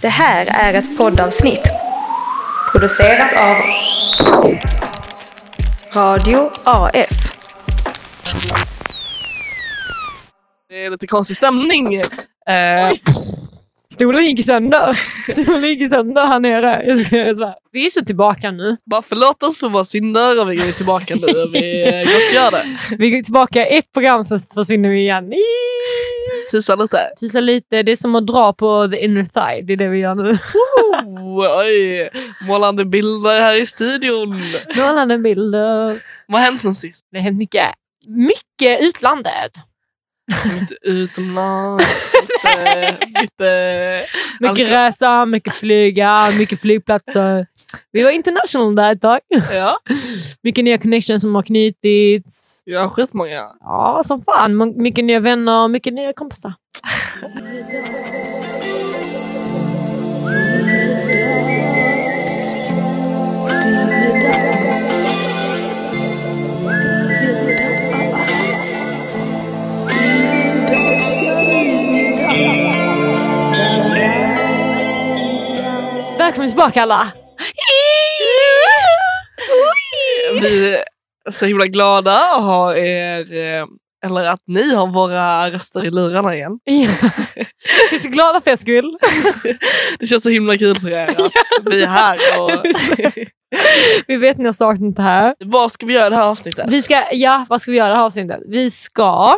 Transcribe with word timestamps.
Det 0.00 0.08
här 0.08 0.46
är 0.50 0.74
ett 0.74 0.98
poddavsnitt 0.98 1.70
producerat 2.72 3.32
av 3.32 3.56
Radio 5.94 6.50
AF. 6.64 7.32
Det 10.68 10.84
är 10.84 10.90
lite 10.90 11.06
konstig 11.06 11.36
stämning. 11.36 11.94
Eh, 11.94 12.92
Stolen 13.94 14.24
gick 14.24 14.44
sönder. 14.44 14.92
Stolen 15.32 15.64
gick 15.64 15.88
sönder 15.90 16.26
här 16.26 16.40
nere. 16.40 16.82
Jag 16.86 17.06
ska- 17.06 17.16
jag 17.16 17.36
svär. 17.36 17.54
Vi 17.72 17.86
är 17.86 17.90
så 17.90 18.00
tillbaka 18.04 18.50
nu. 18.50 18.76
bara 18.90 19.02
förlåt 19.02 19.42
oss 19.42 19.58
för 19.58 19.68
våra 19.68 19.84
synder 19.84 20.40
och 20.40 20.52
vi 20.52 20.68
är 20.68 20.72
tillbaka 20.72 21.14
nu 21.14 21.26
vi 21.52 21.84
gottgör 22.04 22.50
det. 22.50 22.64
Vi 22.96 23.18
är 23.18 23.22
tillbaka 23.22 23.66
ett 23.66 23.92
program 23.92 24.24
så 24.24 24.38
försvinner 24.38 24.88
vi 24.88 25.00
igen. 25.00 25.32
Tisa 26.50 26.74
lite. 26.76 26.98
Tisa 27.18 27.40
lite. 27.40 27.82
Det 27.82 27.92
är 27.92 27.96
som 27.96 28.14
att 28.14 28.26
dra 28.26 28.52
på 28.52 28.88
the 28.88 29.04
inner 29.04 29.22
thigh. 29.24 29.66
Det 29.66 29.72
är 29.72 29.76
det 29.76 29.88
vi 29.88 29.98
gör 29.98 30.14
nu. 30.14 30.38
Oh, 31.04 31.60
oj, 31.60 32.10
målande 32.46 32.84
bilder 32.84 33.40
här 33.40 33.60
i 33.62 33.66
studion. 33.66 34.42
Målande 34.76 35.18
bilder. 35.18 36.00
Vad 36.26 36.40
har 36.40 36.46
hänt 36.46 36.60
sen 36.60 36.74
sist? 36.74 37.06
Det 37.12 37.18
har 37.18 37.24
hänt 37.24 37.38
mycket. 37.38 37.66
Mycket 38.08 38.80
utlandet. 38.80 39.52
Lite 40.60 40.74
utomlands, 40.82 42.12
lite... 42.50 42.98
lite 43.20 44.04
Mycket 44.40 44.70
resa, 44.70 45.26
mycket 45.26 45.54
flyga, 45.54 46.30
mycket 46.38 46.60
flygplatser. 46.60 47.46
Vi 47.92 48.02
var 48.02 48.10
international 48.10 48.74
där 48.74 48.92
ett 48.92 49.00
tag. 49.00 49.20
ja, 49.52 49.78
Mycket 50.42 50.64
nya 50.64 50.78
connections 50.78 51.22
som 51.22 51.34
har 51.34 51.42
knutits. 51.42 52.62
har 52.66 52.88
skitmånga. 52.88 53.46
Ja, 53.60 54.02
som 54.04 54.22
fan. 54.22 54.82
Mycket 54.82 55.04
nya 55.04 55.20
vänner, 55.20 55.68
mycket 55.68 55.94
nya 55.94 56.12
kompisar. 56.12 56.52
Välkommen 76.30 76.50
tillbaka 76.50 76.82
alla! 76.82 77.12
Vi 80.40 80.74
är 81.24 81.30
så 81.30 81.46
himla 81.46 81.66
glada 81.66 82.16
att 82.16 82.42
ha 82.42 82.76
er, 82.76 83.34
eh, 83.34 83.66
eller 84.06 84.24
att 84.24 84.40
ni 84.46 84.74
har 84.74 84.86
våra 84.86 85.50
röster 85.50 85.84
i 85.84 85.90
lurarna 85.90 86.34
igen. 86.34 86.58
Vi 86.64 86.84
är 87.92 88.02
så 88.02 88.08
glada 88.08 88.40
för 88.40 88.50
er 88.50 88.56
skull. 88.56 88.98
Det 89.98 90.06
känns 90.06 90.22
så 90.22 90.28
himla 90.28 90.58
kul 90.58 90.80
för 90.80 90.90
er 90.90 91.06
att 91.08 91.32
vi 91.70 91.82
är 91.82 91.86
här. 91.86 92.18
Och... 92.40 92.50
Vi 94.06 94.16
vet 94.16 94.38
ni 94.38 94.44
har 94.44 94.52
saknat 94.52 94.96
det 94.96 95.02
här. 95.02 95.34
Vad 95.38 95.72
ska 95.72 95.86
vi 95.86 95.94
göra 95.94 96.06
i 96.06 96.10
det 96.10 96.16
här 96.16 96.22
avsnittet? 96.22 96.66
Vi 96.68 96.82
ska, 96.82 97.02
ja, 97.12 97.46
vad 97.48 97.62
ska 97.62 97.70
vi 97.70 97.76
göra 97.76 97.88
i 97.88 97.90
det 97.90 97.96
här 97.96 98.04
avsnittet? 98.04 98.40
Vi 98.46 98.70
ska 98.70 99.36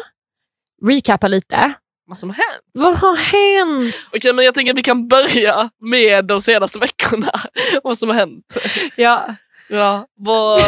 recappa 0.86 1.28
lite. 1.28 1.74
Vad 2.06 2.18
som 2.18 2.30
har 2.30 2.34
hänt? 2.36 2.64
Vad 2.72 2.96
har 2.96 3.16
hänt? 3.16 3.94
Okej, 4.16 4.32
men 4.32 4.44
jag 4.44 4.54
tänker 4.54 4.72
att 4.72 4.78
vi 4.78 4.82
kan 4.82 5.08
börja 5.08 5.70
med 5.80 6.24
de 6.24 6.40
senaste 6.40 6.78
veckorna. 6.78 7.32
Vad 7.82 7.98
som 7.98 8.08
har 8.08 8.16
hänt. 8.16 8.44
Ja, 8.96 9.34
Ja, 9.68 10.06
vad... 10.16 10.60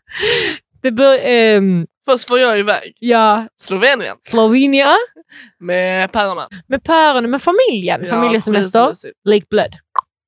det 0.82 0.90
bör, 0.92 1.18
ehm, 1.22 1.86
Först 2.06 2.30
var 2.30 2.38
jag 2.38 2.58
iväg. 2.58 2.96
ja, 3.00 3.46
Slovenien 3.56 4.16
Slovenia 4.30 4.88
med 5.60 6.12
päronen. 6.12 6.46
med 6.68 6.84
päron, 6.84 7.30
med 7.30 7.42
familjen. 7.42 8.06
Familjesemester. 8.06 8.80
skitmysigt. 8.80 9.18
Lake 9.24 9.46
Blood. 9.50 9.72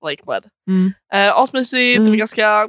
Lake 0.05 0.23
Blood. 0.27 0.45
Mm. 0.69 0.93
Eh, 1.15 1.37
asmysigt, 1.37 1.97
Mm. 1.99 2.05
det 2.05 2.11
var 2.11 2.17
ganska... 2.17 2.69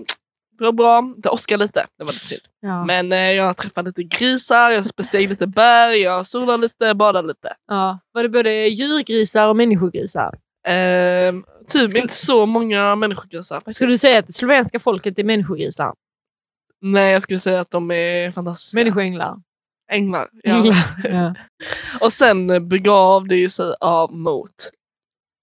Det 0.57 0.65
var 0.65 0.71
bra. 0.71 1.13
Det 1.17 1.29
åskade 1.29 1.63
lite, 1.63 1.85
det 1.97 2.03
var 2.03 2.13
lite 2.13 2.25
synd. 2.25 2.41
Ja. 2.61 2.85
Men 2.85 3.11
eh, 3.11 3.17
jag 3.19 3.57
träffade 3.57 3.89
lite 3.89 4.03
grisar, 4.03 4.71
jag 4.71 4.85
besteg 4.97 5.29
lite 5.29 5.47
berg, 5.47 5.97
jag 5.99 6.25
solade 6.25 6.57
lite, 6.61 6.93
badade 6.93 7.27
lite. 7.27 7.53
Ja. 7.67 7.99
Var 8.11 8.23
det 8.23 8.29
både 8.29 8.67
djurgrisar 8.67 9.47
och 9.47 9.55
människogrisar? 9.55 10.33
Eh, 10.67 11.33
typ 11.67 11.89
Ska- 11.89 11.99
inte 12.01 12.13
så 12.15 12.45
många 12.45 12.95
människogrisar 12.95 13.55
faktiskt. 13.55 13.75
Skulle 13.75 13.91
du 13.91 13.97
säga 13.97 14.19
att 14.19 14.33
slovenska 14.33 14.79
folket 14.79 15.19
är 15.19 15.23
människogrisar? 15.23 15.93
Nej, 16.81 17.11
jag 17.11 17.21
skulle 17.21 17.39
säga 17.39 17.59
att 17.61 17.71
de 17.71 17.91
är 17.91 18.31
fantastiska. 18.31 18.77
Människoänglar? 18.79 19.35
Änglar. 19.91 20.29
Ja. 20.43 20.55
Änglar. 20.55 20.75
Ja. 21.03 21.35
Och 22.01 22.13
sen 22.13 22.69
begav 22.69 23.27
det 23.27 23.35
ju 23.35 23.49
sig 23.49 23.73
av 23.79 24.13
mot 24.13 24.51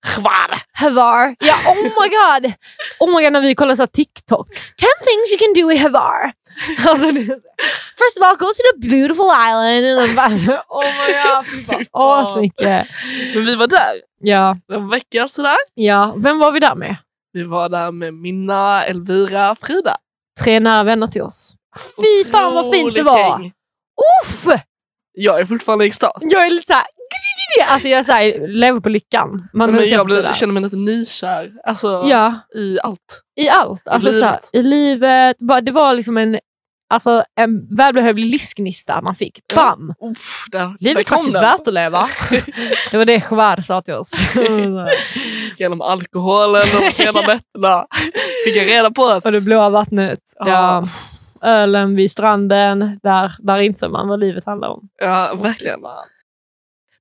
Chvar. 0.04 0.62
Havar. 0.72 1.36
Ja, 1.38 1.54
oh 1.68 1.82
my 1.82 2.08
god! 2.08 2.52
Oh 3.00 3.16
my 3.16 3.22
god, 3.24 3.32
när 3.32 3.40
vi 3.40 3.54
kollar 3.54 3.76
så 3.76 3.86
TikTok. 3.86 4.48
10 4.48 4.56
things 5.06 5.32
you 5.32 5.38
can 5.38 5.62
do 5.62 5.72
i 5.72 5.76
Havar. 5.76 6.32
Alltså, 6.88 7.06
First 7.98 8.16
of 8.20 8.22
all, 8.22 8.36
go 8.36 8.46
to 8.46 8.62
the 8.72 8.88
beautiful 8.88 9.26
island. 9.48 10.16
Bara 10.16 10.26
oh 10.68 10.84
my 10.84 11.12
god. 11.12 11.86
Åh, 11.92 12.34
så 12.34 12.40
mycket. 12.40 12.86
Men 13.34 13.44
vi 13.46 13.54
var 13.56 13.66
där 13.66 14.00
Ja, 14.20 14.56
en 14.72 14.88
vecka 14.88 15.28
sådär. 15.28 15.56
ja. 15.74 16.14
Vem 16.18 16.38
var 16.38 16.52
vi 16.52 16.60
där 16.60 16.74
med? 16.74 16.96
Vi 17.32 17.42
var 17.42 17.68
där 17.68 17.90
med 17.90 18.14
Minna, 18.14 18.84
Elvira, 18.84 19.56
Frida. 19.62 19.96
Tre 20.44 20.60
nära 20.60 20.82
vänner 20.84 21.06
till 21.06 21.22
oss. 21.22 21.54
Fy 21.96 22.30
fan 22.30 22.54
vad 22.54 22.72
fint 22.74 22.94
det 22.94 23.02
var! 23.02 23.50
Uff! 24.24 24.44
Jag 25.12 25.40
är 25.40 25.46
fortfarande 25.46 25.84
i 25.84 25.88
extas. 25.88 26.12
Jag 26.20 26.46
är 26.46 26.50
lite 26.50 26.66
såhär... 26.66 26.84
Alltså 27.68 27.88
jag 27.88 28.08
är 28.08 28.48
lever 28.48 28.80
på 28.80 28.88
lyckan. 28.88 29.48
Man 29.52 29.72
Men 29.72 29.88
jag 29.88 30.10
sådär. 30.10 30.32
känner 30.32 30.52
mig 30.52 30.62
lite 30.62 30.76
nykär. 30.76 31.52
Alltså 31.64 32.04
Ja, 32.06 32.34
i 32.54 32.78
allt. 32.82 33.22
i 33.40 33.48
allt. 33.48 33.88
Alltså, 33.88 34.10
livet. 34.10 34.20
så 34.20 34.26
här, 34.26 34.40
I 34.52 34.62
livet. 34.62 35.36
Det 35.62 35.72
var 35.72 35.94
liksom 35.94 36.16
en, 36.16 36.38
alltså, 36.94 37.24
en 37.40 37.76
välbehövlig 37.76 38.30
livsgnista 38.30 39.00
man 39.00 39.14
fick. 39.14 39.40
Bam! 39.54 39.94
Uff, 40.10 40.44
där, 40.52 40.76
Livet 40.80 41.06
är 41.06 41.10
faktiskt 41.10 41.32
den. 41.34 41.42
värt 41.42 41.68
att 41.68 41.74
leva. 41.74 42.08
det 42.90 42.96
var 42.96 43.04
det 43.04 43.20
Chvar 43.20 43.62
sa 43.62 43.82
till 43.82 43.94
oss. 43.94 44.10
Genom 45.58 45.80
alkoholen 45.80 46.62
och 46.86 46.92
sena 46.92 47.20
nätterna. 47.20 47.86
Fick 48.44 48.56
jag 48.56 48.66
reda 48.66 48.90
på 48.90 49.04
att... 49.06 49.24
och 49.24 49.32
det 49.32 49.40
blåa 49.40 49.70
vattnet. 49.70 50.20
Ja. 50.38 50.46
Ja. 50.48 50.84
Ölen 51.48 51.96
vid 51.96 52.10
stranden. 52.10 52.98
Där, 53.02 53.32
där 53.38 53.58
insåg 53.58 53.90
man 53.92 54.08
vad 54.08 54.20
livet 54.20 54.46
handlar 54.46 54.68
om. 54.68 54.88
Ja, 54.98 55.34
verkligen. 55.42 55.80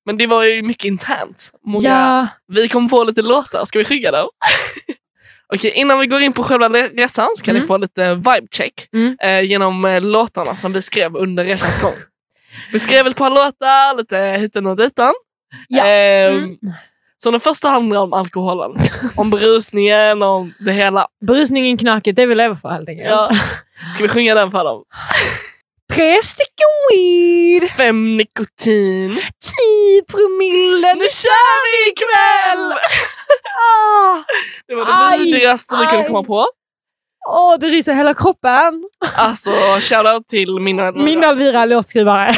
Men 0.06 0.18
det 0.18 0.28
var 0.28 0.44
ju 0.44 0.64
mycket 0.64 0.86
internt. 0.86 1.52
Många... 1.66 1.90
Ja, 1.90 2.28
Vi 2.48 2.70
kommer 2.70 2.90
få 2.90 3.04
lite 3.04 3.22
låtar, 3.22 3.66
ska 3.66 3.80
vi 3.80 3.86
skicka 3.86 4.12
dem? 4.12 4.28
Okej, 5.56 5.72
innan 5.72 6.00
vi 6.00 6.08
går 6.08 6.22
in 6.22 6.34
på 6.34 6.44
själva 6.44 6.70
resan 6.70 7.30
så 7.38 7.44
kan 7.44 7.52
Mm. 7.56 7.62
ni 7.62 7.68
få 7.68 7.78
lite 7.78 8.16
vibe 8.16 8.48
check 8.52 8.74
Mm. 8.94 9.18
eh, 9.22 9.42
genom 9.42 9.86
eh, 9.86 10.02
låtarna 10.02 10.56
som 10.56 10.74
vi 10.74 10.82
skrev 10.82 11.16
under 11.16 11.46
resans 11.46 11.82
gång. 11.82 11.94
Vi 12.72 12.80
skrev 12.80 13.08
ett 13.08 13.16
par 13.16 13.30
låtar, 13.30 13.98
lite 13.98 14.18
hiten 14.42 14.68
och 14.68 14.78
ditan. 14.78 15.14
Ja. 15.68 15.86
Ehm, 15.86 16.34
Mm. 16.38 16.58
Så 17.18 17.32
den 17.32 17.40
första 17.40 17.68
handlar 17.70 18.02
om 18.02 18.14
alkoholen, 18.14 18.72
om 19.16 19.30
berusningen, 19.30 20.22
om 20.24 20.54
det 20.60 20.72
hela. 20.72 21.08
berusningen, 21.28 21.78
knarket, 21.78 22.16
det 22.16 22.26
vi 22.26 22.36
lever 22.36 22.56
för 22.56 22.70
helt 22.70 22.90
enkelt. 22.90 23.10
Ja. 23.10 23.32
Ska 23.94 24.04
vi 24.04 24.10
sjunga 24.10 24.36
den 24.36 24.52
för 24.52 24.64
dem? 24.64 24.84
Tre 25.96 26.18
stycken 26.24 26.72
weed, 26.90 27.70
Fem 27.78 28.18
nikotin. 28.18 29.12
tio 29.16 30.04
promille, 30.12 30.94
Nu 30.94 31.06
kör 31.10 31.64
vi 31.66 31.92
ikväll! 31.92 32.74
Ah! 33.56 34.24
Det 34.68 34.76
var 34.76 34.86
det 34.86 35.08
Aj, 35.08 35.20
vidrigaste 35.20 35.78
vi 35.78 35.86
kunde 35.86 36.08
komma 36.08 36.24
på. 36.24 36.48
Åh, 37.30 37.56
det 37.60 37.68
ryser 37.68 37.94
hela 37.94 38.14
kroppen. 38.14 38.84
Alltså, 39.16 39.52
shoutout 39.80 40.28
till 40.28 40.60
mina... 40.60 40.92
Min 40.92 41.24
Alvira 41.24 41.66
låtskrivare. 41.66 42.32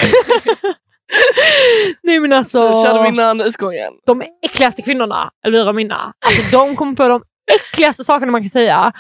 Nej 2.04 2.20
men 2.20 2.34
alltså, 2.34 2.74
Så 2.74 2.84
körde 2.84 3.02
vi 3.04 3.08
innan 3.08 3.42
utgången. 3.42 3.94
de 4.06 4.24
äckligaste 4.46 4.82
kvinnorna, 4.82 5.30
Elvira 5.46 5.70
och 5.70 5.76
Minna, 5.76 6.14
alltså, 6.26 6.42
de 6.52 6.76
kommer 6.76 6.94
på 6.96 7.08
de 7.08 7.24
äckligaste 7.56 8.04
sakerna 8.04 8.32
man 8.32 8.42
kan 8.42 8.50
säga. 8.50 8.92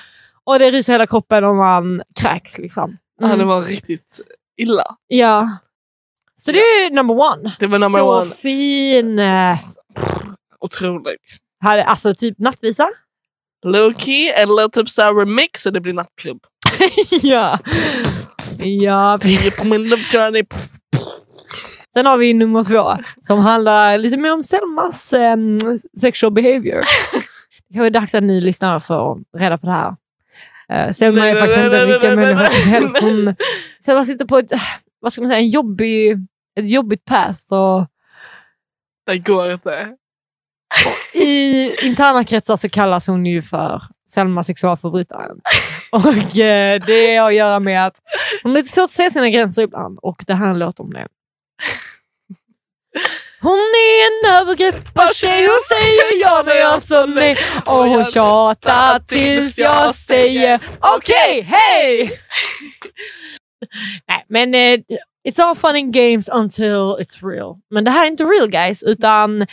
Och 0.45 0.59
det 0.59 0.71
ryser 0.71 0.93
hela 0.93 1.07
kroppen 1.07 1.43
om 1.43 1.57
man 1.57 2.01
kräks. 2.21 2.57
Liksom. 2.57 2.97
Ja, 3.21 3.27
det 3.27 3.33
Mm. 3.33 3.47
var 3.47 3.61
riktigt 3.61 4.19
illa. 4.57 4.95
Ja. 5.07 5.47
Så 6.35 6.51
det 6.51 6.59
är 6.59 6.89
number 6.91 7.13
one. 7.15 7.55
Det 7.59 7.67
var 7.67 7.79
number 7.79 7.99
Så 7.99 8.19
one. 8.21 8.31
fin. 8.31 9.21
Otroligt. 10.59 11.21
Här 11.63 11.77
är 11.77 11.83
alltså 11.83 12.15
typ 12.15 12.39
nattvisa. 12.39 12.89
Low-key 13.65 14.31
eller 14.35 14.67
typ 14.67 14.89
såhär 14.89 15.13
remix 15.13 15.61
så 15.61 15.69
det 15.69 15.81
blir 15.81 15.93
nattklubb. 15.93 16.39
ja. 17.21 17.59
Ja. 18.57 19.19
Tio 19.21 19.51
promille 19.51 19.95
of 19.95 20.11
journey. 20.11 20.43
Sen 21.93 22.05
har 22.05 22.17
vi 22.17 22.33
nummer 22.33 22.63
två 22.63 23.03
som 23.21 23.39
handlar 23.39 23.97
lite 23.97 24.17
mer 24.17 24.33
om 24.33 24.43
Selmas 24.43 25.13
em, 25.13 25.57
sexual 26.01 26.33
behavior. 26.33 26.81
Det 27.67 27.73
kan 27.73 27.79
vara 27.79 27.89
dags 27.89 28.15
att 28.15 28.23
ni 28.23 28.41
lyssnar 28.41 28.79
för 28.79 29.11
att 29.11 29.17
reda 29.37 29.57
på 29.57 29.65
det 29.67 29.73
här. 29.73 29.95
Uh, 30.73 30.93
Selma 30.93 31.25
är 31.25 31.39
faktiskt 31.39 31.59
inte 31.59 31.85
vilken 31.85 32.15
människa 32.15 32.45
som 32.45 32.71
helst. 32.71 33.01
Hon, 33.01 33.35
Selma 33.79 34.03
sitter 34.03 34.25
på 34.25 34.37
ett, 34.37 34.51
vad 34.99 35.13
ska 35.13 35.21
man 35.21 35.29
säga, 35.29 35.39
en 35.39 35.49
jobbig, 35.49 36.17
ett 36.59 36.69
jobbigt 36.69 37.05
past 37.05 37.51
och 37.51 37.87
Det 39.05 39.17
går 39.17 39.51
inte. 39.51 39.95
I 41.13 41.71
interna 41.85 42.23
kretsar 42.23 42.57
så 42.57 42.69
kallas 42.69 43.07
hon 43.07 43.25
ju 43.25 43.41
för 43.41 43.81
Selma 44.09 44.43
sexualförbrytaren. 44.43 45.39
Och 45.91 46.37
eh, 46.37 46.81
det 46.87 47.15
har 47.15 47.27
att 47.27 47.35
göra 47.35 47.59
med 47.59 47.85
att 47.85 48.01
hon 48.43 48.51
har 48.51 48.57
lite 48.57 48.71
svårt 48.71 48.83
att 48.83 48.91
se 48.91 49.09
sina 49.09 49.29
gränser 49.29 49.63
ibland 49.63 49.99
och 50.01 50.23
det 50.27 50.33
här 50.33 50.53
låter 50.53 50.83
om 50.83 50.93
det. 50.93 51.07
Hon 53.45 53.59
är 53.59 54.07
en 54.07 54.41
övergrippartjej, 54.41 55.47
hon 55.47 55.59
säger 55.69 56.21
ja 56.21 56.43
när 56.45 56.55
jag 56.55 56.81
sa 56.81 57.05
nej 57.05 57.37
och 57.65 57.87
hon 57.89 58.05
tjatar 58.05 58.99
tills 58.99 59.57
jag 59.57 59.95
säger 59.95 60.59
okej, 60.79 61.41
hej! 61.41 61.99
nej, 64.07 64.25
men 64.27 64.55
eh, 64.55 64.79
it's 65.27 65.43
all 65.43 65.55
fun 65.55 65.75
and 65.75 65.93
games 65.93 66.29
until 66.29 66.97
it's 66.99 67.29
real. 67.29 67.55
Men 67.71 67.83
det 67.83 67.91
här 67.91 68.03
är 68.05 68.07
inte 68.07 68.23
real 68.23 68.49
guys, 68.49 68.83
utan 68.83 69.47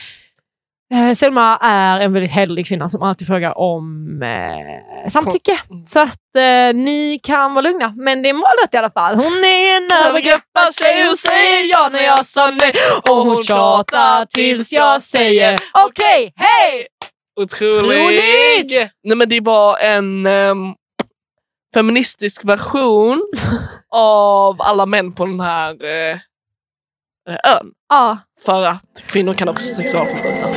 Selma 1.16 1.56
är 1.56 2.00
en 2.00 2.12
väldigt 2.12 2.32
hederlig 2.32 2.66
kvinna 2.66 2.88
som 2.88 3.02
alltid 3.02 3.26
frågar 3.26 3.58
om 3.58 4.22
eh, 4.22 5.10
samtycke. 5.10 5.60
Mm. 5.70 5.84
Så 5.84 6.00
att 6.00 6.36
eh, 6.36 6.74
ni 6.74 7.20
kan 7.22 7.54
vara 7.54 7.62
lugna. 7.62 7.94
Men 7.96 8.22
det 8.22 8.28
är 8.28 8.32
målet 8.32 8.74
i 8.74 8.76
alla 8.76 8.90
fall. 8.90 9.14
Hon 9.14 9.44
är 9.44 9.76
en 9.76 10.06
övergrippartjej, 10.06 11.06
hon 11.06 11.16
säger 11.16 11.70
ja 11.70 11.88
när 11.92 12.02
jag 12.02 12.26
sa 12.26 12.50
nej 12.50 12.72
och 13.10 13.16
hon 13.16 13.42
tjatar 13.42 14.26
tills 14.26 14.72
jag 14.72 15.02
säger 15.02 15.58
okej, 15.86 16.32
hej! 16.36 16.86
Otrolig! 17.40 18.02
Otrolig! 18.02 18.90
Nej 19.04 19.16
men 19.16 19.28
det 19.28 19.40
var 19.40 19.78
en 19.78 20.26
ehm, 20.26 20.74
feministisk 21.74 22.44
version 22.44 23.22
av 23.94 24.62
alla 24.62 24.86
män 24.86 25.12
på 25.12 25.26
den 25.26 25.40
här 25.40 25.84
eh, 25.84 25.90
eh, 25.90 26.18
ön. 27.26 27.72
Ja, 27.88 28.18
För 28.44 28.62
att 28.62 29.02
kvinnor 29.06 29.34
kan 29.34 29.48
också 29.48 29.74
sexualförbryta. 29.74 30.48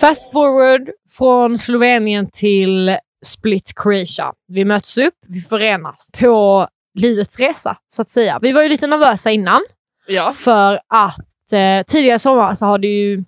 Fast 0.00 0.32
forward 0.32 0.90
från 1.18 1.58
Slovenien 1.58 2.30
till 2.32 2.98
Split 3.26 3.72
Croatia. 3.76 4.32
Vi 4.48 4.64
möts 4.64 4.98
upp, 4.98 5.14
vi 5.28 5.40
förenas 5.40 6.10
på 6.18 6.68
livets 6.96 7.38
resa 7.40 7.76
så 7.88 8.02
att 8.02 8.08
säga. 8.08 8.38
Vi 8.42 8.52
var 8.52 8.62
ju 8.62 8.68
lite 8.68 8.86
nervösa 8.86 9.30
innan 9.30 9.60
Ja. 10.06 10.32
för 10.32 10.80
att 10.88 11.52
eh, 11.52 11.82
tidigare 11.86 12.18
sommar 12.18 12.54
så 12.54 12.66
har 12.66 12.78
det 12.78 12.86
ju 12.88 13.24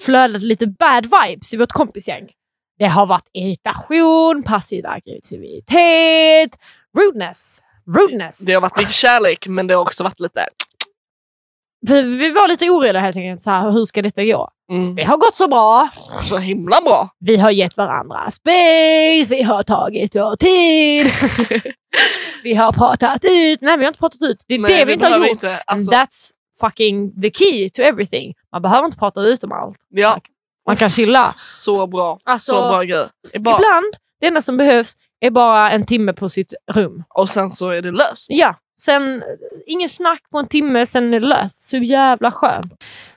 flödat 0.00 0.42
lite 0.42 0.66
bad 0.66 1.06
vibes 1.06 1.54
i 1.54 1.56
vårt 1.56 1.72
kompisgäng. 1.72 2.28
Det 2.78 2.84
har 2.86 3.06
varit 3.06 3.28
irritation, 3.32 4.42
passiv 4.42 4.86
aggressivitet, 4.86 6.58
rudeness. 6.98 7.60
Rudeness. 7.96 8.46
Det 8.46 8.52
har 8.52 8.60
varit 8.60 8.76
mycket 8.76 8.92
kärlek 8.94 9.46
men 9.48 9.66
det 9.66 9.74
har 9.74 9.82
också 9.82 10.04
varit 10.04 10.20
lite... 10.20 10.46
vi, 11.88 12.02
vi 12.02 12.30
var 12.30 12.48
lite 12.48 12.70
oroliga 12.70 13.00
helt 13.00 13.16
enkelt. 13.16 13.42
Så 13.42 13.50
här, 13.50 13.70
hur 13.70 13.84
ska 13.84 14.02
detta 14.02 14.24
gå? 14.24 14.48
Mm, 14.70 14.94
Det 14.94 15.04
har 15.04 15.16
gått 15.16 15.36
så 15.36 15.48
bra. 15.48 15.88
så 16.22 16.36
himla 16.36 16.80
bra. 16.80 17.08
Vi 17.20 17.36
har 17.36 17.50
gett 17.50 17.76
varandra 17.76 18.30
space, 18.30 19.26
vi 19.34 19.42
har 19.42 19.62
tagit 19.62 20.16
vår 20.16 20.36
tid. 20.36 21.06
vi 22.42 22.54
har 22.54 22.72
pratat 22.72 23.24
ut. 23.24 23.60
Nej, 23.60 23.76
vi 23.78 23.84
har 23.84 23.88
inte 23.88 23.98
pratat 23.98 24.22
ut. 24.22 24.44
Det 24.48 24.54
är 24.54 24.58
Nej, 24.58 24.78
det 24.78 24.84
vi 24.84 24.92
inte 24.92 25.06
har 25.06 25.18
gjort. 25.18 25.28
Inte, 25.28 25.50
And 25.50 25.60
alltså, 25.66 25.92
that's 25.92 26.30
fucking 26.60 27.22
the 27.22 27.30
key 27.30 27.70
to 27.70 27.82
everything. 27.82 28.34
Man 28.52 28.62
behöver 28.62 28.84
inte 28.86 28.98
prata 28.98 29.20
ut 29.20 29.44
om 29.44 29.52
allt. 29.52 29.76
ja, 29.90 30.20
Man 30.66 30.76
kan 30.76 30.90
chilla. 30.90 31.34
så 31.36 31.86
bra. 31.86 32.18
Alltså, 32.24 32.52
så 32.52 32.60
bra 32.60 32.82
grej. 32.82 33.06
Ibland, 33.32 33.94
det 34.20 34.26
enda 34.26 34.42
som 34.42 34.56
behövs 34.56 34.92
är 35.20 35.30
bara 35.30 35.70
en 35.70 35.86
timme 35.86 36.12
på 36.12 36.28
sitt 36.28 36.54
rum. 36.72 37.04
och 37.14 37.28
sen 37.28 37.50
så 37.50 37.70
är 37.70 37.82
det 37.82 37.90
löst. 37.90 38.26
Ja, 38.28 38.54
sen 38.80 39.22
ingen 39.66 39.88
snack 39.88 40.20
på 40.30 40.38
en 40.38 40.46
timme, 40.46 40.86
sen 40.86 41.14
är 41.14 41.20
det 41.20 41.26
löst. 41.26 41.58
Så 41.68 41.76
jävla 41.76 42.32
skönt. 42.32 42.72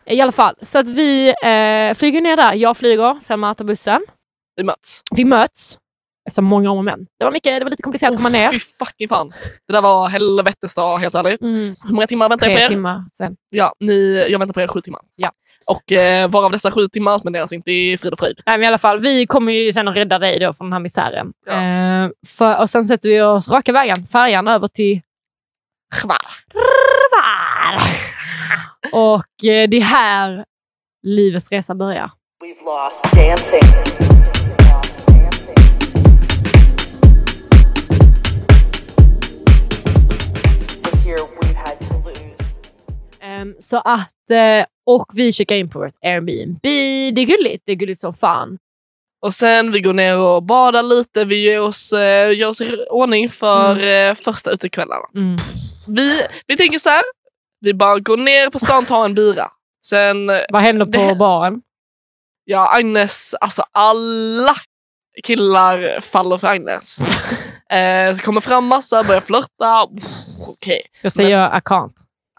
I 0.06 0.21
alla 0.21 0.31
fall, 0.31 0.56
så 0.62 0.80
att 0.80 0.88
vi 0.88 1.27
eh, 1.30 1.94
flyger 1.98 2.21
ner 2.21 2.36
där. 2.38 2.54
Jag 2.54 2.77
flyger, 2.77 3.19
Selma 3.21 3.54
tar 3.54 3.65
bussen. 3.65 4.01
Vi 4.56 4.63
möts. 4.63 5.01
Vi 5.15 5.25
möts 5.25 5.77
efter 6.30 6.42
många 6.42 6.71
om 6.71 6.77
och 6.77 6.83
men. 6.86 7.00
Det 7.19 7.25
var, 7.25 7.31
mycket, 7.31 7.59
det 7.59 7.63
var 7.63 7.71
lite 7.71 7.83
komplicerat 7.83 8.13
att 8.13 8.19
komma 8.19 8.30
ner. 8.30 8.50
Fy 8.51 8.59
fucking 8.59 9.09
fan. 9.09 9.33
Det 9.68 9.74
där 9.74 9.81
var 9.81 10.07
helvetesdag 10.07 10.98
helt 10.98 11.15
ärligt. 11.15 11.42
Mm, 11.42 11.75
Hur 11.83 11.94
många 11.94 12.07
timmar 12.07 12.30
väntar 12.30 12.48
jag 12.48 12.56
på 12.56 12.57
tre 12.57 12.65
er? 12.65 12.69
timmar 12.69 13.03
sen. 13.13 13.36
Ja, 13.51 13.74
ni, 13.80 14.25
jag 14.30 14.39
väntar 14.39 14.53
på 14.53 14.62
er 14.62 14.68
sju 14.68 14.81
timmar. 14.81 15.01
Ja. 15.15 15.31
Och 15.65 15.92
eh, 15.92 16.30
varav 16.30 16.51
dessa 16.51 16.71
sju 16.71 16.88
timmar 16.88 17.19
spenderas 17.19 17.53
inte 17.53 17.71
i 17.71 17.98
frid 17.98 18.13
och 18.13 18.19
fröjd. 18.19 18.39
Nej, 18.45 18.57
men 18.57 18.63
i 18.63 18.68
alla 18.68 18.77
fall, 18.77 19.00
vi 19.00 19.27
kommer 19.27 19.53
ju 19.53 19.74
sen 19.74 19.88
att 19.88 19.95
rädda 19.95 20.19
dig 20.19 20.39
då 20.39 20.53
från 20.53 20.68
den 20.68 20.74
här 20.74 20.80
misären. 20.80 21.33
Ja. 21.45 21.53
Eh, 21.63 22.10
för, 22.27 22.60
och 22.62 22.69
sen 22.69 22.86
sätter 22.86 23.10
vi 23.10 23.21
oss 23.21 23.50
raka 23.50 23.71
vägen, 23.71 24.06
färjan 24.12 24.48
över 24.48 24.68
till 24.68 25.01
Chvar. 25.95 26.18
Rvar. 26.54 27.81
Och 28.92 29.45
eh, 29.45 29.69
det 29.69 29.78
är 29.78 29.81
här 29.81 30.45
livets 31.04 31.51
resa 31.51 31.75
börjar. 31.75 32.12
We've 32.44 32.66
lost 32.66 33.04
dancing. 33.16 33.98
Ehm, 43.22 43.56
så 43.60 43.78
att, 43.78 44.30
eh, 44.31 44.66
och 44.86 45.06
vi 45.13 45.31
checkar 45.31 45.56
in 45.56 45.69
på 45.69 45.80
vårt 45.80 45.95
Airbnb. 46.01 46.60
Det 46.62 47.22
är 47.22 47.25
gulligt. 47.25 47.63
Det 47.66 47.72
är 47.72 47.75
gulligt 47.75 48.01
som 48.01 48.13
fan. 48.13 48.57
Och 49.27 49.33
sen 49.33 49.71
vi 49.71 49.81
går 49.81 49.94
ner 49.94 50.18
och 50.18 50.44
badar 50.44 50.83
lite. 50.83 51.24
Vi 51.25 51.51
gör 51.51 51.59
oss, 51.62 51.94
eh, 51.94 52.38
gör 52.38 52.47
oss 52.50 52.62
i 52.62 52.85
ordning 52.89 53.29
för 53.29 53.88
eh, 53.88 54.13
första 54.13 54.51
utekvällarna. 54.51 55.06
Mm. 55.15 55.38
Vi, 55.88 56.27
vi 56.47 56.57
tänker 56.57 56.79
så 56.79 56.89
här. 56.89 57.01
Vi 57.59 57.74
bara 57.74 58.00
går 58.00 58.18
ner 58.18 58.50
på 58.50 58.59
stan 58.59 58.83
och 58.83 58.88
tar 58.88 59.06
en 59.06 59.13
bira. 59.15 59.50
Sen, 59.85 60.29
eh, 60.29 60.41
Vad 60.50 60.62
händer 60.62 60.85
på 60.85 60.91
Det- 60.91 61.15
baren? 61.15 61.62
ja 62.45 62.75
Agnes, 62.77 63.35
alltså 63.41 63.63
alla 63.71 64.56
killar 65.24 66.01
faller 66.01 66.38
för 66.38 66.47
Agnes. 66.47 67.00
eh, 67.71 68.15
så 68.15 68.21
kommer 68.21 68.41
fram 68.41 68.65
massa, 68.65 69.03
börjar 69.03 69.21
flörta. 69.21 69.88
Pff, 69.88 70.07
Okej, 70.47 70.81
Jag 71.01 71.12
säger 71.12 71.47
I 71.57 71.59
can't. 71.59 71.94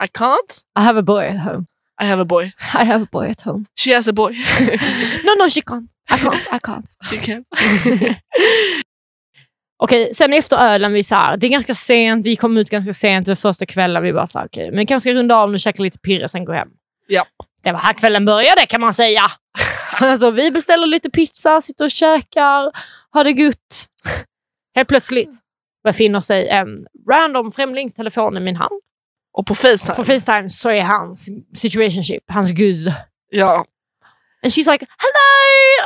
I 0.04 0.06
can't. 0.18 0.60
I 0.78 0.82
have 0.82 0.98
a 0.98 1.02
boy 1.02 1.26
at 1.26 1.44
home. 1.44 1.64
I 2.02 2.04
have 2.04 2.22
a 2.22 2.24
boy. 2.24 2.44
I 2.74 2.84
have 2.84 3.02
a 3.02 3.08
boy 3.12 3.30
at 3.30 3.40
home. 3.40 3.64
She 3.78 3.94
has 3.94 4.08
a 4.08 4.12
boy. 4.12 4.32
No, 5.24 5.34
no, 5.38 5.48
she 5.48 5.60
can't. 5.60 5.90
I 6.10 6.18
can't. 6.18 6.46
I 6.52 6.58
can't. 6.58 6.86
She 7.10 7.16
can. 7.18 7.44
Okej, 9.82 10.14
sen 10.14 10.32
efter 10.32 10.56
ölen, 10.56 10.92
vi 10.92 11.02
så 11.02 11.14
här, 11.14 11.36
det 11.36 11.46
är 11.46 11.50
ganska 11.50 11.74
sent, 11.74 12.26
vi 12.26 12.36
kom 12.36 12.56
ut 12.56 12.70
ganska 12.70 12.92
sent 12.92 13.26
för 13.26 13.34
första 13.34 13.66
kvällen. 13.66 14.02
Vi 14.02 14.12
bara 14.12 14.26
så 14.26 14.38
här, 14.38 14.46
okej, 14.46 14.70
men 14.72 14.86
kanske 14.86 15.10
ska 15.10 15.18
runda 15.18 15.36
av 15.36 15.50
nu, 15.50 15.58
käka 15.58 15.82
lite 15.82 15.98
pirre, 15.98 16.28
sen 16.28 16.44
gå 16.44 16.52
hem. 16.52 16.68
Ja. 17.06 17.26
Det 17.62 17.72
var 17.72 17.78
här 17.78 17.92
kvällen 17.92 18.24
började 18.24 18.66
kan 18.66 18.80
man 18.80 18.94
säga. 18.94 19.22
alltså, 19.92 20.30
vi 20.30 20.50
beställer 20.50 20.86
lite 20.86 21.10
pizza, 21.10 21.60
sitter 21.60 21.84
och 21.84 21.90
käkar, 21.90 22.72
har 23.10 23.24
det 23.24 23.32
gott. 23.32 23.86
Helt 24.74 24.88
plötsligt 24.88 25.38
befinner 25.84 26.20
sig 26.20 26.48
en 26.48 26.76
random 27.10 27.52
främlingstelefon 27.52 28.36
i 28.36 28.40
min 28.40 28.56
hand. 28.56 28.80
Och 29.38 29.46
på 29.46 29.54
Facetime. 29.54 29.96
På 29.96 30.04
Facetime 30.04 30.48
så 30.48 30.70
är 30.70 30.82
hans 30.82 31.28
situationship, 31.56 32.22
hans 32.28 32.52
guzz. 32.52 32.86
ja. 33.30 33.64
And 34.44 34.52
she's 34.52 34.70
like, 34.72 34.86
hello, 35.04 35.30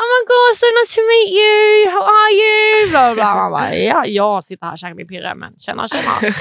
oh 0.03 0.09
my 0.15 0.23
god, 0.33 0.57
so 0.57 0.67
nice 0.81 0.95
to 0.95 1.01
meet 1.11 1.31
you, 1.41 1.91
how 1.91 2.03
are 2.03 2.33
you? 2.33 2.91
Bla, 2.91 3.15
bla, 3.15 3.35
bla. 3.35 3.51
Bara, 3.51 3.75
ja, 3.91 4.07
jag 4.07 4.45
sitter 4.45 4.67
här 4.67 4.73
och 4.73 4.79
käkar 4.79 4.95
min 4.95 5.07
pirre, 5.09 5.35
men 5.35 5.53
tjena, 5.59 5.89
tjena. 5.89 6.35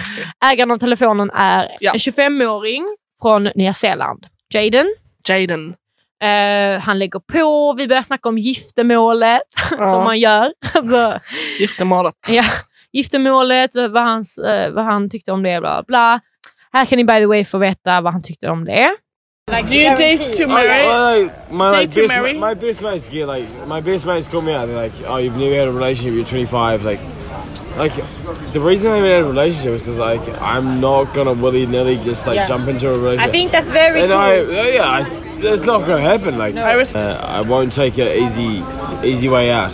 Ägaren 0.51 0.71
av 0.71 0.77
telefonen 0.77 1.31
är 1.33 1.77
Ja. 1.79 1.91
en 1.91 1.97
25-åring 1.97 2.85
från 3.21 3.43
Nya 3.55 3.73
Zeeland, 3.73 4.25
Jaden. 4.53 4.95
Jaden. 5.29 5.75
Eh, 6.23 6.79
han 6.81 6.99
lägger 6.99 7.19
på, 7.19 7.73
vi 7.77 7.87
börjar 7.87 8.03
snacka 8.03 8.29
om 8.29 8.37
giftermålet, 8.37 9.41
som 9.69 9.77
Ja. 9.79 10.03
man 10.03 10.19
gör. 10.19 10.53
Alltså, 10.73 11.19
Giftermålet. 11.59 12.15
ja, 12.29 12.43
giftermålet, 12.91 13.75
vad, 13.75 14.03
hans, 14.03 14.37
eh, 14.37 14.71
vad 14.71 14.85
han 14.85 15.09
tyckte 15.09 15.31
om 15.31 15.43
det, 15.43 15.59
bla 15.59 15.83
bla. 15.87 16.19
Här 16.73 16.85
kan 16.85 16.97
ni 16.97 17.03
by 17.03 17.19
the 17.19 17.25
way 17.25 17.43
få 17.45 17.57
veta 17.57 18.01
vad 18.01 18.13
han 18.13 18.21
tyckte 18.21 18.49
om 18.49 18.65
det. 18.65 18.87
Do 19.69 19.75
you 19.75 19.95
date 19.95 20.37
to 20.37 20.47
marry? 20.47 20.87
Well, 20.87 21.23
like, 21.23 21.33
my 21.51 21.71
Date 21.71 21.81
like 21.81 21.93
to 21.93 22.01
best, 22.01 22.13
marry? 22.13 22.33
my 22.33 22.53
best 22.55 22.81
mates 22.81 23.09
get 23.09 23.27
like 23.27 23.45
my 23.67 23.81
best 23.81 24.05
mates 24.05 24.27
call 24.27 24.41
me 24.41 24.53
out. 24.53 24.67
They're 24.67 24.83
like, 24.83 24.93
"Oh, 25.07 25.17
you've 25.17 25.35
never 25.37 25.55
had 25.55 25.67
a 25.67 25.71
relationship. 25.71 26.13
You're 26.13 26.25
25." 26.25 26.85
Like, 26.85 26.99
like 27.77 27.93
the 28.53 28.59
reason 28.59 28.91
I 28.91 28.95
haven't 28.95 29.11
had 29.11 29.21
a 29.23 29.27
relationship 29.27 29.73
is 29.73 29.81
because 29.81 29.97
like 29.99 30.41
I'm 30.41 30.79
not 30.79 31.13
gonna 31.13 31.33
willy 31.33 31.65
nilly 31.65 31.97
just 31.97 32.27
like 32.27 32.35
Yeah. 32.37 32.47
jump 32.47 32.67
into 32.69 32.87
a 32.89 32.97
relationship. 32.97 33.27
I 33.27 33.31
think 33.31 33.51
that's 33.51 33.69
very 33.69 34.01
and 34.03 34.13
I, 34.13 34.35
yeah, 34.73 34.89
I, 34.89 35.03
that's 35.41 35.65
not 35.65 35.79
gonna 35.87 36.01
happen. 36.01 36.37
Like, 36.37 36.55
I 36.55 36.73
res- 36.73 36.95
uh, 36.95 37.19
I 37.37 37.41
won't 37.41 37.73
take 37.73 37.97
an 37.97 38.07
easy, 38.07 38.63
easy 39.03 39.27
way 39.27 39.51
out. 39.51 39.73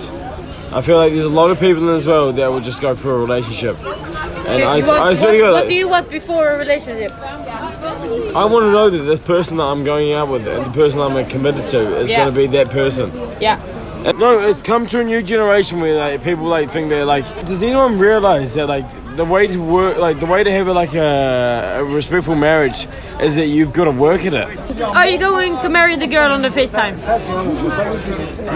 I 0.72 0.82
feel 0.82 0.98
like 0.98 1.14
there's 1.14 1.24
a 1.26 1.30
lot 1.30 1.50
of 1.50 1.60
people 1.60 1.88
in 1.88 1.94
this 1.96 2.06
world 2.06 2.36
that 2.36 2.52
will 2.52 2.60
just 2.60 2.82
go 2.82 2.94
through 2.96 3.12
a 3.16 3.20
relationship, 3.20 3.78
and 3.80 4.64
I, 4.64 4.76
I 4.76 5.14
swear 5.14 5.32
to 5.32 5.38
God, 5.40 5.52
like, 5.54 5.70
you 5.70 5.88
want 5.88 6.10
before 6.10 6.50
a 6.52 6.58
relationship? 6.58 7.12
I 7.14 8.46
want 8.46 8.66
to 8.66 8.72
know 8.72 8.90
that 8.90 9.04
the 9.04 9.18
person 9.18 9.58
that 9.58 9.64
I'm 9.64 9.84
going 9.84 10.14
out 10.14 10.28
with 10.30 10.48
and 10.48 10.66
the 10.66 10.72
person 10.72 11.00
I'm 11.02 11.26
committed 11.30 11.68
to 11.68 11.98
is 12.00 12.10
Yeah. 12.10 12.18
going 12.18 12.34
to 12.34 12.40
be 12.42 12.48
that 12.58 12.70
person. 12.70 13.12
Yeah. 13.40 13.60
And 14.06 14.20
no, 14.20 14.40
it's 14.48 14.62
come 14.62 14.88
to 14.88 15.00
a 15.00 15.04
new 15.04 15.22
generation 15.24 15.80
where 15.82 15.96
like 15.96 16.24
people 16.24 16.46
like 16.46 16.72
think 16.72 16.90
they're 16.90 17.04
like. 17.06 17.26
Does 17.46 17.62
anyone 17.64 17.98
realize 17.98 18.54
that 18.54 18.68
like 18.68 18.86
the 19.18 19.26
way 19.26 19.48
to 19.48 19.58
work, 19.58 19.98
like 19.98 20.20
the 20.20 20.28
way 20.28 20.44
to 20.44 20.52
have 20.52 20.68
like 20.68 20.94
a, 20.94 21.78
a 21.80 21.84
respectful 21.84 22.36
marriage, 22.36 22.88
is 23.22 23.36
that 23.36 23.48
you've 23.48 23.74
got 23.74 23.86
to 23.86 23.92
work 23.92 24.24
at 24.26 24.34
it. 24.34 24.82
Are 24.82 25.08
you 25.08 25.18
going 25.18 25.58
to 25.60 25.70
marry 25.70 25.96
the 25.96 26.08
girl 26.08 26.32
on 26.32 26.42
the 26.44 26.50
Facetime? 26.50 26.98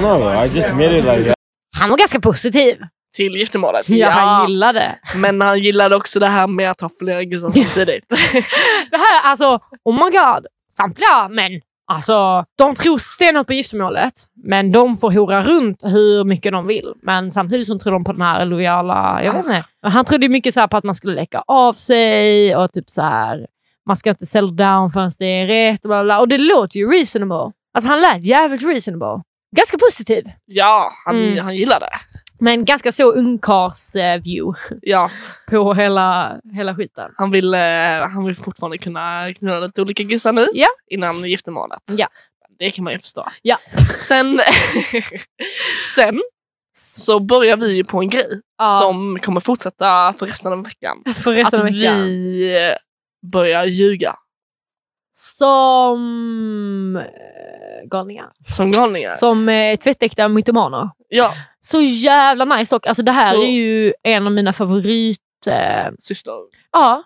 No, 0.01 0.27
I 0.27 0.47
just 0.47 0.73
met 0.75 0.91
it 0.93 1.03
like. 1.03 1.35
Han 1.81 1.89
var 1.89 1.97
ganska 1.97 2.19
positiv. 2.19 2.77
Till 3.15 3.35
giftermålet. 3.35 3.89
Ja, 3.89 4.09
han 4.09 4.47
gillade. 4.47 4.99
Men 5.15 5.41
han 5.41 5.59
gillade 5.59 5.95
också 5.95 6.19
det 6.19 6.27
här 6.27 6.47
med 6.47 6.71
att 6.71 6.81
ha 6.81 6.89
flera 6.99 7.23
gussar 7.23 7.51
samtidigt. 7.51 8.05
Det 8.91 8.97
här, 8.97 9.21
alltså, 9.23 9.59
oh 9.83 9.93
my 9.95 10.17
god. 10.17 10.45
Samtliga 10.77 11.29
män. 11.29 11.61
Alltså, 11.87 12.45
de 12.57 12.75
tror 12.75 12.97
stenhårt 12.97 13.47
på 13.47 13.53
giftermålet, 13.53 14.13
men 14.43 14.71
de 14.71 14.97
får 14.97 15.11
hora 15.11 15.43
runt 15.43 15.83
hur 15.83 16.23
mycket 16.23 16.51
de 16.51 16.67
vill. 16.67 16.93
Men 17.01 17.31
samtidigt 17.31 17.67
så 17.67 17.79
tror 17.79 17.93
de 17.93 18.03
på 18.03 18.11
den 18.11 18.21
här 18.21 18.45
lojala... 18.45 19.23
Jag 19.23 19.33
vet 19.33 19.45
inte. 19.45 19.63
Han 19.81 20.05
trodde 20.05 20.29
mycket 20.29 20.53
så 20.53 20.59
här 20.59 20.67
på 20.67 20.77
att 20.77 20.83
man 20.83 20.95
skulle 20.95 21.15
läcka 21.15 21.43
av 21.47 21.73
sig 21.73 22.55
och 22.55 22.71
typ 22.71 22.89
så 22.89 23.01
här... 23.01 23.47
Man 23.87 23.97
ska 23.97 24.09
inte 24.09 24.25
settle 24.25 24.51
down 24.51 24.91
förrän 24.91 25.11
det 25.19 25.25
är 25.25 25.47
rätt. 25.47 25.85
Och, 25.85 25.89
bla 25.89 26.03
bla. 26.03 26.19
och 26.19 26.27
det 26.27 26.37
låter 26.37 26.79
ju 26.79 26.91
reasonable. 26.91 27.51
Alltså 27.73 27.89
han 27.89 28.01
lät 28.01 28.23
jävligt 28.23 28.63
reasonable. 28.63 29.23
Ganska 29.55 29.77
positiv, 29.77 30.25
ja, 30.45 30.91
han, 31.05 31.15
Mm. 31.15 31.37
han 31.45 31.55
gillade. 31.55 31.87
men 32.39 32.65
ganska 32.65 32.91
så 32.91 33.11
ungkars-view 33.11 34.53
Ja, 34.81 35.11
på 35.49 35.73
hela, 35.73 36.37
hela 36.53 36.75
skiten. 36.75 37.11
han 37.17 37.31
vill, 37.31 37.53
eh, 37.53 37.59
han 38.13 38.25
vill 38.25 38.35
fortfarande 38.35 38.77
kunna 38.77 39.33
knulla 39.33 39.59
lite 39.59 39.81
olika 39.81 40.03
gussar 40.03 40.33
nu 40.33 40.47
Ja. 40.53 40.67
innan 40.91 41.23
giftermålet. 41.25 41.79
Ja. 41.85 42.07
Det 42.59 42.71
kan 42.71 42.83
man 42.83 42.93
ju 42.93 42.99
förstå. 42.99 43.27
Ja. 43.41 43.57
Sen, 43.97 44.41
sen 45.95 46.21
så 46.77 47.19
börjar 47.19 47.57
vi 47.57 47.75
ju 47.75 47.83
på 47.83 47.99
en 48.01 48.09
grej 48.09 48.41
Ja. 48.57 48.79
som 48.81 49.19
kommer 49.19 49.39
fortsätta 49.41 50.13
för 50.19 50.25
resten 50.25 50.53
av 50.53 50.63
veckan. 50.63 50.97
Resten 51.05 51.45
Att 51.45 51.53
av 51.53 51.63
veckan. 51.63 51.95
vi 51.97 52.75
börjar 53.31 53.65
ljuga 53.65 54.15
Som 55.13 57.01
galningar. 57.89 58.29
som 58.55 58.71
galningar. 58.71 59.13
Som 59.13 59.49
eh, 59.49 59.75
tvättäkta 59.77 60.27
mytomaner. 60.27 60.89
Ja, 61.07 61.33
Så 61.59 61.81
jävla 61.81 62.45
nice 62.45 62.75
dock. 62.75 62.87
Alltså 62.87 63.03
det 63.03 63.11
här 63.11 63.33
Så- 63.35 63.43
är 63.43 63.47
ju 63.51 63.93
en 64.03 64.25
av 64.27 64.33
mina 64.33 64.53
favorit... 64.53 65.19
Eh, 65.45 65.91
syster. 65.99 66.33
ja, 66.71 67.03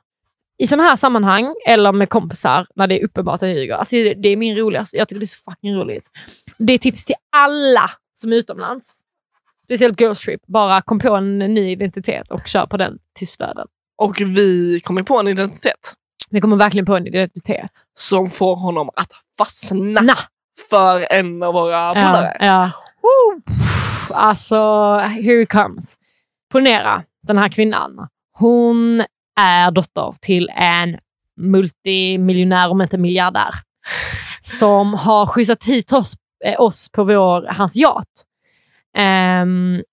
i 0.57 0.67
sådana 0.67 0.83
här 0.89 0.95
sammanhang 0.95 1.53
eller 1.67 1.91
med 1.91 2.09
kompisar 2.09 2.67
när 2.75 2.87
det 2.87 2.99
är 3.01 3.05
uppenbart 3.05 3.35
att 3.35 3.41
jag 3.49 3.57
ljuger. 3.57 3.75
Alltså 3.75 3.95
det, 3.95 4.13
det 4.13 4.29
är 4.29 4.37
min 4.37 4.57
roligaste. 4.57 4.97
Jag 4.97 5.07
tycker 5.07 5.19
det 5.19 5.23
är 5.23 5.27
så 5.27 5.51
fucking 5.51 5.75
roligt. 5.75 6.07
Det 6.57 6.73
är 6.73 6.77
tips 6.77 7.05
till 7.05 7.15
alla 7.37 7.91
som 8.13 8.31
är 8.33 8.35
utomlands. 8.35 9.01
Speciellt 9.63 10.01
Girls 10.01 10.21
Trip. 10.21 10.41
Bara 10.47 10.81
kom 10.81 10.99
på 10.99 11.15
en 11.15 11.39
ny 11.39 11.71
identitet 11.71 12.31
och 12.31 12.47
kör 12.47 12.65
på 12.65 12.77
den 12.77 12.97
till 13.13 13.27
stöden. 13.27 13.67
Och 13.97 14.21
vi 14.21 14.79
kommer 14.83 15.03
på 15.03 15.19
en 15.19 15.27
identitet 15.27 15.93
Vi 16.29 16.41
kommer 16.41 16.55
verkligen 16.55 16.85
på 16.85 16.95
en 16.95 17.07
identitet. 17.07 17.71
som 17.93 18.29
får 18.29 18.55
honom 18.55 18.89
att 18.95 19.11
fastna 19.37 20.01
Na. 20.01 20.13
För 20.69 21.07
en 21.09 21.43
av 21.43 21.53
våra 21.53 21.89
polare. 21.89 22.37
Ja, 22.39 22.45
ja. 22.45 22.71
Alltså, 24.13 24.55
here 24.97 25.41
it 25.41 25.49
comes. 25.49 25.95
Ponera, 26.51 27.03
den 27.27 27.37
här 27.37 27.49
kvinnan. 27.49 28.07
Hon 28.33 29.03
är 29.39 29.71
dotter 29.71 30.13
till 30.21 30.49
en 30.55 30.97
multimiljonär, 31.37 32.69
om 32.69 32.81
inte 32.81 32.97
miljardär, 32.97 33.55
som 34.41 34.93
har 34.93 35.27
skjutsat 35.27 35.63
hit 35.63 35.93
oss, 35.93 36.13
eh, 36.45 36.61
oss 36.61 36.89
på 36.91 37.03
vår, 37.03 37.47
hans 37.51 37.75
yacht. 37.77 38.23
Ehm, 38.97 39.83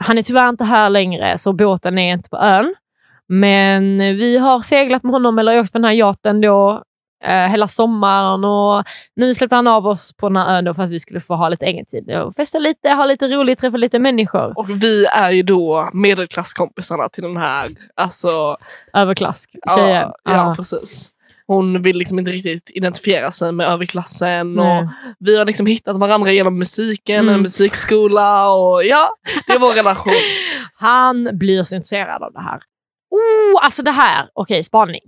han 0.00 0.18
är 0.18 0.22
tyvärr 0.22 0.48
inte 0.48 0.64
här 0.64 0.90
längre, 0.90 1.38
så 1.38 1.52
båten 1.52 1.98
är 1.98 2.12
inte 2.12 2.30
på 2.30 2.36
ön. 2.36 2.74
Men 3.28 3.98
vi 3.98 4.38
har 4.38 4.60
seglat 4.60 5.02
med 5.02 5.12
honom, 5.12 5.38
eller 5.38 5.60
åkt 5.60 5.72
på 5.72 5.78
den 5.78 5.84
här 5.84 5.92
yachten 5.92 6.40
då, 6.40 6.82
eh, 7.24 7.46
hela 7.48 7.68
sommaren 7.68 8.44
och 8.44 8.84
nu 9.16 9.34
släppte 9.34 9.56
han 9.56 9.66
av 9.66 9.86
oss 9.86 10.12
på 10.16 10.28
den 10.28 10.36
här 10.36 10.58
ön 10.58 10.74
för 10.74 10.82
att 10.82 10.90
vi 10.90 10.98
skulle 10.98 11.20
få 11.20 11.34
ha 11.34 11.48
lite 11.48 11.66
egen 11.66 11.84
tid 11.86 12.10
och 12.10 12.34
festa 12.34 12.58
lite, 12.58 12.88
ha 12.90 13.04
lite 13.06 13.28
roligt, 13.28 13.58
träffa 13.58 13.76
lite 13.76 13.98
människor. 13.98 14.58
Och 14.58 14.70
vi 14.82 15.06
är 15.06 15.30
ju 15.30 15.42
då 15.42 15.90
medelklasskompisarna 15.92 17.08
till 17.08 17.22
den 17.22 17.36
här 17.36 17.70
alltså, 17.96 18.54
Överklass 18.92 19.44
tjejen. 19.76 20.10
Ja, 20.24 20.32
ja, 20.32 20.54
precis. 20.56 21.10
Hon 21.46 21.82
vill 21.82 21.96
liksom 21.96 22.18
inte 22.18 22.30
riktigt 22.30 22.70
identifiera 22.74 23.30
sig 23.30 23.52
med 23.52 23.66
överklassen. 23.68 24.54
Nej. 24.54 24.82
Och 24.82 24.88
vi 25.18 25.38
har 25.38 25.44
liksom 25.44 25.66
hittat 25.66 25.96
varandra 25.96 26.32
genom 26.32 26.58
musiken, 26.58 27.22
Mm. 27.22 27.34
en 27.34 27.42
musikskola 27.42 28.50
och 28.52 28.84
ja, 28.84 29.10
det 29.46 29.52
är 29.52 29.58
vår 29.58 29.74
relation. 29.74 30.12
Han 30.74 31.28
blir 31.32 31.62
så 31.62 31.74
intresserad 31.74 32.22
av 32.22 32.32
det 32.32 32.40
här. 32.40 32.60
Oh, 33.10 33.64
alltså 33.64 33.82
det 33.82 33.90
här. 33.90 34.28
Okej, 34.32 34.64
spaning. 34.64 35.00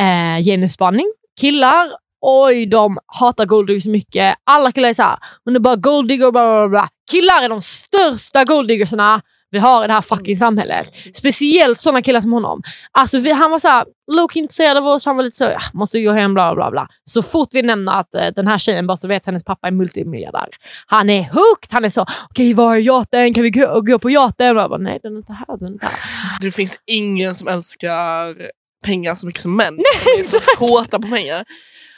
Eh, 0.00 0.44
genusspaning. 0.44 1.12
Killar, 1.40 1.92
oj, 2.20 2.66
de 2.66 2.98
hatar 3.06 3.46
golddiggers 3.46 3.84
så 3.84 3.90
mycket. 3.90 4.34
Alla 4.44 4.72
killar 4.72 4.88
är 4.88 4.92
såhär, 4.92 5.18
hon 5.44 5.56
är 5.56 5.60
bara 5.60 5.76
golddigger, 5.76 6.30
bla 6.30 6.52
bla 6.60 6.68
bla. 6.68 6.88
Killar 7.10 7.42
är 7.42 7.48
de 7.48 7.62
största 7.62 8.44
golddiggersarna 8.44 9.22
vi 9.50 9.58
har 9.58 9.84
i 9.84 9.86
det 9.86 9.92
här 9.92 10.00
fucking 10.00 10.36
samhället. 10.36 10.88
Speciellt 11.14 11.80
sådana 11.80 12.02
killar 12.02 12.20
som 12.20 12.32
honom. 12.32 12.62
Alltså 12.92 13.18
vi, 13.18 13.30
han 13.30 13.50
var 13.50 13.58
så 13.58 13.84
Loke 14.12 14.38
intresserad 14.38 14.76
av 14.76 14.86
oss, 14.86 15.06
han 15.06 15.16
var 15.16 15.24
lite 15.24 15.36
så, 15.36 15.44
ja, 15.44 15.60
måste 15.72 16.02
gå 16.02 16.12
hem, 16.12 16.34
bla 16.34 16.54
bla 16.54 16.70
bla. 16.70 16.88
Så 17.04 17.22
fort 17.22 17.48
vi 17.52 17.62
nämner 17.62 17.92
att 17.92 18.14
eh, 18.14 18.26
den 18.26 18.46
här 18.46 18.58
tjejen 18.58 18.86
bara 18.86 18.96
så 18.96 19.08
vet 19.08 19.26
hennes 19.26 19.44
pappa 19.44 19.66
är 19.66 19.70
multimiljardär. 19.70 20.48
Han 20.86 21.10
är 21.10 21.22
hooked, 21.22 21.68
han 21.70 21.84
är 21.84 21.88
så, 21.88 22.06
okej 22.30 22.54
var 22.54 22.76
är 22.76 22.80
yachten, 22.80 23.34
kan 23.34 23.42
vi 23.42 23.50
gå, 23.50 23.80
gå 23.80 23.98
på 23.98 24.10
yachten? 24.10 24.46
Jag 24.46 24.56
bara, 24.56 24.78
nej 24.78 25.00
den 25.02 25.12
är 25.12 25.16
inte 25.16 25.32
här, 25.32 25.56
den 25.58 25.68
är 25.68 25.72
inte 25.72 25.86
här. 25.86 25.94
Det 26.40 26.50
finns 26.50 26.78
ingen 26.86 27.34
som 27.34 27.48
älskar 27.48 28.50
pengar 28.84 29.14
så 29.14 29.26
mycket 29.26 29.42
som 29.42 29.56
män. 29.56 29.76
De 29.76 30.20
är 30.20 30.24
så 30.24 30.40
kåta 30.40 30.98
på 30.98 31.08
pengar. 31.08 31.44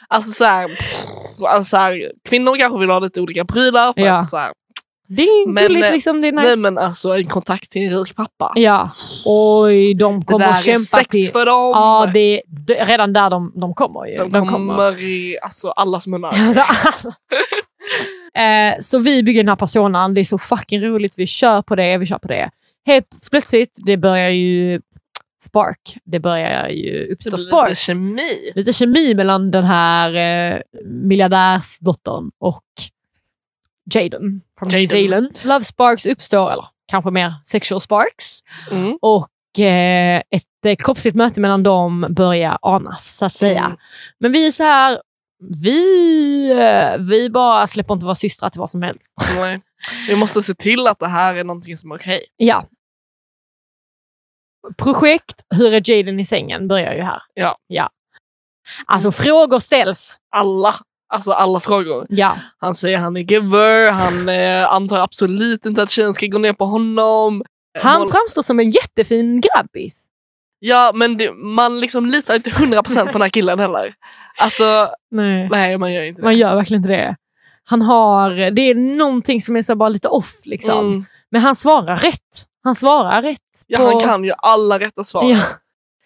Alltså 0.07 0.31
så 0.31 0.43
här, 0.45 0.71
alltså 1.47 1.63
så 1.69 1.77
här, 1.77 2.11
kvinnor 2.29 2.57
kanske 2.59 2.79
vill 2.79 2.89
ha 2.89 2.99
lite 2.99 3.21
olika 3.21 3.45
prylar. 3.45 3.93
För 3.93 4.01
Ja. 4.01 4.13
att 4.17 4.29
så 4.29 4.37
här, 4.37 4.51
Det 5.07 5.23
är 5.23 5.47
Men, 5.47 5.63
gulligt 5.63 5.85
eh, 5.85 5.91
liksom, 5.91 6.21
det 6.21 6.27
är 6.27 6.31
nice. 6.31 6.43
Nej 6.47 6.57
men 6.57 6.77
alltså 6.77 7.09
en 7.17 7.25
kontakt 7.25 7.71
till 7.71 7.81
en 7.93 7.99
rik 7.99 8.15
pappa. 8.15 8.51
Ja, 8.55 8.89
oj 9.25 9.93
de 9.93 10.25
kommer 10.25 10.45
att 10.45 10.59
är 10.59 10.63
kämpa 10.63 10.79
sex 10.79 11.07
till... 11.09 11.31
för 11.31 11.45
dem. 11.45 11.71
Ja, 11.73 12.09
det, 12.13 12.41
det, 12.67 12.73
redan 12.85 13.13
där 13.13 13.29
de, 13.29 13.51
de 13.55 13.73
kommer 13.73 14.05
ju. 14.05 14.17
de, 14.17 14.47
kommer 14.47 14.99
i 15.01 15.37
alltså, 15.41 15.69
allas 15.69 16.07
munnar. 16.07 16.33
Alltså, 16.57 17.11
eh, 18.37 18.81
så 18.81 18.99
vi 18.99 19.23
bygger 19.23 19.43
den 19.43 19.49
här 19.49 19.55
personan, 19.55 20.13
det 20.13 20.21
är 20.21 20.25
så 20.25 20.37
fucking 20.37 20.81
roligt, 20.81 21.13
vi 21.17 21.27
kör 21.27 21.61
på 21.61 21.75
det, 21.75 21.97
vi 21.97 22.05
kör 22.05 22.17
på 22.19 22.27
det. 22.27 22.49
Helt 22.85 23.07
plötsligt, 23.31 23.71
det 23.85 23.97
börjar 23.97 24.29
ju 24.29 24.81
spark, 25.43 25.97
det 26.03 26.19
börjar 26.19 26.69
ju 26.69 27.07
uppstå 27.13 27.37
blir 27.37 27.69
lite 27.69 27.75
kemi. 27.75 28.51
Lite 28.55 28.73
kemi 28.73 29.13
mellan 29.13 29.51
den 29.51 29.63
här 29.63 30.15
eh, 30.15 30.61
miljardärsdottern 30.85 32.31
och 32.39 32.63
Jaden 33.95 34.41
från 34.59 34.69
New 34.69 34.79
Jaden. 34.79 34.87
Zealand. 34.87 35.39
Love 35.43 35.65
sparks 35.65 36.05
uppstår, 36.05 36.51
eller 36.51 36.65
kanske 36.85 37.11
mer 37.11 37.33
sexual 37.43 37.81
sparks. 37.81 38.39
Mm. 38.71 38.97
Och 39.01 39.59
eh, 39.59 40.21
ett 40.29 40.65
eh, 40.65 40.75
kroppsligt 40.75 41.15
möte 41.15 41.41
mellan 41.41 41.63
dem 41.63 42.07
börjar 42.09 42.57
anas, 42.61 43.17
så 43.17 43.25
att 43.25 43.33
säga. 43.33 43.65
Mm. 43.65 43.77
Men 44.19 44.31
vi 44.31 44.47
är 44.47 44.51
så 44.51 44.63
här, 44.63 44.99
vi, 45.63 46.51
eh, 46.51 46.97
vi 46.99 47.29
bara 47.29 47.67
släpper 47.67 47.93
inte 47.93 48.05
våra 48.05 48.15
systrar 48.15 48.49
till 48.49 48.59
vad 48.59 48.69
som 48.69 48.81
helst. 48.81 49.13
Nej. 49.35 49.61
Vi 50.07 50.15
måste 50.15 50.41
se 50.41 50.53
till 50.53 50.87
att 50.87 50.99
det 50.99 51.07
här 51.07 51.35
är 51.35 51.43
någonting 51.43 51.77
som 51.77 51.91
är 51.91 51.95
okej. 51.95 52.25
Ja. 52.37 52.65
Projekt 54.77 55.41
Hur 55.49 55.73
är 55.73 55.91
Jaden 55.91 56.19
i 56.19 56.25
sängen 56.25 56.67
börjar 56.67 56.93
ju 56.93 57.01
här. 57.01 57.21
Ja. 57.33 57.55
ja. 57.67 57.89
Alltså 58.85 59.11
frågor 59.11 59.59
ställs. 59.59 60.17
Alla, 60.35 60.73
alltså 61.13 61.31
alla 61.31 61.59
frågor. 61.59 62.05
Ja. 62.09 62.37
Han 62.57 62.75
säger 62.75 62.97
han 62.97 63.17
är 63.17 63.21
giver, 63.21 63.91
han 63.91 64.29
eh, 64.29 64.73
antar 64.73 64.97
absolut 64.97 65.65
inte 65.65 65.83
att 65.83 65.89
tjejen 65.89 66.13
ska 66.13 66.27
gå 66.27 66.37
ner 66.37 66.53
på 66.53 66.65
honom. 66.65 67.43
Han 67.81 68.01
Hon- 68.01 68.11
framstår 68.11 68.41
som 68.41 68.59
en 68.59 68.69
jättefin 68.71 69.41
grabbis. 69.41 70.07
Ja 70.59 70.91
men 70.95 71.17
det, 71.17 71.31
man 71.33 71.79
liksom 71.79 72.05
litar 72.05 72.35
inte 72.35 72.49
100% 72.49 73.05
på 73.05 73.11
den 73.11 73.21
här 73.21 73.29
killen 73.29 73.59
heller. 73.59 73.93
Alltså 74.37 74.89
Nej. 75.11 75.49
nej 75.51 75.77
man 75.77 75.93
gör 75.93 76.03
inte 76.03 76.21
det. 76.21 76.25
Man 76.25 76.37
gör 76.37 76.55
verkligen 76.55 76.83
inte 76.83 76.93
det. 76.93 77.15
Han 77.63 77.81
har, 77.81 78.51
det 78.51 78.61
är 78.61 78.75
någonting 78.75 79.41
som 79.41 79.55
är 79.55 79.61
så 79.61 79.75
bara 79.75 79.89
lite 79.89 80.07
off 80.07 80.31
liksom. 80.43 80.79
Mm. 80.87 81.05
Men 81.31 81.41
han 81.41 81.55
svarar 81.55 81.97
rätt. 81.97 82.45
Han 82.63 82.75
svarar 82.75 83.21
rätt. 83.21 83.39
Ja, 83.67 83.77
på- 83.79 83.85
han 83.85 83.99
kan 83.99 84.23
ju 84.23 84.33
alla 84.37 84.79
rätta 84.79 85.03
svar. 85.03 85.31
Ja. 85.31 85.39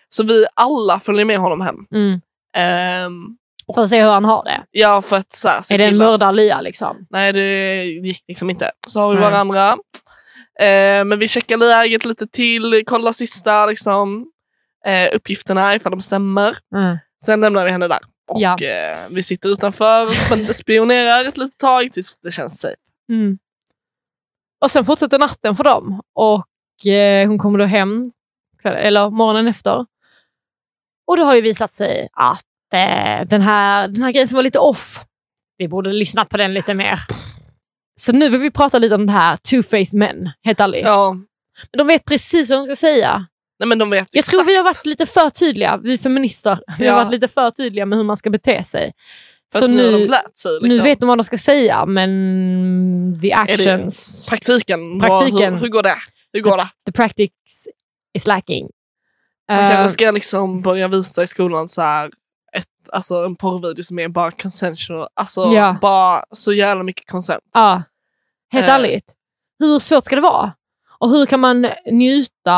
Så 0.10 0.24
vi 0.24 0.46
alla 0.54 1.00
följer 1.00 1.26
med 1.26 1.38
honom 1.40 1.62
hem. 1.62 1.76
Mm. 1.94 2.22
Ehm, 2.58 3.38
För 3.76 3.84
att 3.84 3.90
se 3.90 4.04
hur 4.04 4.10
han 4.12 4.26
har 4.26 4.44
det. 4.44 4.64
ja 4.72 5.02
för 5.02 5.18
att 5.18 5.34
så 5.34 5.48
här, 5.50 5.74
Är 5.74 5.78
det 5.78 5.84
en 5.86 5.98
mördarlya 5.98 6.62
liksom? 6.62 7.08
Nej 7.10 7.34
det 7.34 7.84
gick 7.84 8.24
liksom 8.28 8.50
inte. 8.50 8.72
Så 8.88 9.00
har 9.00 9.10
vi 9.10 9.16
Nej. 9.16 9.24
varandra. 9.32 9.78
Eh, 10.60 11.04
men 11.06 11.20
vi 11.20 11.28
checkar 11.28 11.58
läget 11.58 12.06
lite 12.06 12.28
till, 12.28 12.84
kollar 12.86 13.12
sista 13.12 13.66
liksom, 13.66 14.26
eh, 14.86 15.16
uppgifterna 15.16 15.76
ifall 15.76 15.92
de 15.92 16.02
stämmer. 16.02 16.58
Mm. 16.76 16.98
Sen 17.26 17.42
lämnar 17.42 17.66
vi 17.66 17.72
henne 17.72 17.88
där. 17.88 18.00
Och 18.32 18.42
Ja. 18.42 18.58
eh, 18.62 18.98
vi 19.10 19.24
sitter 19.24 19.50
utanför 19.50 20.06
och 20.06 20.12
sp- 20.14 20.52
spionerar 20.54 21.26
ett 21.26 21.38
litet 21.38 21.58
tag 21.60 21.94
tills 21.94 22.16
det 22.24 22.32
känns 22.32 22.60
safe. 22.60 22.76
Mm. 23.10 23.38
Och 24.62 24.72
sen 24.72 24.86
fortsätter 24.86 25.20
natten 25.20 25.56
för 25.56 25.64
dem. 25.64 26.02
Och 26.16 26.88
eh, 26.92 27.28
hon 27.28 27.38
kommer 27.40 27.60
då 27.60 27.66
hem, 27.66 28.12
eller 28.64 29.10
morgonen 29.10 29.48
efter. 29.48 29.86
Och 31.08 31.18
det 31.18 31.24
har 31.24 31.36
ju 31.36 31.42
visat 31.42 31.72
sig 31.72 32.10
att 32.14 32.44
eh, 32.74 33.28
den, 33.28 33.42
här, 33.42 33.88
den 33.88 34.04
här 34.04 34.12
grejen 34.12 34.28
som 34.28 34.36
var 34.36 34.44
lite 34.44 34.60
off, 34.60 35.04
vi 35.58 35.68
borde 35.68 35.92
lyssnat 35.94 36.30
på 36.30 36.38
den 36.38 36.54
lite 36.54 36.74
mer. 36.74 37.00
Så 38.00 38.12
nu 38.12 38.30
vill 38.30 38.40
vi 38.42 38.52
prata 38.52 38.80
lite 38.80 38.96
om 38.96 39.06
det 39.06 39.12
här 39.12 39.36
two-faced 39.36 39.96
men, 39.98 40.30
helt 40.44 40.60
ärligt. 40.60 40.86
Ja. 40.86 41.14
Men 41.72 41.78
De 41.78 41.88
vet 41.88 42.06
precis 42.06 42.50
vad 42.50 42.60
de 42.60 42.66
ska 42.66 42.76
säga. 42.76 43.26
Nej, 43.60 43.68
men 43.70 43.78
de 43.80 43.90
vet 43.90 44.08
Jag 44.12 44.26
tror 44.26 44.40
exakt. 44.42 44.50
vi 44.50 44.58
har 44.58 44.64
varit 44.64 44.86
lite 44.86 45.06
för 45.06 45.30
tydliga, 45.30 45.78
vi 45.84 45.98
feminister. 45.98 46.60
Vi 46.80 46.86
Ja. 46.86 46.94
har 46.94 47.04
varit 47.04 47.12
lite 47.14 47.28
för 47.28 47.52
tydliga 47.52 47.86
med 47.86 47.98
hur 47.98 48.04
man 48.06 48.18
ska 48.18 48.30
bete 48.30 48.64
sig. 48.64 48.94
För 49.54 49.60
Så 49.60 49.68
nu 49.68 49.92
nu, 49.92 50.08
sig. 50.08 50.52
Liksom. 50.52 50.68
nu 50.68 50.80
vet 50.82 51.00
de 51.00 51.06
vad 51.10 51.18
de 51.18 51.24
ska 51.24 51.38
säga, 51.38 51.86
men 51.86 53.20
the 53.22 53.34
actions, 53.34 54.28
Praktiken, 54.30 55.00
Praktiken. 55.00 55.54
Hur, 55.54 55.62
hur 55.62 55.68
går 55.70 55.84
det? 55.84 55.96
Hur 56.34 56.42
går 56.42 56.58
det? 56.58 56.68
the 56.86 56.92
practice 56.92 57.68
is 58.14 58.28
lacking. 58.28 58.68
Man 59.52 59.60
Eh, 59.64 59.72
kanske 59.72 59.94
ska 59.94 60.12
liksom 60.12 60.62
börja 60.62 60.88
visa 60.88 61.24
i 61.24 61.28
skolan 61.28 61.68
så 61.68 61.82
här 61.82 62.12
ett, 62.54 62.66
alltså 62.92 63.16
en 63.16 63.36
porrvideo 63.36 63.84
som 63.84 64.00
är 64.00 64.08
bara 64.08 64.32
consensual. 64.32 65.08
Alltså 65.14 65.54
Ja. 65.54 65.78
bara 65.82 66.24
så 66.32 66.54
jävla 66.54 66.84
mycket 66.84 67.08
consent. 67.10 67.44
Ja, 67.54 67.84
helt 68.52 68.68
Eh. 68.68 68.74
ärligt. 68.76 69.14
Hur 69.60 69.80
svårt 69.80 70.06
ska 70.06 70.16
det 70.16 70.22
vara? 70.22 70.54
Och 71.00 71.10
hur 71.10 71.26
kan 71.26 71.40
man 71.40 71.68
njuta? 71.92 72.52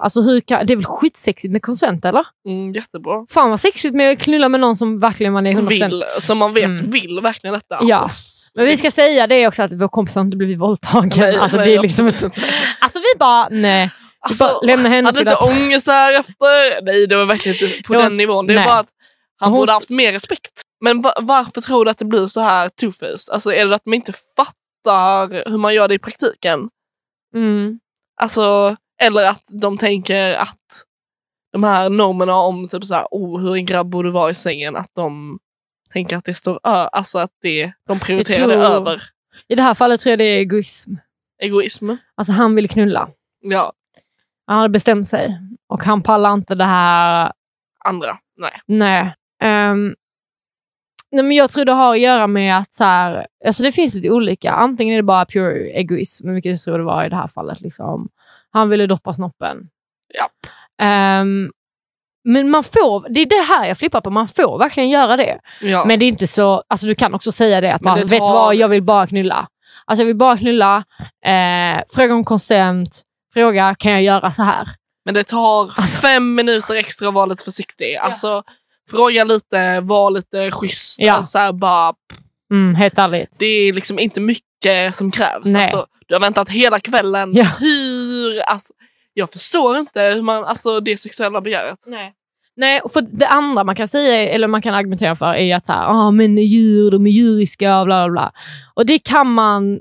Alltså 0.00 0.22
hur 0.22 0.40
kan, 0.40 0.66
det 0.66 0.72
är 0.72 0.76
väl 0.76 0.84
skitsexigt 0.84 1.52
med 1.52 1.62
konsent 1.62 2.04
eller? 2.04 2.26
Mm, 2.48 2.72
jättebra. 2.72 3.26
Fan 3.30 3.50
vad 3.50 3.60
sexigt 3.60 3.94
med 3.94 4.12
att 4.12 4.18
knulla 4.18 4.48
med 4.48 4.60
någon 4.60 4.76
som 4.76 5.00
verkligen 5.00 5.32
man 5.32 5.46
är 5.46 5.52
100%. 5.52 5.68
Vill, 5.68 6.04
som 6.18 6.38
man 6.38 6.54
vet 6.54 6.64
Mm. 6.80 6.90
vill 6.90 7.20
verkligen 7.22 7.54
detta. 7.54 7.78
Ja. 7.82 8.08
Men 8.54 8.66
vi 8.66 8.76
ska 8.76 8.90
säga 8.90 9.26
det 9.26 9.46
också 9.48 9.62
att 9.62 9.72
vår 9.72 9.88
kompis 9.88 10.14
har 10.14 10.22
inte 10.22 10.36
blivit 10.36 10.58
våldtagen. 10.58 11.10
Nej, 11.16 11.36
alltså, 11.36 11.56
nej, 11.56 11.66
det 11.66 11.74
är 11.74 11.82
liksom 11.82 12.06
inte, 12.06 12.24
alltså 12.80 12.98
vi 12.98 13.18
bara, 13.18 13.48
nej. 13.50 13.90
Alltså, 14.20 14.44
bara 14.44 14.60
lämna 14.60 14.88
henne 14.88 15.08
hade 15.08 15.18
lite 15.18 15.36
att- 15.36 15.48
ångest 15.48 15.86
där 15.86 16.20
efter. 16.20 16.84
Nej, 16.84 17.06
det 17.06 17.16
var 17.16 17.24
verkligen 17.26 17.64
inte 17.70 17.82
på 17.82 17.92
var- 17.92 18.02
den 18.02 18.16
nivån. 18.16 18.46
Det 18.46 18.54
är 18.54 18.64
bara 18.64 18.78
att 18.78 18.88
han 19.40 19.50
Hon- 19.52 19.60
borde 19.60 19.72
haft 19.72 19.90
mer 19.90 20.12
respekt. 20.12 20.62
Men 20.84 21.02
va- 21.02 21.14
varför 21.20 21.60
tror 21.60 21.84
du 21.84 21.90
att 21.90 21.98
det 21.98 22.04
blir 22.04 22.26
så 22.26 22.40
här 22.40 22.68
two-faced? 22.68 23.30
Alltså 23.32 23.52
är 23.52 23.66
det 23.66 23.74
att 23.74 23.84
de 23.84 23.94
inte 23.94 24.12
fattar 24.36 25.50
hur 25.50 25.58
man 25.58 25.74
gör 25.74 25.88
det 25.88 25.94
i 25.94 25.98
praktiken? 25.98 26.60
Mm. 27.34 27.80
Alltså, 28.16 28.76
eller 29.02 29.24
att 29.30 29.44
de 29.48 29.78
tänker 29.78 30.34
att 30.34 30.84
de 31.52 31.64
här 31.64 31.90
normerna 31.90 32.34
om 32.34 32.68
typ 32.68 32.84
så 32.84 32.94
här, 32.94 33.06
oh, 33.10 33.40
hur 33.40 33.54
en 33.56 33.64
grabb 33.66 33.86
borde 33.90 34.10
vara 34.10 34.30
i 34.30 34.34
sängen, 34.34 34.76
att 34.76 34.90
de 34.94 35.38
tänker 35.92 36.16
att 36.16 36.24
det 36.24 36.34
står 36.34 36.54
ö- 36.54 36.88
alltså 36.92 37.18
att 37.18 37.30
det, 37.42 37.72
de 37.86 37.98
prioriterar 37.98 38.48
det 38.48 38.54
tror- 38.54 38.64
över 38.64 39.02
I 39.48 39.54
det 39.54 39.62
här 39.62 39.74
fallet 39.74 40.00
tror 40.00 40.10
jag 40.10 40.18
det 40.18 40.24
är 40.24 40.38
egoism. 40.38 40.94
egoism. 41.42 41.90
Alltså 42.14 42.32
han 42.32 42.54
ville 42.54 42.68
knulla. 42.68 43.08
Ja, 43.40 43.72
Han 44.46 44.56
hade 44.58 44.68
bestämt 44.68 45.06
sig. 45.08 45.38
Och 45.68 45.84
han 45.84 46.02
pallar 46.02 46.32
inte 46.32 46.54
det 46.54 46.64
här 46.64 47.32
andra. 47.84 48.18
Nej. 48.36 48.60
Nej. 48.66 49.14
Ehm, 49.42 49.94
nej 51.12 51.24
men 51.24 51.36
jag 51.36 51.50
tror 51.50 51.64
det 51.64 51.72
har 51.72 51.92
att 51.94 52.00
göra 52.00 52.26
med 52.26 52.56
att 52.58 52.74
så 52.74 52.84
här, 52.84 53.26
alltså 53.46 53.62
det 53.62 53.72
finns 53.72 53.94
lite 53.94 54.10
olika. 54.10 54.52
Antingen 54.52 54.92
är 54.92 54.96
det 54.98 55.02
bara 55.02 55.24
pure 55.26 55.70
egoism, 55.70 56.32
vilket 56.34 56.50
jag 56.50 56.60
tror 56.60 56.78
det 56.78 56.84
var 56.84 57.04
i 57.04 57.08
det 57.08 57.16
här 57.16 57.26
fallet. 57.28 57.60
Liksom. 57.60 58.08
Han 58.52 58.68
ville 58.68 58.86
doppa 58.86 59.14
snoppen. 59.14 59.56
Japp. 60.18 60.32
Ehm, 60.82 61.50
men 62.24 62.50
man 62.50 62.64
får, 62.64 63.08
det 63.08 63.20
är 63.20 63.26
det 63.26 63.52
här 63.54 63.68
jag 63.68 63.78
flippar 63.78 64.00
på, 64.00 64.10
man 64.10 64.28
får 64.28 64.58
verkligen 64.58 64.90
göra 64.90 65.16
det. 65.16 65.38
Ja. 65.62 65.84
Men 65.84 65.98
det 65.98 66.04
är 66.04 66.08
inte 66.08 66.26
så, 66.26 66.62
alltså 66.68 66.86
du 66.86 66.94
kan 66.94 67.14
också 67.14 67.32
säga 67.32 67.60
det 67.60 67.74
att 67.74 67.80
man 67.82 67.98
det 67.98 68.04
vet 68.04 68.18
tar- 68.20 68.32
vad, 68.32 68.54
jag 68.54 68.68
vill 68.68 68.82
bara 68.82 69.06
knulla. 69.06 69.48
Alltså 69.84 70.02
jag 70.02 70.06
vill 70.06 70.16
bara 70.16 70.36
knulla, 70.36 70.84
eh, 71.26 71.82
fråga 71.94 72.14
om 72.14 72.24
consent, 72.24 73.02
fråga 73.34 73.74
kan 73.78 73.92
jag 73.92 74.02
göra 74.02 74.30
så 74.32 74.42
här? 74.42 74.68
Men 75.04 75.14
det 75.14 75.24
tar 75.24 75.62
Alltså- 75.62 75.96
fem 75.98 76.34
minuter 76.34 76.74
extra 76.74 77.08
att 77.08 77.14
vara 77.14 77.26
lite 77.26 77.44
försiktig. 77.44 77.96
Alltså, 77.96 78.42
fråga 78.90 79.24
lite, 79.24 79.80
var 79.80 80.10
lite 80.10 80.50
schysst. 80.50 80.96
Ja. 81.00 81.12
Alltså, 81.12 81.30
så 81.30 81.38
här, 81.38 81.52
bara, 81.52 81.92
Mm, 82.52 82.74
helt 82.74 82.98
ärligt. 82.98 83.36
det 83.38 83.46
är 83.46 83.72
liksom 83.72 83.98
inte 83.98 84.20
mycket 84.20 84.94
som 84.94 85.10
krävs. 85.10 85.44
Nej. 85.44 85.62
Alltså, 85.62 85.86
du 86.08 86.14
har 86.14 86.20
väntat 86.20 86.48
hela 86.48 86.80
kvällen. 86.80 87.32
Ja. 87.34 87.44
Hur, 87.60 88.40
alltså, 88.40 88.72
jag 89.14 89.32
förstår 89.32 89.76
inte 89.78 90.00
hur 90.02 90.22
man, 90.22 90.44
alltså, 90.44 90.80
det 90.80 90.96
sexuella 91.00 91.40
begäret. 91.40 91.78
Nej. 91.86 92.12
Nej, 92.56 92.80
för 92.92 93.00
det 93.00 93.26
andra 93.26 93.64
man 93.64 93.76
kan 93.76 93.88
säga, 93.88 94.28
eller 94.34 94.48
man 94.48 94.62
kan 94.62 94.74
argumentera 94.74 95.16
för, 95.16 95.34
är 95.34 95.56
att 95.56 95.66
så 95.66 95.72
här, 95.72 95.86
ah, 95.86 96.10
men 96.10 96.36
djur, 96.38 96.90
de 96.90 97.06
är 97.06 97.10
djuriska 97.10 97.78
och 97.80 97.86
bla 97.86 97.96
bla 98.08 98.12
bla. 98.12 98.32
Och 98.74 98.86
det 98.86 98.98
kan 98.98 99.32
man 99.32 99.80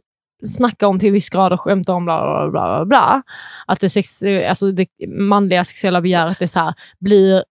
snacka 0.57 0.87
om 0.87 0.99
till 0.99 1.11
viss 1.11 1.29
grad 1.29 1.53
och 1.53 1.61
skämta 1.61 1.93
om 1.93 2.05
bla 2.05 2.21
bla 2.21 2.49
bla. 2.51 2.51
bla, 2.51 2.85
bla. 2.85 3.21
Att 3.67 3.79
det, 3.79 3.89
sex, 3.89 4.23
alltså 4.49 4.71
det 4.71 4.87
manliga 5.07 5.63
sexuella 5.63 6.01
begäret 6.01 6.41
är 6.41 6.47
så 6.47 6.59
här, 6.59 6.73
blir 6.99 7.43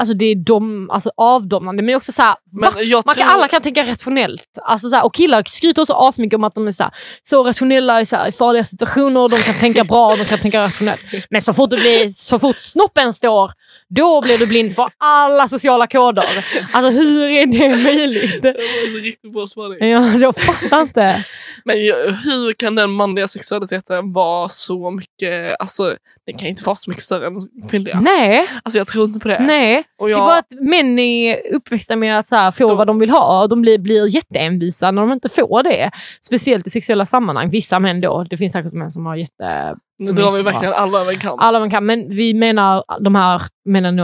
Alltså 0.00 0.14
det 0.14 0.24
är 0.24 0.34
dom, 0.34 0.90
alltså 0.90 1.10
avdomnande, 1.16 1.82
men 1.82 1.94
också 1.94 2.12
så 2.12 2.22
här, 2.22 2.34
man 2.62 2.72
kan, 2.72 3.14
tror- 3.14 3.24
alla 3.24 3.48
kan 3.48 3.62
tänka 3.62 3.86
rationellt. 3.86 4.58
Alltså 4.62 4.88
så 4.90 4.96
här, 4.96 5.04
och 5.04 5.14
killar 5.14 5.42
skryter 5.46 5.82
också 5.82 5.94
asmycket 5.94 6.36
om 6.36 6.44
att 6.44 6.54
de 6.54 6.66
är 6.66 6.70
så, 6.70 6.82
här, 6.82 6.92
så 7.22 7.44
rationella 7.44 8.00
i, 8.00 8.06
så 8.06 8.26
i 8.26 8.32
farliga 8.32 8.64
situationer, 8.64 9.28
de 9.28 9.36
kan 9.36 9.54
tänka 9.54 9.84
bra, 9.84 10.16
de 10.16 10.24
kan 10.24 10.38
tänka 10.38 10.60
rationellt. 10.60 11.00
Men 11.30 11.42
så 11.42 11.52
fort, 11.52 11.70
det 11.70 11.76
blir, 11.76 12.08
så 12.08 12.38
fort 12.38 12.58
snoppen 12.58 13.12
står, 13.12 13.52
då 13.90 14.20
blir 14.20 14.38
du 14.38 14.46
blind 14.46 14.74
för 14.74 14.88
alla 14.98 15.48
sociala 15.48 15.86
koder. 15.86 16.24
Alltså 16.72 16.90
hur 16.92 17.22
är 17.28 17.46
det 17.46 17.82
möjligt? 17.84 18.42
Det 18.42 18.48
var 18.52 18.96
en 18.98 19.02
riktigt 19.04 19.32
bra 19.32 19.46
spaning. 19.46 19.78
Ja, 19.88 20.12
jag 20.14 20.36
fattar 20.36 20.80
inte. 20.82 21.24
Men 21.64 21.76
hur 22.24 22.52
kan 22.52 22.74
den 22.74 22.90
manliga 22.90 23.28
sexualiteten 23.28 24.12
vara 24.12 24.48
så 24.48 24.90
mycket, 24.90 25.56
alltså 25.60 25.96
den 26.26 26.38
kan 26.38 26.48
inte 26.48 26.62
vara 26.64 26.76
så 26.76 26.90
mycket 26.90 27.04
större 27.04 27.26
än 27.26 27.32
kvinnliga. 27.70 28.00
Nej, 28.00 28.46
Alltså 28.62 28.78
jag 28.78 28.88
tror 28.88 29.04
inte 29.04 29.20
på 29.20 29.28
det. 29.28 29.40
nej. 29.46 29.84
Och 29.98 30.06
Det 30.08 30.12
är 30.12 30.16
jag, 30.18 30.26
bara 30.26 30.38
att 30.38 30.50
män 30.60 30.98
är 30.98 31.54
uppväxta 31.54 31.96
med 31.96 32.18
att 32.18 32.28
så 32.28 32.36
här, 32.36 32.50
få 32.50 32.68
De- 32.68 32.76
vad 32.76 32.86
de 32.86 32.98
vill 32.98 33.10
ha 33.10 33.42
och 33.42 33.48
de 33.48 33.62
blir, 33.62 33.78
blir 33.78 34.14
jätteenvisa 34.14 34.90
när 34.90 35.02
de 35.02 35.12
inte 35.12 35.28
får 35.28 35.62
det. 35.62 35.90
Speciellt 36.26 36.66
i 36.66 36.70
sexuella 36.70 37.06
sammanhang. 37.06 37.50
Vissa 37.50 37.78
män 37.78 38.00
då. 38.00 38.24
Det 38.30 38.36
finns 38.36 38.52
säkert 38.52 38.72
män 38.72 38.90
som 38.90 39.06
har 39.06 39.16
jätte... 39.16 39.74
nu 40.00 40.12
drar 40.12 40.32
vi 40.32 40.42
verkligen 40.42 40.74
alla 40.74 41.00
över 41.00 41.12
en 41.12 41.18
kam. 41.18 41.38
Alla 41.38 41.58
man 41.58 41.70
kan, 41.70 41.86
men 41.86 42.08
vi 42.08 42.34
menar 42.34 42.84
de 43.00 43.14
här 43.14 43.42
männen, 43.64 43.98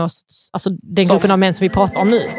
alltså 0.51 0.69
den 0.69 1.05
Som- 1.05 1.15
gruppen 1.15 1.31
av 1.31 1.39
män 1.39 1.53
som 1.53 1.65
vi 1.65 1.69
pratar 1.69 2.01
om 2.01 2.09
nu. 2.09 2.29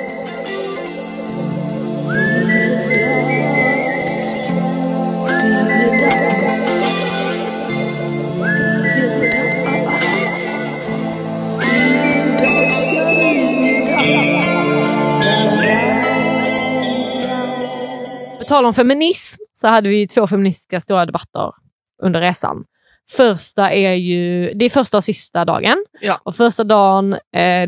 På 18.38 18.44
tal 18.44 18.64
om 18.64 18.74
feminism 18.74 19.40
så 19.54 19.68
hade 19.68 19.88
vi 19.88 20.06
två 20.06 20.26
feministiska 20.26 20.80
stora 20.80 21.06
debatter 21.06 21.52
under 22.02 22.20
resan. 22.20 22.64
Första 23.10 23.70
är 23.72 23.92
ju, 23.92 24.52
det 24.54 24.64
är 24.64 24.70
första 24.70 24.96
och 24.96 25.04
sista 25.04 25.44
dagen. 25.44 25.84
Ja. 26.00 26.20
Och 26.24 26.36
första 26.36 26.64
dagen, 26.64 27.12
eh, 27.12 27.18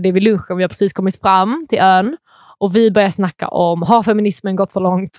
det 0.01 0.09
är 0.09 0.13
vid 0.13 0.23
lunchen, 0.23 0.57
vi 0.57 0.63
har 0.63 0.69
precis 0.69 0.93
kommit 0.93 1.21
fram 1.21 1.67
till 1.69 1.79
ön. 1.79 2.17
Och 2.59 2.77
vi 2.77 2.91
börjar 2.91 3.11
snacka 3.11 3.49
om, 3.49 3.83
har 3.83 4.03
feminismen 4.03 4.57
gått 4.57 4.73
för 4.73 4.81
långt? 4.81 5.19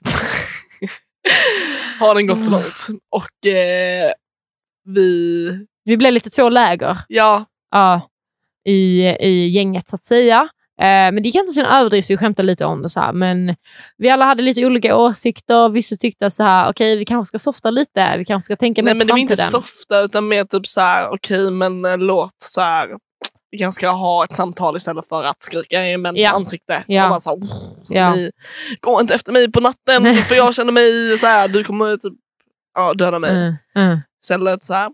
Har 2.00 2.16
den 2.16 2.28
gått 2.28 2.38
för 2.38 2.48
Mm. 2.48 2.60
långt? 2.62 2.88
Och 3.10 3.48
eh, 3.48 4.12
vi, 4.86 5.50
vi 5.86 5.98
blev 5.98 6.14
lite 6.14 6.30
två 6.30 6.50
läger 6.50 6.98
ja, 7.08 7.46
ja, 7.72 8.10
i, 8.66 9.02
i 9.06 9.48
gänget 9.48 9.88
så 9.88 9.96
att 9.96 10.06
säga. 10.06 10.50
Eh, 10.82 11.12
men 11.12 11.16
det 11.16 11.22
gick 11.22 11.36
inte 11.36 11.54
till 11.54 11.66
en 11.66 11.72
överdrift, 11.72 12.10
vi 12.10 12.18
skämtade 12.18 12.46
lite 12.46 12.66
om 12.66 12.82
det. 12.82 12.90
Så 12.90 13.00
här. 13.00 13.14
Men 13.14 13.56
vi 13.98 14.10
alla 14.10 14.26
hade 14.26 14.44
lite 14.44 14.66
olika 14.66 14.96
åsikter. 14.98 15.70
Vissa 15.70 15.96
tyckte 15.96 16.26
att 16.26 16.34
så 16.34 16.44
här, 16.44 16.70
okej, 16.72 16.98
vi 16.98 17.06
kanske 17.06 17.28
ska 17.28 17.40
softa 17.40 17.70
lite. 17.72 18.16
Vi 18.18 18.26
kanske 18.26 18.46
ska 18.46 18.56
tänka 18.56 18.82
nej 18.82 18.94
mer 18.94 18.98
men 18.98 19.08
på 19.08 19.08
det 19.08 19.14
var 19.14 19.18
inte 19.20 19.36
framtiden. 19.36 19.62
softa 19.62 20.00
utan 20.00 20.28
mer 20.28 20.44
typ 20.46 20.68
så 20.68 20.82
här, 20.82 21.10
okej 21.14 21.52
men 21.52 21.86
eh, 21.86 21.98
låt 21.98 22.36
så 22.38 22.62
här, 22.62 22.90
vi 23.52 23.58
kanske 23.58 23.80
ska 23.80 23.90
ha 23.90 24.24
ett 24.24 24.36
samtal 24.36 24.76
istället 24.76 25.08
för 25.08 25.24
att 25.24 25.44
skrika 25.44 25.86
i 25.86 25.98
mäns 25.98 26.18
Ja. 26.18 26.32
ansikte. 26.36 26.84
Ja. 26.88 27.04
Och 27.04 27.10
bara 27.10 27.20
så 27.20 27.30
här, 27.30 27.40
Ja. 27.90 28.16
gå 28.82 29.02
inte 29.02 29.14
efter 29.16 29.32
mig 29.32 29.52
på 29.52 29.60
natten 29.60 30.04
Nej. 30.04 30.16
för 30.24 30.36
jag 30.36 30.56
känner 30.56 30.72
mig 30.72 31.18
så 31.18 31.28
här, 31.28 31.48
du 31.48 31.64
kommer 31.64 31.98
typ 31.98 32.14
ja, 32.76 32.94
döda 32.94 33.20
mig. 33.20 33.32
Mm, 33.32 33.56
mm, 33.76 34.00
Istället 34.24 34.66
så 34.66 34.74
här, 34.74 34.90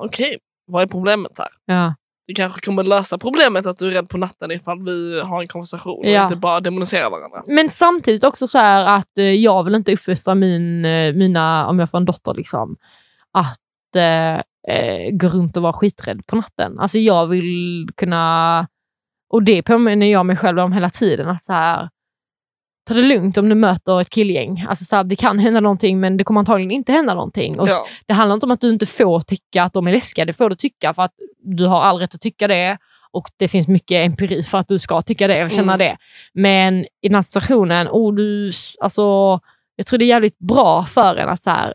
okej, 0.00 0.38
vad 0.66 0.82
är 0.82 0.86
problemet 0.86 1.32
här? 1.38 1.48
ja. 1.66 1.94
Det 2.26 2.34
kanske 2.34 2.60
kommer 2.60 2.82
lösa 2.82 3.18
problemet 3.18 3.66
att 3.66 3.78
du 3.78 3.88
är 3.88 3.92
rädd 3.92 4.08
på 4.08 4.18
natten 4.18 4.50
ifall 4.50 4.84
vi 4.84 5.20
har 5.20 5.42
en 5.42 5.48
konversation 5.48 5.98
och 6.04 6.10
Ja. 6.10 6.22
inte 6.22 6.36
bara 6.36 6.60
demoniserar 6.60 7.10
varandra. 7.10 7.42
Men 7.46 7.70
samtidigt 7.70 8.24
också 8.24 8.46
så 8.46 8.58
här 8.58 8.96
att 8.98 9.18
eh, 9.18 9.24
jag 9.24 9.64
vill 9.64 9.74
inte 9.74 9.92
uppfostra 9.92 10.34
min, 10.34 10.84
eh, 10.84 11.14
mina, 11.14 11.66
om 11.66 11.78
jag 11.78 11.90
får 11.90 11.98
en 11.98 12.04
dotter, 12.04 12.34
liksom, 12.34 12.76
att 13.32 13.96
eh, 13.96 14.34
eh, 14.76 15.10
gå 15.12 15.28
runt 15.28 15.56
och 15.56 15.62
vara 15.62 15.72
skiträdd 15.72 16.26
på 16.26 16.36
natten. 16.36 16.78
Alltså 16.78 16.98
jag 16.98 17.26
vill 17.26 17.88
kunna... 17.96 18.66
Och 19.30 19.42
det 19.42 19.62
påminner 19.62 20.06
jag 20.06 20.26
mig 20.26 20.36
själv 20.36 20.58
om 20.58 20.72
hela 20.72 20.90
tiden. 20.90 21.28
Att 21.28 21.44
så 21.44 21.52
här, 21.52 21.88
ta 22.88 22.94
det 22.94 23.02
lugnt 23.02 23.38
om 23.38 23.48
du 23.48 23.54
möter 23.54 24.00
ett 24.00 24.10
killgäng. 24.10 24.64
Alltså 24.68 24.84
så 24.84 24.96
här, 24.96 25.04
det 25.04 25.16
kan 25.16 25.38
hända 25.38 25.60
någonting 25.60 26.00
men 26.00 26.16
det 26.16 26.24
kommer 26.24 26.40
antagligen 26.40 26.70
inte 26.70 26.92
hända 26.92 27.14
någonting. 27.14 27.58
Och 27.60 27.68
Ja. 27.68 27.86
Det 28.06 28.12
handlar 28.14 28.34
inte 28.34 28.46
om 28.46 28.52
att 28.52 28.60
du 28.60 28.70
inte 28.70 28.86
får 28.86 29.20
tycka 29.20 29.62
att 29.62 29.72
de 29.72 29.86
är 29.86 29.92
läskiga. 29.92 30.24
Det 30.24 30.34
får 30.34 30.50
du 30.50 30.56
tycka 30.56 30.94
för 30.94 31.02
att 31.02 31.12
du 31.44 31.66
har 31.66 31.80
all 31.82 31.98
rätt 31.98 32.14
att 32.14 32.20
tycka 32.20 32.48
det. 32.48 32.78
Och 33.12 33.28
det 33.36 33.48
finns 33.48 33.68
mycket 33.68 34.06
empiri 34.06 34.42
för 34.42 34.58
att 34.58 34.68
du 34.68 34.78
ska 34.78 35.02
tycka 35.02 35.26
det 35.26 35.34
eller 35.34 35.48
känna 35.48 35.74
Mm. 35.74 35.78
det. 35.78 35.96
Men 36.34 36.84
i 36.84 37.08
den 37.08 37.14
här 37.14 37.22
situationen, 37.22 37.88
oh, 37.90 38.14
du, 38.14 38.52
alltså, 38.80 39.02
jag 39.76 39.86
tror 39.86 39.98
det 39.98 40.04
är 40.04 40.06
jävligt 40.06 40.38
bra 40.38 40.84
för 40.84 41.16
en 41.16 41.28
att 41.28 41.42
så 41.42 41.50
här, 41.50 41.74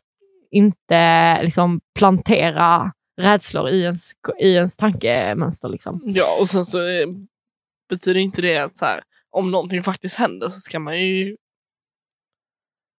inte 0.52 1.44
liksom, 1.44 1.80
plantera 2.00 2.92
rädslor 3.22 3.70
i 3.70 3.82
ens, 3.82 4.12
i 4.40 4.54
ens 4.54 4.78
tankemönster. 4.78 5.70
Liksom. 5.70 6.02
Ja, 6.06 6.38
och 6.42 6.50
sen 6.50 6.66
så 6.66 6.80
eh, 6.80 7.08
betyder 7.90 8.20
inte 8.20 8.42
det 8.42 8.58
att 8.58 8.78
så 8.78 8.86
här, 8.86 9.02
om 9.32 9.52
någonting 9.52 9.84
faktiskt 9.84 10.16
händer 10.16 10.50
så 10.50 10.60
ska 10.60 10.80
man 10.80 11.00
ju... 11.02 11.36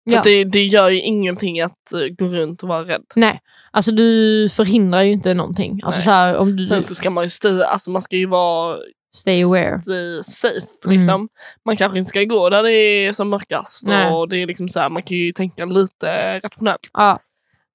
För 0.08 0.16
Ja. 0.16 0.22
det, 0.24 0.44
det 0.44 0.64
gör 0.64 0.88
ju 0.88 1.00
ingenting 1.00 1.60
att 1.60 1.92
eh, 1.92 2.00
gå 2.18 2.24
runt 2.24 2.62
och 2.62 2.68
vara 2.68 2.84
rädd. 2.84 3.02
Nej, 3.14 3.40
alltså 3.70 3.92
du 3.92 4.48
förhindrar 4.52 5.02
ju 5.02 5.12
inte 5.12 5.34
någonting. 5.34 5.80
Alltså, 5.82 5.98
Nej. 5.98 6.04
så 6.04 6.10
här, 6.10 6.36
om 6.36 6.56
du 6.56 6.66
Sen 6.66 6.82
så 6.82 6.94
ska 6.94 7.10
man 7.10 7.24
ju 7.24 7.30
stay, 7.30 7.62
alltså 7.62 7.90
man 7.90 8.02
ska 8.02 8.16
ju 8.16 8.26
vara 8.26 8.78
stay 9.14 9.42
aware. 9.44 9.82
stay 9.82 10.22
safe. 10.22 10.66
Mm. 10.84 10.98
Liksom. 10.98 11.28
Man 11.64 11.76
kanske 11.76 11.98
inte 11.98 12.08
ska 12.08 12.24
gå 12.24 12.48
där 12.50 12.62
det 12.62 12.72
är 12.72 13.12
som 13.12 13.28
mörkast. 13.28 13.86
Nej. 13.86 14.10
Och 14.12 14.28
det 14.28 14.36
är 14.42 14.46
liksom 14.46 14.68
så 14.68 14.80
här, 14.80 14.88
man 14.90 15.02
kan 15.02 15.16
ju 15.16 15.32
tänka 15.32 15.64
lite 15.64 16.38
rationellt. 16.40 16.90
Ja, 16.92 17.18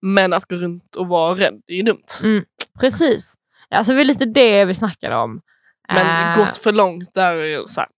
Men 0.01 0.33
att 0.33 0.45
gå 0.45 0.55
runt 0.55 0.95
och 0.95 1.07
vara 1.07 1.35
rädd 1.39 1.61
är 1.67 1.75
ju 1.75 1.83
dumt. 1.83 2.43
precis. 2.79 3.33
Alltså, 3.69 3.91
det 3.93 3.97
var 3.97 4.05
lite 4.05 4.25
det 4.25 4.65
vi 4.65 4.73
snackade 4.73 5.15
om. 5.15 5.41
Men 5.93 6.31
Eh, 6.31 6.37
gått 6.45 6.57
för 6.57 6.71
långt 6.71 7.13
där 7.13 7.35
är 7.37 7.59
det 7.59 7.67
så 7.67 7.79
här, 7.81 7.89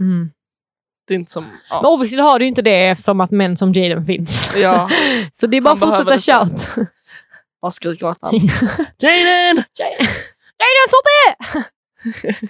mm. 0.00 0.30
det 1.06 1.14
är 1.14 1.18
inte 1.18 1.30
som... 1.30 1.44
Men 1.44 1.58
Ja. 1.70 1.88
obviously 1.88 2.20
har 2.22 2.38
du 2.38 2.46
inte 2.46 2.62
det 2.62 2.88
eftersom 2.88 3.20
att 3.20 3.30
män 3.30 3.56
som 3.56 3.72
Jaden 3.72 4.06
finns. 4.06 4.50
Ja. 4.56 4.90
Så 5.32 5.46
det 5.46 5.56
är 5.56 5.60
bara 5.60 5.74
att 5.74 5.80
fortsätta 5.80 6.18
shout. 6.18 6.68
Bara 7.62 7.70
skriker 7.70 8.06
åt 8.06 8.22
honom. 8.22 8.40
Jaden! 8.98 9.64
Jaden 10.58 10.88
Foppe! 10.90 11.64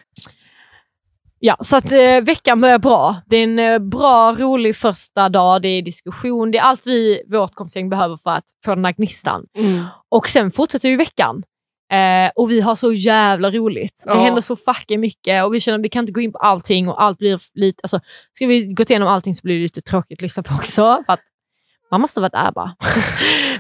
Ja, 1.41 1.57
så 1.61 1.77
att 1.77 1.93
eh, 1.93 2.21
veckan 2.21 2.61
börjar 2.61 2.79
bra. 2.79 3.17
Det 3.27 3.37
är 3.37 3.45
en 3.45 3.59
eh, 3.59 3.79
bra, 3.79 4.33
rolig 4.33 4.77
första 4.77 5.29
dag. 5.29 5.63
Det 5.63 5.69
är 5.69 5.83
diskussion. 5.83 6.51
Det 6.51 6.59
är 6.59 6.63
allt 6.63 6.87
vi, 6.87 7.23
vårt 7.27 7.55
kompisgäng, 7.55 7.89
behöver 7.89 8.17
för 8.17 8.31
att 8.31 8.45
få 8.65 8.75
den 8.75 8.85
här 8.85 8.93
gnistan. 8.93 9.45
Mm. 9.59 9.85
Och 10.09 10.29
sen 10.29 10.51
fortsätter 10.51 10.89
ju 10.89 10.97
veckan. 10.97 11.43
Eh, 11.93 12.31
och 12.35 12.51
vi 12.51 12.61
har 12.61 12.75
så 12.75 12.93
jävla 12.93 13.51
roligt. 13.51 14.03
Det 14.07 14.11
Ja. 14.11 14.23
händer 14.23 14.41
så 14.41 14.57
fucking 14.57 15.01
mycket 15.01 15.45
och 15.45 15.55
vi 15.55 15.61
känner 15.61 15.79
att 15.79 15.85
vi 15.85 15.89
kan 15.89 16.01
inte 16.01 16.13
gå 16.13 16.21
in 16.21 16.33
på 16.33 16.39
allting 16.39 16.89
och 16.89 17.03
allt 17.03 17.19
blir 17.19 17.41
lite... 17.55 17.81
Alltså, 17.83 18.01
ska 18.33 18.47
vi 18.47 18.67
gå 18.75 18.83
igenom 18.83 19.09
allting 19.09 19.35
så 19.35 19.41
blir 19.43 19.55
det 19.57 19.63
lite 19.63 19.81
tråkigt 19.81 20.19
att 20.19 20.23
lyssna 20.23 20.43
på 20.43 20.55
också. 20.55 21.03
För 21.07 21.13
att 21.13 21.21
man 21.91 22.01
måste 22.01 22.21
vara 22.21 22.31
där 22.31 22.53
bara. 22.53 22.77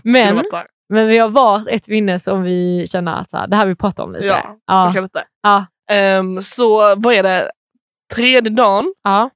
Men, 0.03 0.35
varit 0.37 0.67
men 0.89 1.07
vi 1.09 1.19
har 1.19 1.29
vart 1.29 1.67
ett 1.69 1.89
minne 1.89 2.19
som 2.19 2.43
vi 2.43 2.87
känner 2.89 3.21
att 3.21 3.31
så 3.31 3.37
här, 3.37 3.47
det 3.47 3.57
här 3.57 3.67
vi 3.67 3.75
pratar 3.75 4.05
om 4.05 4.13
lite. 4.13 4.27
Ja, 4.27 4.57
ja. 4.67 4.93
så 4.95 5.01
lite. 5.01 5.25
Ja. 5.43 5.67
Ehm, 5.91 6.43
så 6.43 6.95
vad 6.97 7.15
är 7.15 7.23
det? 7.23 7.51
Tredje 8.15 8.51
dagen 8.51 8.95
ja. 9.05 9.31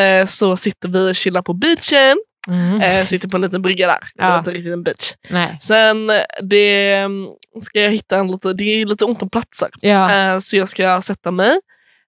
eh, 0.00 0.26
så 0.26 0.56
sitter 0.56 0.88
vi 0.88 1.10
och 1.10 1.14
chillar 1.16 1.42
på 1.42 1.52
beachen. 1.52 2.16
Mm. 2.48 2.80
Eh, 2.80 3.04
sitter 3.06 3.28
på 3.28 3.36
en 3.36 3.40
liten 3.42 3.62
brygga 3.62 3.86
där. 3.86 3.98
Det 4.14 4.22
Ja. 4.24 4.34
är 4.34 4.38
inte 4.38 4.50
riktigt 4.50 4.72
en 4.72 4.82
beach. 4.82 5.12
Nej. 5.30 5.56
Sen 5.60 6.06
det, 6.42 6.92
mm, 6.94 7.26
ska 7.60 7.80
jag 7.80 7.90
hitta 7.90 8.16
en 8.16 8.28
lite, 8.28 8.52
det 8.52 8.64
är 8.64 8.86
lite 8.86 9.04
ont 9.04 9.22
om 9.22 9.30
platser. 9.30 9.68
Ja. 9.80 10.12
Eh, 10.34 10.38
så 10.38 10.56
jag 10.56 10.68
ska 10.68 11.00
sätta 11.02 11.30
mig. 11.30 11.60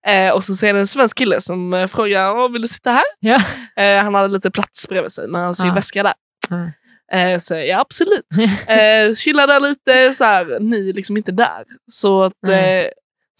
Eh, 0.07 0.31
och 0.31 0.45
så 0.45 0.55
ser 0.57 0.75
det 0.75 0.81
en 0.81 0.87
svensk 0.87 1.19
kille 1.19 1.41
som 1.41 1.75
eh, 1.75 1.87
frågar 1.87 2.37
"Åh, 2.37 2.53
vill 2.53 2.63
du 2.63 2.69
sitta 2.69 2.91
här? 2.91 3.03
Ja. 3.21 3.43
Eh, 3.77 4.03
han 4.03 4.15
hade 4.15 4.29
lite 4.29 4.51
plats 4.51 4.89
bredvid 4.89 5.13
sig 5.13 5.29
men 5.29 5.41
han 5.41 5.55
ser 5.55 5.67
Ja. 5.67 5.75
väska 5.75 6.03
där. 6.03 6.15
Ja. 6.49 6.71
Eh, 7.19 7.39
så 7.39 7.55
ja 7.55 7.81
absolut. 7.81 8.27
Eh, 8.67 9.15
chillar 9.15 9.47
där 9.47 9.61
lite, 9.61 10.15
så 10.15 10.25
här, 10.25 10.59
ni 10.61 10.89
är 10.89 10.93
liksom 10.93 11.17
inte 11.17 11.33
där. 11.33 11.65
Så 11.93 12.23
att, 12.23 12.49
eh, 12.49 12.89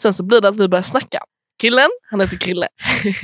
sen 0.01 0.15
så 0.15 0.23
blir 0.23 0.41
det 0.41 0.49
att 0.49 0.57
vi 0.61 0.69
börjar 0.69 0.83
snacka. 0.83 1.19
Killen, 1.61 1.91
han 2.11 2.21
heter 2.21 2.37
Krille. 2.37 2.69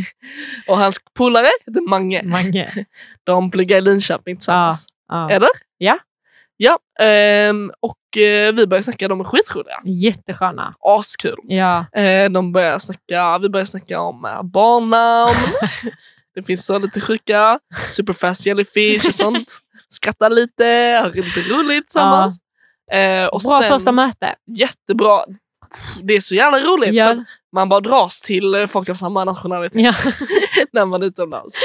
och 0.69 0.79
hans 0.79 0.97
polare 1.15 1.49
heter 1.67 1.89
Mange. 1.89 2.23
Mange. 2.25 2.85
De 3.25 3.51
pluggar 3.51 3.79
i 3.79 3.81
Linköping 3.81 4.37
tillsammans. 4.37 4.87
Ja. 5.09 5.31
Eller? 5.31 5.49
Ja. 5.79 5.99
Ja, 6.63 6.79
ehm, 7.01 7.73
och 7.81 8.19
eh, 8.19 8.53
vi 8.55 8.67
börjar 8.67 8.83
snacka, 8.83 9.09
de 9.09 9.21
är 9.21 9.25
skitroliga. 9.25 9.81
Jättesköna. 9.85 10.75
Askul. 10.81 11.39
Ja. 11.43 11.87
Eh, 11.93 12.31
de 12.31 12.53
börjar 12.53 12.79
snacka, 12.79 13.39
vi 13.39 13.49
börjar 13.49 13.65
snacka 13.65 14.01
om 14.01 14.25
eh, 14.25 14.43
barnnamn. 14.43 15.53
det 16.35 16.43
finns 16.43 16.67
så 16.67 16.79
lite 16.79 17.01
sjuka, 17.01 17.59
superfast 17.87 18.47
jellyfish 18.47 19.07
och 19.09 19.15
sånt. 19.15 19.59
Skrattar 19.89 20.31
lite, 20.31 20.65
har 21.03 21.11
lite 21.13 21.41
roligt 21.41 21.87
tillsammans. 21.87 22.39
Eh, 22.93 23.27
och 23.27 23.41
Bra 23.41 23.61
sen, 23.61 23.69
första 23.69 23.93
möte. 23.93 24.35
Jättebra. 24.57 25.25
Det 26.03 26.15
är 26.15 26.21
så 26.21 26.35
jävla 26.35 26.59
roligt. 26.59 26.95
Ja. 26.95 27.07
För 27.09 27.25
man 27.55 27.69
bara 27.69 27.81
dras 27.81 28.21
till 28.21 28.55
eh, 28.55 28.67
folk 28.67 28.89
av 28.89 28.95
samma 28.95 29.25
nationalitet 29.25 29.83
Ja. 29.83 29.95
när 30.73 30.87
man 30.87 31.03
är 31.03 31.07
utomlands. 31.07 31.61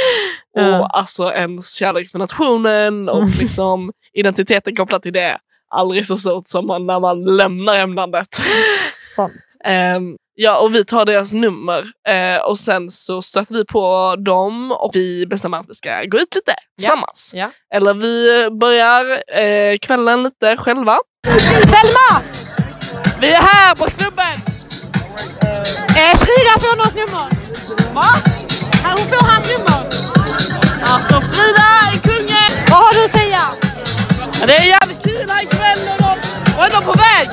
Ja. 0.54 0.80
Och 0.80 0.98
alltså 0.98 1.32
ens 1.34 1.74
kärlek 1.74 2.12
för 2.12 2.20
nationen 2.20 3.10
och 3.10 3.18
Mm. 3.18 3.32
liksom 3.40 3.92
identiteten 4.14 4.76
kopplat 4.76 5.02
till 5.04 5.14
det. 5.14 5.38
Aldrig 5.70 6.06
så 6.06 6.18
stort 6.18 6.48
som 6.48 6.68
man, 6.68 6.86
när 6.86 7.00
man 7.00 7.24
lämnar 7.24 7.74
hemlandet. 7.76 8.28
Sant. 9.16 9.34
Ehm, 9.66 10.16
ja, 10.36 10.58
och 10.60 10.76
vi 10.76 10.86
tar 10.86 11.06
deras 11.06 11.34
nummer 11.34 11.84
eh, 12.08 12.42
och 12.46 12.60
sen 12.60 12.92
så 12.92 13.22
stöter 13.22 13.56
vi 13.56 13.66
på 13.66 14.16
dem 14.26 14.72
och 14.72 14.92
vi 14.94 15.26
bestämmer 15.28 15.58
att 15.58 15.70
vi 15.70 15.74
ska 15.74 16.04
gå 16.04 16.18
ut 16.18 16.36
lite 16.36 16.56
tillsammans. 16.78 17.32
Ja. 17.36 17.52
Eller 17.74 17.94
vi 17.94 18.48
börjar 18.60 19.24
eh, 19.40 19.78
kvällen 19.78 20.24
lite 20.24 20.58
själva. 20.58 20.98
Selma! 21.70 22.35
Vi 23.22 23.28
är 23.34 23.42
här 23.42 23.76
på 23.76 23.86
klubben! 23.86 24.34
Eh, 25.98 26.18
Frida 26.18 26.54
får 26.60 26.76
någons 26.76 26.96
nummer. 26.96 27.30
Va? 27.94 28.06
Hon 28.84 29.08
får 29.08 29.26
hans 29.26 29.48
nummer. 29.58 29.82
Alltså 30.94 31.22
Frida 31.22 31.66
är 31.88 31.98
kungen! 32.04 32.52
Vad 32.70 32.80
har 32.86 32.94
du 32.94 33.06
att 33.06 33.12
säga? 33.12 33.42
Det 34.46 34.56
är 34.58 34.64
jävligt 34.64 35.04
kul 35.04 35.30
här 35.30 35.44
ikväll 35.44 35.80
och 35.92 35.98
de, 36.02 36.54
och 36.58 36.66
är 36.66 36.70
de 36.70 36.84
på 36.86 36.94
väg? 36.94 37.30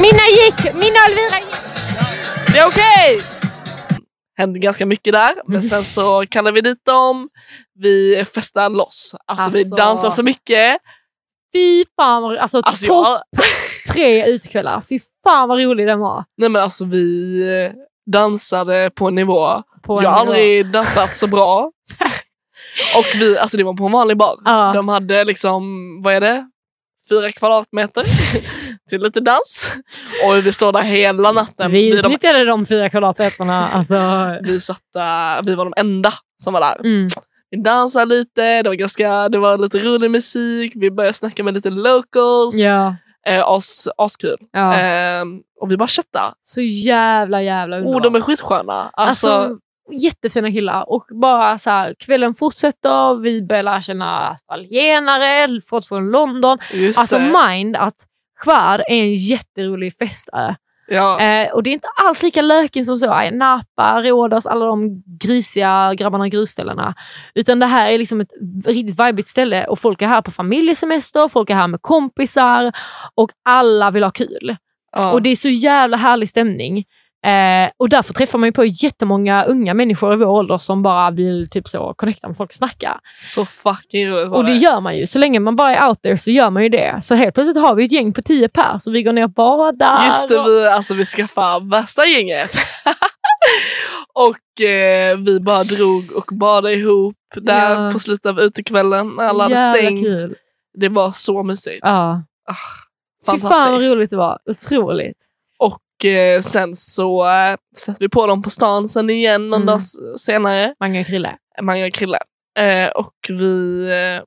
Mina 0.00 0.26
gick. 0.28 0.74
Mina 0.74 0.98
Elvira 1.08 1.38
gick. 1.38 1.54
Det 2.52 2.58
är 2.58 2.66
okej! 2.66 3.20
Hände 4.38 4.58
ganska 4.58 4.86
mycket 4.86 5.12
där, 5.12 5.34
men 5.46 5.62
sen 5.62 5.84
så 5.84 6.24
kallar 6.30 6.52
vi 6.52 6.60
dit 6.60 6.84
dem. 6.86 7.28
Vi 7.82 8.24
festar 8.34 8.70
loss. 8.70 9.14
Alltså, 9.26 9.50
vi 9.50 9.60
Alltså. 9.60 9.76
dansar 9.76 10.10
så 10.10 10.22
mycket. 10.22 10.76
Fy 11.52 11.84
fan 11.96 12.22
vad 12.22 12.36
Alltså, 12.36 12.60
Alltså, 12.64 12.86
topp 12.86 13.06
jag, 13.30 13.44
tre 13.94 14.26
utekvällar. 14.26 14.80
Fy 14.80 14.98
fan 15.24 15.48
vad 15.48 15.58
rolig 15.58 15.86
den 15.86 15.98
var. 16.00 16.24
nej 16.36 16.48
men 16.48 16.62
alltså 16.62 16.84
vi 16.84 17.40
eh, 17.64 17.72
dansade 18.12 18.90
på 18.94 19.08
en 19.08 19.14
nivå. 19.14 19.62
På 19.82 19.98
en 19.98 20.04
jag 20.04 20.10
har 20.10 20.18
aldrig 20.18 20.66
dansat 20.72 21.16
så 21.16 21.26
bra. 21.26 21.70
Och 22.96 23.04
vi, 23.14 23.38
alltså 23.38 23.56
det 23.56 23.64
var 23.64 23.74
på 23.74 23.86
en 23.86 23.92
vanlig 23.92 24.16
bar. 24.16 24.36
Ja. 24.44 24.72
De 24.74 24.88
hade 24.88 25.24
liksom, 25.24 25.62
vad 26.02 26.14
är 26.14 26.20
det? 26.20 26.48
Fyra 27.08 27.32
kvadratmeter 27.32 28.04
till 28.88 29.00
lite 29.02 29.20
dans. 29.20 29.72
Och 30.26 30.46
vi 30.46 30.52
står 30.52 30.72
där 30.72 30.82
hela 30.82 31.32
natten. 31.32 31.70
Vi 31.72 31.90
Vi, 31.90 31.90
de, 31.90 32.06
utnyttjade 32.06 32.44
de 32.44 32.66
fyra 32.66 32.90
kvadratmeterna. 32.90 33.68
Alltså, 33.68 33.96
vi, 34.42 34.60
satt 34.60 34.80
vi 35.44 35.54
var 35.54 35.64
de 35.64 35.74
enda 35.76 36.12
som 36.42 36.52
var 36.54 36.60
där. 36.60 36.80
mm. 36.80 37.08
Vi 37.50 37.62
dansade 37.62 38.04
lite, 38.14 38.62
det 38.62 38.68
var, 38.68 38.74
ganska, 38.76 39.28
det 39.28 39.38
var 39.38 39.58
lite 39.58 39.78
rolig 39.78 40.10
musik, 40.10 40.72
vi 40.76 40.90
började 40.90 41.12
snacka 41.12 41.44
med 41.44 41.54
lite 41.54 41.70
locals. 41.70 42.54
Ja. 42.54 42.96
Eh, 43.26 43.42
as, 43.48 43.88
askul. 43.98 44.36
ja. 44.52 44.74
Ehm, 44.78 45.40
och 45.60 45.72
vi 45.72 45.76
bara 45.76 45.88
köttade. 45.88 46.34
Så 46.40 46.60
jävla 46.60 47.42
jävla 47.42 47.76
underbart. 47.78 47.96
Oh, 47.96 48.02
de 48.02 48.14
är 48.14 48.20
skitsköna. 48.20 48.90
Alltså, 48.92 49.28
Alltså, 49.30 49.56
jättefina 49.92 50.50
killar. 50.52 50.90
Och 50.90 51.04
bara 51.20 51.58
så 51.58 51.70
här, 51.70 51.94
kvällen 51.98 52.34
fortsätter, 52.34 53.20
vi 53.20 53.42
börjar 53.42 53.62
lära 53.62 53.80
känna 53.80 54.36
italienare, 54.44 55.60
folk 55.66 55.86
från 55.88 56.10
London. 56.10 56.58
just 56.72 56.98
Alltså 56.98 57.18
det. 57.18 57.34
mind 57.48 57.76
att 57.76 57.94
Skär 58.38 58.78
är 58.78 59.02
en 59.02 59.14
jätterolig 59.14 59.96
festö. 59.98 60.54
Ja. 60.88 61.20
Eh, 61.20 61.52
och 61.52 61.62
det 61.62 61.70
är 61.70 61.72
inte 61.72 61.88
alls 62.06 62.22
lika 62.22 62.42
löken 62.42 62.84
som 62.84 62.98
så. 62.98 63.30
Napa, 63.32 64.02
Rhodos, 64.02 64.46
alla 64.46 64.66
de 64.66 65.02
grisiga 65.20 65.94
grabbarna 65.94 66.24
och 66.24 66.30
grusställena. 66.30 66.94
Utan 67.34 67.58
det 67.58 67.66
här 67.66 67.90
är 67.90 67.98
liksom 67.98 68.20
ett 68.20 68.30
riktigt 68.66 69.00
vibigt 69.00 69.28
ställe 69.28 69.66
och 69.66 69.78
folk 69.78 70.02
är 70.02 70.06
här 70.06 70.22
på 70.22 70.30
familjesemester, 70.30 71.28
folk 71.28 71.50
är 71.50 71.54
här 71.54 71.68
med 71.68 71.82
kompisar 71.82 72.72
och 73.14 73.30
alla 73.44 73.90
vill 73.90 74.02
ha 74.04 74.10
kul. 74.10 74.56
ja. 74.96 75.12
Och 75.12 75.22
det 75.22 75.30
är 75.30 75.36
så 75.36 75.48
jävla 75.48 75.96
härlig 75.96 76.28
stämning. 76.28 76.84
Eh, 77.26 77.70
och 77.76 77.88
därför 77.88 78.14
träffar 78.14 78.38
man 78.38 78.46
ju 78.48 78.52
på 78.52 78.64
jättemånga 78.64 79.44
unga 79.44 79.74
människor 79.74 80.12
i 80.14 80.16
vår 80.16 80.26
ålder 80.26 80.58
som 80.58 80.82
bara 80.82 81.10
vill 81.10 81.48
typ 81.50 81.68
så 81.68 81.94
connecta 81.96 82.28
med 82.28 82.36
folk 82.36 82.50
och 82.50 82.54
snacka. 82.54 83.00
Så 83.22 83.44
fucking 83.44 84.08
roligt 84.08 84.32
Och 84.32 84.44
det 84.44 84.54
gör 84.56 84.80
man 84.80 84.96
ju. 84.96 85.06
Så 85.06 85.18
länge 85.18 85.40
man 85.40 85.56
bara 85.56 85.76
är 85.76 85.88
out 85.88 86.02
there 86.02 86.18
så 86.18 86.30
gör 86.30 86.50
man 86.50 86.62
ju 86.62 86.68
det. 86.68 86.98
Så 87.02 87.14
helt 87.14 87.34
plötsligt 87.34 87.56
har 87.56 87.74
vi 87.74 87.84
ett 87.84 87.92
gäng 87.92 88.12
på 88.12 88.22
tio 88.22 88.48
pers 88.48 88.86
och 88.86 88.94
vi 88.94 89.02
går 89.02 89.12
ner 89.12 89.24
och 89.24 89.30
badar. 89.32 90.06
Just 90.06 90.28
det, 90.28 90.42
vi, 90.42 90.66
alltså, 90.68 90.94
vi 90.94 91.04
skaffade 91.04 91.66
värsta 91.70 92.06
gänget. 92.06 92.50
och 94.14 94.64
eh, 94.64 95.16
vi 95.18 95.40
bara 95.40 95.64
drog 95.64 96.02
och 96.16 96.38
badade 96.38 96.74
ihop 96.74 97.14
där 97.36 97.84
Ja. 97.86 97.92
på 97.92 97.98
slutet 97.98 98.26
av 98.26 98.40
utekvällen 98.40 99.10
när 99.16 99.28
alla 99.28 99.44
hade 99.44 99.78
stängt. 99.78 100.00
kul. 100.00 100.34
Det 100.78 100.88
var 100.88 101.10
så 101.10 101.42
mysigt. 101.42 101.78
Ja. 101.82 102.22
Fy 102.50 102.54
fan 103.26 103.38
vad 103.40 103.52
Fantastiskt. 103.52 103.94
roligt 103.94 104.10
det 104.10 104.16
var. 104.16 104.38
Otroligt. 104.50 105.16
Eh, 106.04 106.40
sen 106.40 106.76
så 106.76 107.26
eh, 107.28 107.56
stötte 107.76 107.96
vi 108.00 108.08
på 108.08 108.26
dem 108.26 108.42
på 108.42 108.50
stan 108.50 108.88
sen 108.88 109.10
igen 109.10 109.50
någon 109.50 109.62
Mm. 109.62 109.66
dag 109.66 109.80
senare. 110.20 110.74
Mange 110.80 111.00
och 111.00 111.06
Krille. 111.06 111.36
Mange 111.62 111.86
och 111.86 111.92
Krille. 111.94 112.18
Eh, 112.58 112.88
och 112.88 113.12
vi 113.28 113.82
eh, 113.90 114.24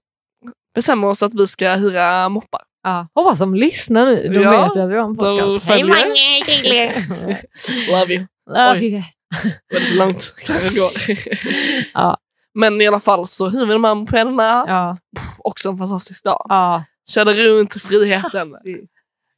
bestämmer 0.75 1.07
oss 1.07 1.23
att 1.23 1.34
vi 1.39 1.47
ska 1.47 1.69
hyra 1.73 2.29
moppar. 2.29 2.62
Ja. 2.84 3.07
Hoppas 3.15 3.39
de 3.39 3.55
lyssnar 3.55 4.05
nu. 4.05 4.27
De 4.27 4.41
Ja, 4.41 4.63
vet 4.67 4.75
ju 4.75 4.81
att 4.81 4.89
vi 4.89 4.95
har 4.95 5.03
en 5.05 5.17
podcast. 5.17 5.69
Hej. 5.69 5.84
Mange, 5.84 6.41
Krille. 6.45 6.93
Love 7.91 8.13
you. 8.13 8.25
Love 8.49 8.71
Oj. 8.79 8.86
you. 8.93 9.01
Väldigt 9.73 9.95
långt 9.95 10.36
kan 10.45 10.55
det 10.55 10.75
gå. 10.79 10.89
Ja. 11.93 12.17
Men 12.53 12.81
i 12.81 12.88
alla 12.88 12.99
fall 12.99 13.27
så 13.27 13.49
hyr 13.49 13.65
vi 13.65 13.73
de 13.73 13.84
här 13.84 13.95
mopederna. 13.95 14.65
Ja. 14.67 14.97
Också 15.39 15.69
en 15.69 15.77
fantastisk 15.77 16.23
dag. 16.23 16.45
ja. 16.49 16.84
Körde 17.10 17.34
runt 17.34 17.75
i 17.75 17.79
friheten. 17.79 18.55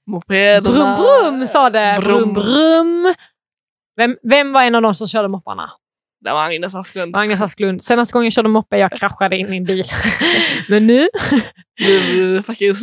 Mopederna. 0.08 0.96
Brum, 0.98 1.34
brum 1.40 1.48
sa 1.48 1.70
det. 1.70 1.98
Brum, 2.02 2.34
Brum. 2.34 3.14
Vem, 3.98 4.18
vem 4.24 4.54
var 4.54 4.62
en 4.62 4.76
av 4.76 4.82
de 4.82 4.96
som 4.96 5.08
körde 5.08 5.28
mopparna? 5.28 5.72
Det 6.26 6.32
var 6.32 6.44
Agnes 6.44 6.76
Asklund. 6.76 7.16
Magnus 7.16 7.42
Asklund. 7.42 7.84
Senaste 7.84 8.14
gången 8.14 8.26
jag 8.26 8.34
körde 8.34 8.50
moppe, 8.50 8.78
jag 8.78 8.92
kraschade 8.92 9.38
in 9.38 9.54
i 9.54 9.58
en 9.58 9.64
bil. 9.64 9.84
Men 10.70 10.88
nu, 10.88 11.08
Du 11.78 12.42
fucking 12.44 12.68
jag 12.68 12.78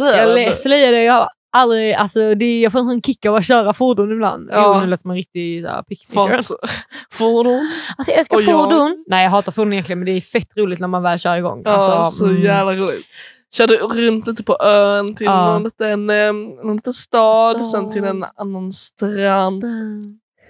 säger 0.57 0.93
det, 0.93 1.03
jag 1.03 1.29
aldrig, 1.53 1.95
alltså 1.95 2.35
det, 2.35 2.61
jag 2.61 2.73
får 2.73 2.79
en 2.79 2.85
sån 2.85 3.03
kick 3.03 3.27
av 3.27 3.35
att 3.35 3.47
köra 3.47 3.75
fordon 3.75 4.13
ibland. 4.13 4.49
Ja. 4.53 4.75
Jo, 4.75 4.81
nu 4.81 4.87
låter 4.87 5.01
som 5.01 5.11
en 5.11 5.17
riktig 5.17 5.63
såhär, 5.63 5.83
pick 5.83 6.15
me 6.15 6.23
girl. 6.23 6.43
Fordon. 7.13 7.71
Alltså 7.99 8.13
jag 8.13 8.19
älskar 8.19 8.37
Och 8.37 8.43
jag- 8.43 8.61
fordon. 8.65 9.05
Nej 9.07 9.25
jag 9.25 9.31
hatar 9.31 9.53
fordon 9.53 9.73
egentligen 9.73 9.99
men 9.99 10.07
det 10.07 10.13
är 10.13 10.21
fett 10.21 10.57
roligt 10.57 10.81
när 10.81 10.89
man 10.89 11.03
väl 11.03 11.19
kör 11.19 11.37
igång. 11.37 11.63
Ja, 11.65 11.71
Alltså, 11.71 12.19
så 12.19 12.31
mm. 12.31 12.43
jävla 12.43 12.73
roligt. 12.73 13.07
Körde 13.55 13.75
runt 13.77 14.27
lite 14.27 14.43
på 14.43 14.57
ön 14.63 15.15
till 15.15 15.27
Ja. 15.27 15.47
någon, 15.53 15.63
liten, 15.63 16.11
eh, 16.11 16.33
någon 16.33 16.77
liten 16.77 16.93
stad, 16.93 17.65
Stad. 17.65 17.67
sen 17.67 17.91
till 17.93 18.05
en 18.05 18.25
annan 18.37 18.73
strand. 18.73 19.65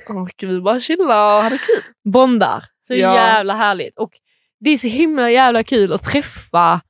Och 0.09 0.31
vi 0.43 0.61
bara 0.61 0.81
chillade 0.81 1.37
och 1.37 1.43
hade 1.43 1.59
kul. 1.59 1.83
Bondar. 2.13 2.65
Så 2.87 2.95
Ja. 2.95 3.15
jävla 3.15 3.55
härligt. 3.55 3.97
Och 3.99 4.11
det 4.61 4.71
är 4.71 4.77
så 4.77 4.89
himla 4.89 5.31
jävla 5.31 5.63
kul 5.65 5.93
att 5.93 6.03
träffa 6.03 6.81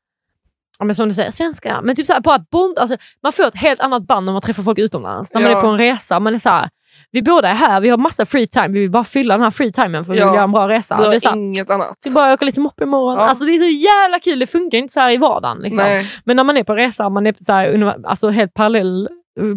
men 0.84 0.94
som 0.94 1.08
du 1.08 1.14
säger, 1.14 1.30
svenskar. 1.30 1.82
Men 1.82 1.96
typ 1.96 2.06
såhär, 2.06 2.20
bara 2.20 2.38
bond, 2.50 2.78
alltså, 2.78 2.96
man 3.22 3.32
får 3.32 3.46
ett 3.46 3.56
helt 3.56 3.80
annat 3.80 4.02
band 4.06 4.26
när 4.26 4.32
man 4.32 4.42
träffar 4.42 4.62
folk 4.62 4.78
utomlands. 4.78 5.34
När 5.34 5.40
man 5.40 5.50
Ja. 5.50 5.56
är 5.58 5.60
på 5.62 5.66
en 5.66 5.78
resa. 5.78 6.20
Man 6.20 6.34
är 6.34 6.38
såhär, 6.38 6.70
vi 7.11 7.22
båda 7.22 7.48
är 7.48 7.55
här, 7.55 7.81
vi 7.81 7.88
har 7.88 7.98
massa 7.98 8.26
free 8.26 8.46
time. 8.46 8.68
Vi 8.68 8.81
vill 8.81 8.90
bara 8.90 9.05
fylla 9.05 9.35
den 9.35 9.42
här 9.42 9.50
free 9.50 9.72
timen 9.72 10.05
för 10.05 10.12
vi 10.12 10.18
Ja. 10.18 10.26
vill 10.26 10.35
göra 10.35 10.44
en 10.44 10.53
bra 10.53 10.68
resa. 10.68 10.96
Vi 10.96 11.03
Det 11.03 11.26
är 11.26 11.31
har 11.31 11.37
inget 11.37 11.70
annat. 11.70 11.96
vi 12.05 12.11
bara 12.11 12.33
åka 12.33 12.44
lite 12.44 12.61
moppe 12.61 12.83
imorgon. 12.85 13.14
Ja. 13.18 13.20
Alltså, 13.29 13.44
det 13.44 13.53
är 13.53 13.59
så 13.59 13.85
jävla 13.87 14.18
kul. 14.18 14.38
Det 14.38 14.46
funkar 14.46 14.79
inte 14.79 14.92
så 14.92 15.00
här 15.00 15.11
i 15.11 15.16
vardagen. 15.16 15.59
Liksom. 15.59 16.05
Men 16.24 16.37
när 16.37 16.44
man 16.44 16.57
är 16.57 16.64
på 16.64 16.74
resa, 16.74 17.09
man 17.09 17.26
är 17.26 17.35
så 17.40 17.53
här, 17.53 17.96
alltså 18.07 18.29
helt 18.31 18.55
parallell 18.55 19.09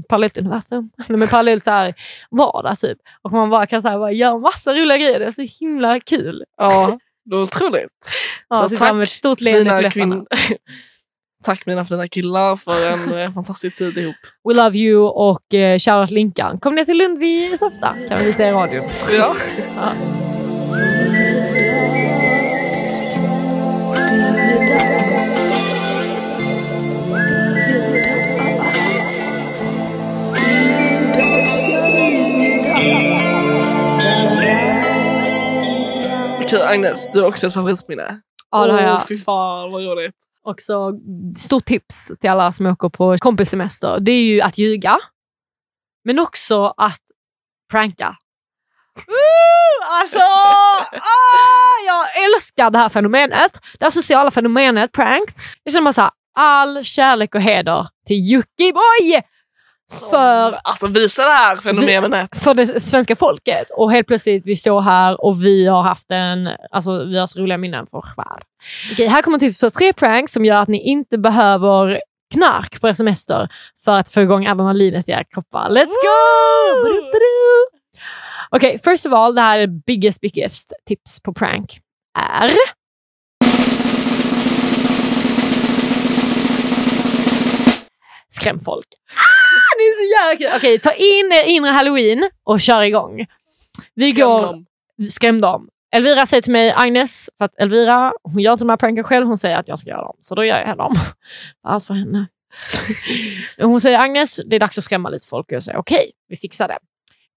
parallellt 0.09 0.37
universum, 0.37 0.89
men 1.07 1.27
parallellt 1.27 1.63
så 1.63 1.71
här 1.71 1.93
vardag 2.31 2.79
typ. 2.79 2.97
Och 3.21 3.31
man 3.31 3.49
bara 3.49 3.65
kan 3.65 3.81
så 3.81 3.87
här, 3.87 3.97
bara 3.97 4.11
göra 4.11 4.37
massa 4.37 4.73
roliga 4.73 4.97
grejer. 4.97 5.19
Det 5.19 5.25
är 5.25 5.31
så 5.31 5.45
himla 5.59 5.99
kul. 5.99 6.43
Ja, 6.57 6.97
det 7.25 7.35
var 7.35 7.43
otroligt. 7.43 7.89
Ja, 8.49 8.69
Så 8.69 8.75
tack, 8.77 9.03
ett 9.03 9.09
stort 9.09 9.41
leende 9.41 9.59
Fina 9.61 9.81
läpparna. 9.81 10.25
Tack 11.43 11.65
mina 11.65 11.85
fina 11.85 12.07
killar 12.07 12.55
för 12.55 12.93
en 12.93 13.17
eh, 13.19 13.33
fantastisk 13.33 13.77
tid 13.77 13.97
ihop. 13.97 14.15
We 14.49 14.53
love 14.53 14.77
you 14.77 15.07
och 15.07 15.53
eh, 15.53 15.79
shoutout 15.79 16.11
Linkan. 16.11 16.57
Kom 16.57 16.75
ner 16.75 16.85
till 16.85 16.97
Lund 16.97 17.19
vid 17.19 17.53
ofta 17.53 17.95
kan 18.09 18.17
vi 18.19 18.33
säga 18.33 18.49
i 18.49 18.53
radion. 18.53 18.83
Ja. 19.11 19.35
Okej 36.43 36.61
Agnes, 36.61 37.07
du 37.13 37.21
har 37.21 37.27
också 37.27 37.47
ett 37.47 37.53
favoritminne. 37.53 38.21
Ja, 38.51 38.65
det 38.65 38.73
har 38.73 38.79
Åh, 38.79 38.85
jag. 38.85 39.07
Fy 39.07 39.17
fan 39.17 39.71
vad 39.71 39.83
roligt. 39.83 40.15
Också 40.43 40.91
stort 41.37 41.65
tips 41.65 42.11
till 42.21 42.29
alla 42.29 42.51
som 42.51 42.65
åker 42.65 42.89
på 42.89 43.17
kompissemester. 43.17 43.99
Det 43.99 44.11
är 44.11 44.23
ju 44.23 44.41
att 44.41 44.57
ljuga. 44.57 44.99
Men 46.03 46.19
också 46.19 46.73
att 46.77 47.01
pranka. 47.71 48.17
Uh, 48.97 49.73
Alltså! 50.01 50.19
Ah, 50.19 51.77
jag 51.85 52.25
älskar 52.25 52.69
det 52.71 52.77
här 52.77 52.89
fenomenet. 52.89 53.61
Det 53.79 53.85
här 53.85 53.91
sociala 53.91 54.31
fenomenet, 54.31 54.91
prank. 54.91 55.29
Jag 55.63 55.73
känner 55.73 55.85
bara 55.85 55.93
så 55.93 56.01
här, 56.01 56.11
all 56.35 56.83
kärlek 56.83 57.35
och 57.35 57.41
heder 57.41 57.87
till 58.07 58.31
Jockiboi! 58.31 59.21
För 59.99 60.59
Alltså 60.63 60.87
visa 60.87 61.25
det 61.25 61.31
här 61.31 61.57
fenomenet. 61.57 62.37
för 62.37 62.53
det 62.53 62.79
svenska 62.81 63.15
folket. 63.15 63.69
Och 63.69 63.91
helt 63.91 64.07
plötsligt 64.07 64.45
vi 64.45 64.55
står 64.55 64.81
här 64.81 65.25
och 65.25 65.43
vi 65.45 65.65
har 65.67 65.81
haft 65.83 66.11
en, 66.11 66.49
alltså 66.71 67.03
vi 67.05 67.17
har 67.19 67.27
så 67.27 67.39
roliga 67.39 67.57
minnen 67.57 67.87
för 67.87 68.01
skär. 68.01 68.41
Okej, 68.91 69.07
här 69.07 69.21
kommer 69.21 69.39
tips 69.39 69.59
på 69.59 69.69
tre 69.69 69.93
pranks 69.93 70.33
som 70.33 70.45
gör 70.45 70.57
att 70.57 70.67
ni 70.67 70.81
inte 70.81 71.17
behöver 71.17 72.01
knark 72.33 72.81
på 72.81 72.87
er 72.89 72.93
semester 72.93 73.49
för 73.85 73.99
att 73.99 74.09
få 74.09 74.21
igång 74.21 74.47
adrenalinet 74.47 75.09
i 75.09 75.11
era 75.11 75.23
kroppar. 75.23 75.69
Let's 75.69 75.85
go! 76.03 76.89
Okej, 78.49 78.79
first 78.83 79.05
of 79.05 79.13
all, 79.13 79.35
det 79.35 79.41
här 79.41 79.59
är 79.59 79.67
biggest, 79.67 80.21
biggest 80.21 80.73
tips 80.87 81.21
på 81.21 81.33
prank 81.33 81.79
är 82.19 82.51
skräm 88.29 88.59
folk. 88.59 88.85
Det 89.77 89.83
är 89.83 89.93
så 89.97 90.13
jävla 90.15 90.51
kul! 90.51 90.57
Okej, 90.59 90.79
ta 90.79 90.91
in 90.91 91.31
er 91.31 91.43
inre 91.43 91.69
halloween 91.71 92.29
och 92.43 92.61
kör 92.61 92.81
igång. 92.81 93.25
Vi 93.95 94.11
går 94.11 94.41
Skräm 94.41 94.51
dem. 94.51 94.65
skräm 95.09 95.41
dem. 95.41 95.69
Elvira 95.95 96.25
säger 96.25 96.41
till 96.41 96.51
mig, 96.51 96.71
Agnes, 96.71 97.29
för 97.37 97.45
att 97.45 97.55
Elvira 97.57 98.13
hon 98.23 98.39
gör 98.41 98.51
inte 98.51 98.63
de 98.63 98.69
här 98.69 98.77
pranken 98.77 99.03
själv, 99.03 99.27
hon 99.27 99.37
säger 99.37 99.57
att 99.57 99.67
jag 99.67 99.79
ska 99.79 99.89
göra 99.89 100.01
dem. 100.01 100.15
Så 100.19 100.35
då 100.35 100.45
gör 100.45 100.59
jag 100.67 100.77
dem. 100.77 100.95
Allt 101.63 101.85
för 101.85 101.93
henne. 101.93 102.27
hon 103.61 103.81
säger, 103.81 103.99
Agnes, 103.99 104.41
det 104.45 104.55
är 104.55 104.59
dags 104.59 104.77
att 104.77 104.83
skrämma 104.83 105.09
lite 105.09 105.27
folk. 105.27 105.45
Och 105.45 105.51
jag 105.51 105.63
säger, 105.63 105.77
okej, 105.77 106.11
vi 106.27 106.37
fixar 106.37 106.67
det. 106.67 106.77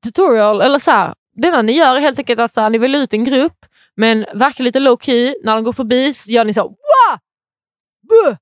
Tutorial, 0.05 0.61
eller 0.61 0.79
så 0.79 0.91
här, 0.91 1.15
det 1.37 1.49
enda 1.49 1.63
ni 1.63 1.73
gör 1.73 1.97
är 1.97 2.01
helt 2.01 2.19
enkelt 2.19 2.41
att 2.41 2.55
så 2.55 2.61
här, 2.61 2.71
ni 2.71 2.79
väljer 2.79 3.01
ut 3.01 3.13
en 3.13 3.25
grupp, 3.25 3.67
men 3.97 4.27
verkar 4.35 4.65
lite 4.65 4.79
low 4.81 4.99
key. 5.01 5.35
När 5.45 5.55
de 5.55 5.65
går 5.65 5.73
förbi 5.73 6.15
så 6.15 6.31
gör 6.31 6.45
ni 6.45 6.55
så, 6.55 6.63
Wah! 6.63 7.19
Buh! 8.09 8.37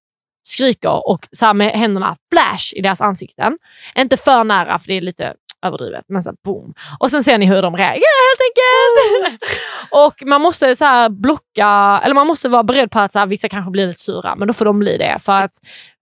Skriker 0.44 1.08
och 1.08 1.28
så 1.32 1.46
här 1.46 1.54
med 1.54 1.70
händerna 1.70 2.16
flash 2.32 2.74
i 2.74 2.80
deras 2.80 3.00
ansikten. 3.00 3.58
Inte 3.98 4.16
för 4.16 4.44
nära 4.44 4.78
för 4.78 4.88
det 4.88 4.94
är 4.94 5.00
lite 5.00 5.34
överdrivet, 5.66 6.04
men 6.08 6.22
så 6.22 6.30
här, 6.30 6.36
boom. 6.44 6.74
Och 7.00 7.10
sen 7.10 7.24
ser 7.24 7.38
ni 7.38 7.46
hur 7.46 7.62
de 7.62 7.76
reagerar 7.76 8.28
helt 8.28 8.40
enkelt. 8.50 9.42
och 9.90 10.28
man 10.28 10.40
måste 10.42 10.76
så 10.76 10.84
här 10.84 11.08
blocka, 11.08 12.00
eller 12.04 12.14
man 12.14 12.26
måste 12.26 12.48
vara 12.48 12.62
beredd 12.62 12.90
på 12.90 12.98
att 12.98 13.12
så 13.12 13.18
här, 13.18 13.26
vissa 13.26 13.48
kanske 13.48 13.70
blir 13.70 13.86
lite 13.86 14.00
sura, 14.00 14.36
men 14.36 14.48
då 14.48 14.54
får 14.54 14.64
de 14.64 14.78
bli 14.78 14.96
det. 14.98 15.18
För 15.20 15.32
att 15.32 15.52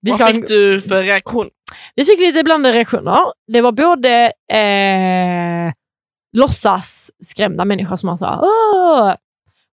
vi, 0.00 0.12
ska, 0.12 0.24
Vad 0.24 0.32
fick 0.34 0.48
du 0.48 0.80
för 0.80 1.02
reaktion? 1.02 1.48
vi 1.94 2.04
fick 2.04 2.20
lite 2.20 2.42
blandade 2.44 2.76
reaktioner. 2.78 3.18
Det 3.52 3.60
var 3.60 3.72
både 3.72 4.32
eh, 4.52 5.72
låtsas 6.36 7.10
skrämda 7.20 7.64
människor 7.64 7.96
som 7.96 8.06
man 8.06 8.18
sa 8.18 8.38
Åh! 8.42 9.14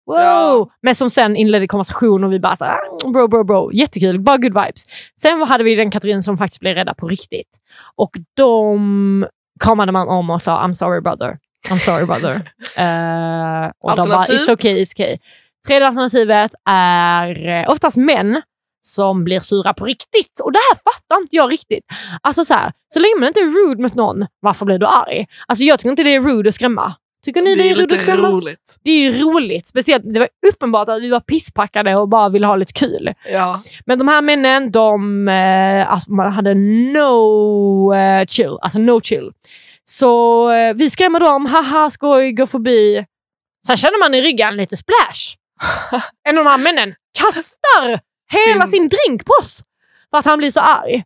Wow! 0.09 0.17
Ja. 0.19 0.69
Men 0.81 0.95
som 0.95 1.09
sen 1.09 1.35
inledde 1.35 1.67
konversation 1.67 2.23
och 2.23 2.33
vi 2.33 2.39
bara 2.39 2.55
så 2.55 2.65
här, 2.65 2.75
"Ah, 3.05 3.09
bro, 3.09 3.27
bro, 3.27 3.43
bro. 3.43 3.71
Jättekul, 3.73 4.19
bara 4.19 4.37
good 4.37 4.53
vibes. 4.53 4.83
Sen 5.21 5.41
hade 5.41 5.63
vi 5.63 5.75
den 5.75 5.91
kategorin 5.91 6.23
som 6.23 6.37
faktiskt 6.37 6.59
blev 6.59 6.75
rädda 6.75 6.93
på 6.93 7.07
riktigt. 7.07 7.49
Och 7.95 8.11
de 8.35 9.27
kramade 9.63 9.91
man 9.91 10.07
om 10.07 10.29
och 10.29 10.41
sa 10.41 10.61
I'm 10.67 10.73
sorry 10.73 11.01
brother. 11.01 11.37
I'm 11.69 11.77
sorry 11.77 12.05
brother. 12.05 12.33
Eh, 12.77 13.71
och 13.83 13.95
de 13.95 14.09
bara 14.09 14.23
it's 14.23 14.53
okay, 14.53 14.83
it's 14.83 14.93
okay. 14.95 15.17
Tredje 15.67 15.87
alternativet 15.87 16.51
är 16.69 17.47
eh, 17.47 17.69
oftast 17.71 17.97
män 17.97 18.41
som 18.81 19.23
blir 19.23 19.39
sura 19.39 19.73
på 19.73 19.85
riktigt. 19.85 20.39
Och 20.43 20.51
det 20.51 20.59
här 20.71 20.75
fattar 20.75 21.21
inte 21.21 21.35
jag 21.35 21.51
riktigt. 21.51 21.83
Alltså 22.21 22.45
så 22.45 22.53
här, 22.53 22.71
så 22.93 22.99
länge 22.99 23.15
man 23.19 23.27
inte 23.27 23.39
är 23.39 23.67
rude 23.69 23.81
mot 23.81 23.95
någon, 23.95 24.25
varför 24.39 24.65
blir 24.65 24.77
du 24.77 24.85
arg? 24.85 25.27
Alltså 25.47 25.63
jag 25.63 25.79
tycker 25.79 25.89
inte 25.89 26.03
det 26.03 26.15
är 26.15 26.21
rude 26.21 26.49
att 26.49 26.55
skrämma. 26.55 26.93
Tycker 27.25 27.41
ni 27.41 27.55
det, 27.55 27.63
Det 27.63 27.69
är 27.69 27.75
lite 27.75 28.17
roligt. 28.17 28.77
Det 28.83 28.91
är 28.91 29.11
ju 29.11 29.19
roligt. 29.23 29.67
Speciellt, 29.67 30.13
det 30.13 30.19
var 30.19 30.29
uppenbart 30.53 30.89
att 30.89 31.01
vi 31.01 31.09
var 31.09 31.19
pisspackade 31.19 31.95
och 31.95 32.09
bara 32.09 32.29
ville 32.29 32.47
ha 32.47 32.55
lite 32.55 32.73
kul. 32.73 33.13
Ja. 33.31 33.61
Men 33.85 33.97
de 33.99 34.07
här 34.07 34.21
männen, 34.21 34.71
de 34.71 35.27
eh, 35.27 35.91
alltså, 35.93 36.11
man 36.11 36.31
hade 36.31 36.53
no 36.93 37.93
eh, 37.93 38.25
chill. 38.25 38.57
Alltså 38.61 38.79
no 38.79 39.01
chill. 39.01 39.31
Så 39.85 40.51
eh, 40.51 40.73
vi 40.73 40.89
skrämmer 40.89 41.19
dem, 41.19 41.45
haha 41.45 41.89
skoj, 41.89 42.31
går 42.31 42.45
förbi. 42.45 43.05
Sen 43.67 43.77
känner 43.77 43.99
man 43.99 44.13
i 44.13 44.21
ryggen 44.21 44.55
lite 44.57 44.77
splash. 44.77 45.35
en 46.29 46.37
av 46.37 46.43
de 46.43 46.49
här 46.49 46.57
männen 46.57 46.93
kastar 47.17 47.99
hela 48.31 48.67
Sin- 48.67 48.71
sin 48.71 48.89
drink 48.89 49.25
på 49.25 49.33
oss 49.41 49.63
för 50.11 50.17
att 50.17 50.25
han 50.25 50.37
blir 50.37 50.51
så 50.51 50.59
arg. 50.59 51.03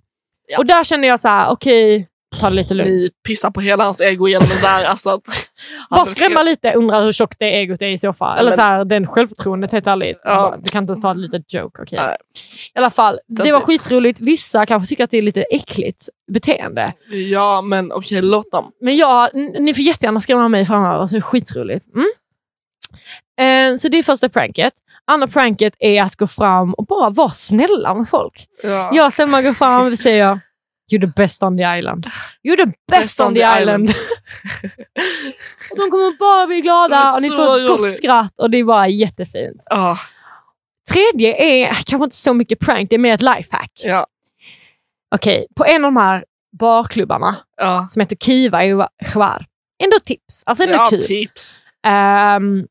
Ja. 0.47 0.57
Och 0.57 0.65
där 0.65 0.83
kände 0.83 1.07
jag 1.07 1.19
så 1.19 1.27
här, 1.27 1.49
okej, 1.51 2.07
ta 2.39 2.49
det 2.49 2.55
lite 2.55 2.73
lugnt. 2.73 2.89
Ni 2.89 3.09
pissar 3.27 3.51
på 3.51 3.61
hela 3.61 3.83
hans 3.83 4.01
ego 4.01 4.27
genom 4.27 4.49
det 4.49 4.61
där. 4.61 4.83
Alltså 4.83 5.09
att, 5.09 5.21
Bara 5.89 6.05
skrämma 6.05 6.43
lite, 6.43 6.73
undrar 6.73 7.03
hur 7.03 7.11
tjockt 7.11 7.39
det 7.39 7.45
egot 7.45 7.81
är 7.81 7.87
i 7.87 7.97
så 7.97 8.13
fall. 8.13 8.37
Eller 8.39 8.49
men- 8.49 8.55
så 8.57 8.61
här, 8.61 8.85
den 8.85 9.07
självförtroendet 9.07 9.71
helt 9.71 9.87
ärligt. 9.87 10.17
Ja. 10.23 10.35
Bara, 10.35 10.57
Du 10.57 10.69
kan 10.69 10.83
inte 10.83 10.91
ens 10.91 11.01
ta 11.01 11.11
ett 11.11 11.17
litet 11.17 11.53
joke, 11.53 11.81
okej. 11.81 11.99
Nej. 12.01 12.17
I 12.75 12.77
alla 12.79 12.89
fall, 12.89 13.19
det 13.27 13.51
var 13.51 13.59
Töntigt. 13.59 13.81
skitroligt. 13.83 14.19
Vissa 14.21 14.65
kanske 14.65 14.89
tycker 14.89 15.03
att 15.03 15.11
det 15.11 15.17
är 15.17 15.21
lite 15.21 15.41
äckligt 15.41 16.09
beteende. 16.31 16.93
Ja, 17.31 17.61
men 17.61 17.91
okej, 17.91 18.21
låt 18.21 18.51
dem. 18.51 18.71
Men 18.81 18.97
jag, 18.97 19.29
n- 19.35 19.55
ni 19.59 19.73
får 19.73 19.83
jättegärna 19.83 20.21
skrämma 20.21 20.47
mig 20.49 20.65
framöver, 20.65 21.05
så 21.05 21.15
det 21.15 21.19
är 21.19 21.21
skitroligt. 21.21 21.85
Mm. 21.95 22.07
Eh, 23.39 23.77
så 23.77 23.87
det 23.87 23.97
är 23.97 24.03
första 24.03 24.29
pranket. 24.29 24.73
Andra 25.07 25.27
pranket 25.27 25.73
är 25.79 26.03
att 26.03 26.15
gå 26.15 26.27
fram 26.27 26.73
och 26.73 26.85
bara 26.85 27.09
vara 27.09 27.29
snälla 27.29 27.93
mot 27.95 28.09
folk. 28.09 28.47
Ja. 28.63 28.91
Jag 28.93 29.05
och 29.05 29.13
Selma 29.13 29.41
går 29.41 29.53
fram 29.53 29.87
och 29.91 29.97
säger 29.97 30.39
You're 30.91 31.01
the 31.01 31.13
best 31.15 31.43
on 31.43 31.57
the 31.57 31.63
island. 31.63 32.07
You're 32.43 32.65
the 32.65 32.73
best, 32.91 33.19
on 33.19 33.33
the 33.33 33.41
island. 33.61 33.89
och 35.71 35.77
de 35.77 35.91
kommer 35.91 36.17
bara 36.19 36.47
bli 36.47 36.61
glada 36.61 37.13
och 37.13 37.21
ni 37.21 37.29
får 37.29 37.59
ett 37.59 37.67
gott 37.67 37.97
skratt 37.97 38.39
och 38.39 38.49
det 38.49 38.57
är 38.57 38.63
bara 38.63 38.87
jättefint. 38.87 39.63
Ja, 39.65 39.99
Tredje 40.91 41.35
är 41.35 41.67
kanske 41.67 42.03
inte 42.03 42.15
så 42.15 42.33
mycket 42.33 42.59
prank, 42.59 42.89
det 42.89 42.95
är 42.95 42.99
mer 42.99 43.13
ett 43.13 43.21
lifehack. 43.21 43.71
ja, 43.83 44.07
Okej, 45.15 45.47
på 45.55 45.65
en 45.65 45.85
av 45.85 45.93
de 45.93 45.97
här 45.97 46.25
barklubbarna 46.59 47.35
ja. 47.57 47.87
som 47.89 47.99
heter 47.99 48.15
Kiva 48.15 48.65
i 48.65 48.85
Chvar. 49.13 49.45
Ändå 49.83 49.99
tips, 49.99 50.43
alltså 50.45 50.63
ändå 50.63 50.75
ja 50.75 50.87
kul. 50.89 51.03
tips. 51.03 51.61
Ehm, 51.87 52.67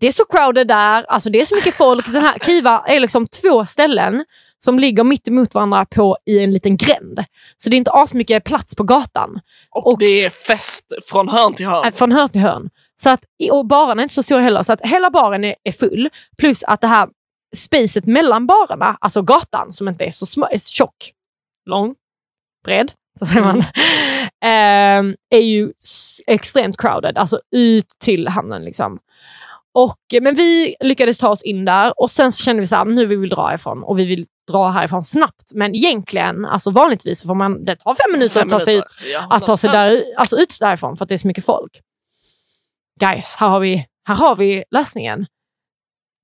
det 0.00 0.06
är 0.06 0.12
så 0.12 0.24
crowded 0.24 0.68
där, 0.68 1.02
alltså 1.02 1.30
det 1.30 1.40
är 1.40 1.44
så 1.44 1.54
mycket 1.54 1.74
folk. 1.74 2.12
Den 2.12 2.22
här 2.22 2.38
Kiva 2.38 2.84
är 2.86 3.00
liksom 3.00 3.26
två 3.26 3.66
ställen 3.66 4.24
som 4.64 4.78
ligger 4.78 5.04
mitt 5.04 5.28
emot 5.28 5.54
varandra 5.54 5.84
på, 5.84 6.16
i 6.26 6.38
en 6.44 6.50
liten 6.50 6.76
gränd. 6.76 7.24
Så 7.56 7.70
det 7.70 7.76
är 7.76 7.78
inte 7.78 7.90
asmycket 7.92 8.44
plats 8.44 8.74
på 8.74 8.82
gatan. 8.84 9.40
Och, 9.70 9.86
Och- 9.86 9.98
det 9.98 10.24
är 10.24 10.30
fest 10.30 10.84
från 11.10 11.28
hörn 11.28 11.54
till 11.54 11.66
hörn. 11.66 11.84
Äh, 11.86 11.92
Från 11.92 12.12
hörn 12.12 12.28
till 12.28 12.40
hörn. 12.40 12.70
Så 12.94 13.10
att, 13.10 13.24
och 13.52 13.66
baren 13.66 13.98
är 13.98 14.02
inte 14.02 14.14
så 14.14 14.22
stor 14.22 14.38
heller, 14.38 14.62
så 14.62 14.72
att 14.72 14.80
hela 14.80 15.10
baren 15.10 15.44
är, 15.44 15.54
är 15.64 15.72
full. 15.72 16.08
Plus 16.38 16.64
att 16.64 16.80
det 16.80 16.86
här 16.86 17.08
spacet 17.56 18.06
mellan 18.06 18.46
barerna, 18.46 18.96
alltså 19.00 19.22
gatan 19.22 19.72
som 19.72 19.88
inte 19.88 20.04
är 20.04 20.10
så 20.10 20.26
små, 20.26 20.46
är 20.50 20.58
tjock, 20.58 21.12
lång, 21.70 21.94
bred, 22.64 22.92
så 23.18 23.26
säger 23.26 23.42
man, 23.42 23.64
ehm, 24.44 25.16
är 25.30 25.40
ju 25.42 25.72
extremt 26.26 26.76
crowded. 26.76 27.18
Alltså 27.18 27.40
ut 27.56 27.88
till 27.98 28.28
hamnen 28.28 28.64
liksom. 28.64 28.98
Och, 29.74 29.98
men 30.22 30.34
vi 30.34 30.74
lyckades 30.80 31.18
ta 31.18 31.28
oss 31.28 31.42
in 31.42 31.64
där 31.64 32.00
och 32.00 32.10
sen 32.10 32.32
så 32.32 32.42
kände 32.44 32.60
vi 32.60 32.66
så 32.66 32.76
här, 32.76 32.84
nu 32.84 33.06
vill 33.06 33.18
vi 33.18 33.28
dra 33.28 33.54
ifrån 33.54 33.82
och 33.82 33.98
vi 33.98 34.04
vill 34.04 34.26
dra 34.50 34.70
härifrån 34.70 35.04
snabbt. 35.04 35.52
Men 35.54 35.74
egentligen, 35.74 36.44
alltså 36.44 36.70
vanligtvis 36.70 37.20
så 37.20 37.28
får 37.28 37.34
man, 37.34 37.64
det 37.64 37.76
tar 37.76 37.94
fem 37.94 38.12
minuter 38.12 38.34
Fem 38.34 38.42
att 38.42 38.48
ta 38.48 38.60
sig 38.60 38.76
ut. 38.76 38.84
Ja, 39.12 39.26
att 39.30 39.46
ta 39.46 39.56
sig 39.56 39.70
100%. 39.70 39.72
där, 39.72 40.04
alltså 40.16 40.36
ut 40.36 40.56
därifrån 40.60 40.96
för 40.96 41.04
att 41.04 41.08
det 41.08 41.14
är 41.14 41.18
så 41.18 41.26
mycket 41.26 41.44
folk. 41.44 41.80
Guys, 43.00 43.36
här 43.36 43.48
har 43.48 43.60
vi, 43.60 43.86
här 44.08 44.14
har 44.14 44.36
vi 44.36 44.64
lösningen. 44.70 45.26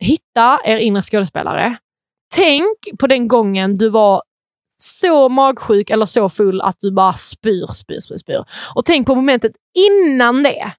Hitta 0.01 0.61
er 0.65 0.77
inre 0.77 1.03
skådespelare. 1.03 1.77
Tänk 2.35 2.79
på 2.99 3.07
den 3.07 3.29
gången 3.29 3.77
du 3.77 3.89
var 3.89 4.23
så 4.79 5.29
magsjuk 5.29 5.91
eller 5.91 6.07
så 6.07 6.29
full 6.29 6.61
att 6.61 6.77
du 6.81 6.93
bara 6.93 7.13
spyr, 7.13 7.67
spyr, 7.67 8.01
spyr, 8.01 8.17
spyr. 8.17 8.45
Och 8.75 8.85
tänk 8.85 9.07
på 9.07 9.15
momentet 9.15 9.53
innan 9.75 10.43
det. 10.43 10.73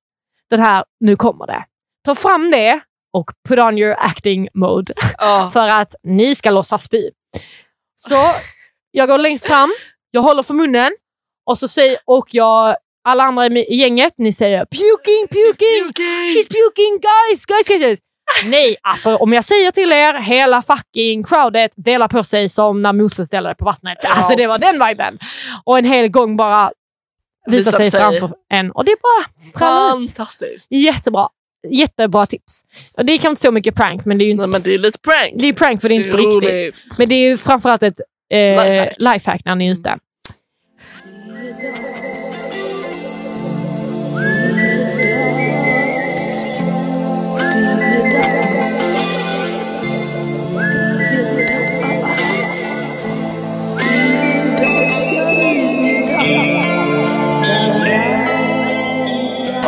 Den 0.50 0.60
här, 0.60 0.84
nu 1.00 1.16
kommer 1.16 1.48
det. 1.48 1.66
Ta 2.06 2.16
fram 2.16 2.52
det 2.52 2.80
och 3.14 3.32
put 3.50 3.60
on 3.60 3.78
your 3.78 3.96
acting 4.00 4.48
mode 4.54 4.94
Ja. 5.18 5.50
för 5.54 5.68
att 5.68 5.96
ni 6.04 6.36
ska 6.36 6.52
låtsas 6.52 6.84
spy. 6.84 7.10
Så 7.96 8.32
jag 8.92 9.08
går 9.08 9.18
längst 9.18 9.46
fram, 9.46 9.74
jag 10.12 10.22
håller 10.22 10.44
för 10.44 10.54
munnen 10.54 10.92
och 11.46 11.58
så 11.58 11.68
säger, 11.68 11.98
och 12.06 12.28
jag, 12.32 12.76
alla 13.04 13.24
andra 13.24 13.48
i 13.48 13.76
gänget, 13.76 14.14
ni 14.18 14.34
säger 14.34 14.60
puking, 14.66 15.28
puking, 15.28 15.94
she's 16.04 16.48
puking, 16.48 17.00
guys, 17.02 17.46
guys, 17.46 17.68
guys, 17.68 17.82
guys. 17.82 18.00
Nej, 18.46 18.78
alltså 18.82 19.16
om 19.16 19.34
jag 19.34 19.46
säger 19.46 19.72
till 19.72 19.92
er, 19.92 20.14
hela 20.14 20.62
fucking 20.62 21.24
crowdet 21.24 21.72
delar 21.76 22.08
på 22.08 22.24
sig 22.24 22.50
som 22.50 22.82
när 22.82 22.94
Moses 22.94 23.30
delade 23.30 23.56
på 23.56 23.66
vattnet. 23.66 23.98
Ja. 24.04 24.10
Alltså 24.14 24.36
det 24.36 24.48
var 24.48 24.58
den 24.58 24.88
viben. 24.88 25.18
Och 25.66 25.78
en 25.78 25.86
hel 25.86 26.08
gång 26.10 26.38
bara 26.38 26.72
visar 27.46 27.72
Visar 27.72 27.84
sig 27.84 27.92
sig. 27.92 28.00
framför 28.00 28.32
en. 28.54 28.72
Och 28.72 28.86
det 28.86 28.92
är 28.92 28.98
bara. 29.02 29.60
Fantastiskt. 29.60 30.72
Jättebra. 30.72 31.30
Jättebra 31.70 32.26
tips. 32.26 32.62
Och 32.98 33.06
det 33.06 33.14
är 33.14 33.18
kanske 33.18 33.30
inte 33.30 33.42
så 33.42 33.52
mycket 33.52 33.76
prank, 33.76 34.06
men 34.06 34.18
det 34.18 34.24
är 34.24 34.26
ju 34.26 34.32
inte... 34.32 34.42
Nej, 34.42 34.52
men 34.52 34.62
det 34.62 34.74
är 34.74 34.80
lite 34.82 35.00
prank. 35.00 35.34
det 35.36 35.48
är 35.48 35.54
prank 35.54 35.82
för 35.82 35.90
det 35.90 35.96
är 35.96 35.98
inte 35.98 36.12
på 36.12 36.18
riktigt. 36.18 36.84
Men 36.98 37.10
det 37.10 37.16
är 37.16 37.30
ju 37.30 37.38
framförallt 37.38 37.84
ett 37.84 38.00
eh, 38.34 38.38
Lifehack. 38.40 38.96
lifehack 39.00 39.42
när 39.46 39.56
ni 39.56 39.68
är 39.68 39.72
ute. 39.72 39.98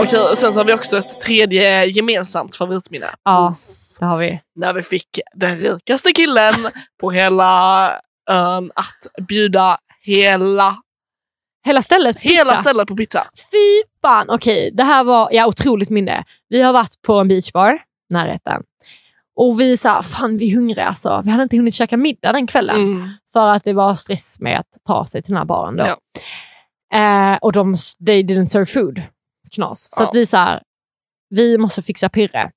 Okej, 0.09 0.29
och 0.29 0.37
sen 0.37 0.53
så 0.53 0.59
har 0.59 0.65
vi 0.65 0.73
också 0.73 0.97
ett 0.97 1.21
tredje 1.21 1.85
gemensamt 1.85 2.55
favoritminne. 2.55 3.09
Ja, 3.23 3.55
det 3.99 4.05
har 4.05 4.17
vi. 4.17 4.41
När 4.55 4.73
vi 4.73 4.83
fick 4.83 5.19
den 5.35 5.57
rikaste 5.57 6.11
killen 6.11 6.53
på 7.01 7.11
hela 7.11 7.89
ön 8.29 8.71
att 8.75 9.25
bjuda 9.27 9.77
hela, 10.01 10.75
Hela 11.65 11.81
stället 11.81 12.15
på 12.15 12.21
hela 12.21 12.51
pizza. 12.51 12.57
stället 12.57 12.87
på 12.87 12.95
pizza. 12.95 13.27
Fy 13.51 13.83
fan! 14.01 14.29
Okej, 14.29 14.71
det 14.73 14.83
här 14.83 15.03
var 15.03 15.29
ja, 15.31 15.47
otroligt 15.47 15.89
minne. 15.89 16.23
Vi 16.49 16.61
har 16.61 16.73
varit 16.73 17.01
på 17.01 17.13
en 17.13 17.27
beachbar, 17.27 17.79
närheten. 18.09 18.63
Och 19.35 19.59
vi 19.59 19.77
sa, 19.77 20.03
fan 20.03 20.37
vi 20.37 20.51
är 20.51 20.55
hungriga 20.55 20.85
alltså. 20.85 21.21
Vi 21.25 21.31
hade 21.31 21.43
inte 21.43 21.57
hunnit 21.57 21.73
käka 21.73 21.97
middag 21.97 22.31
den 22.31 22.47
kvällen. 22.47 22.75
Mm. 22.75 23.09
För 23.33 23.47
att 23.47 23.63
det 23.63 23.73
var 23.73 23.95
stress 23.95 24.39
med 24.39 24.59
att 24.59 24.85
ta 24.87 25.05
sig 25.05 25.21
till 25.21 25.31
den 25.31 25.37
här 25.37 25.45
baren 25.45 25.75
då. 25.75 25.85
Ja. 25.85 25.97
Eh, 26.97 27.37
och 27.37 27.51
de, 27.51 27.75
they 28.05 28.23
didn't 28.23 28.45
serve 28.45 28.65
food. 28.65 29.01
Knas. 29.51 29.91
Så 29.95 30.03
Ja. 30.03 30.09
att 30.09 30.15
vi 30.15 30.25
sa, 30.25 30.59
vi 31.29 31.57
måste 31.57 31.81
fixa 31.81 32.09
pirre. 32.09 32.51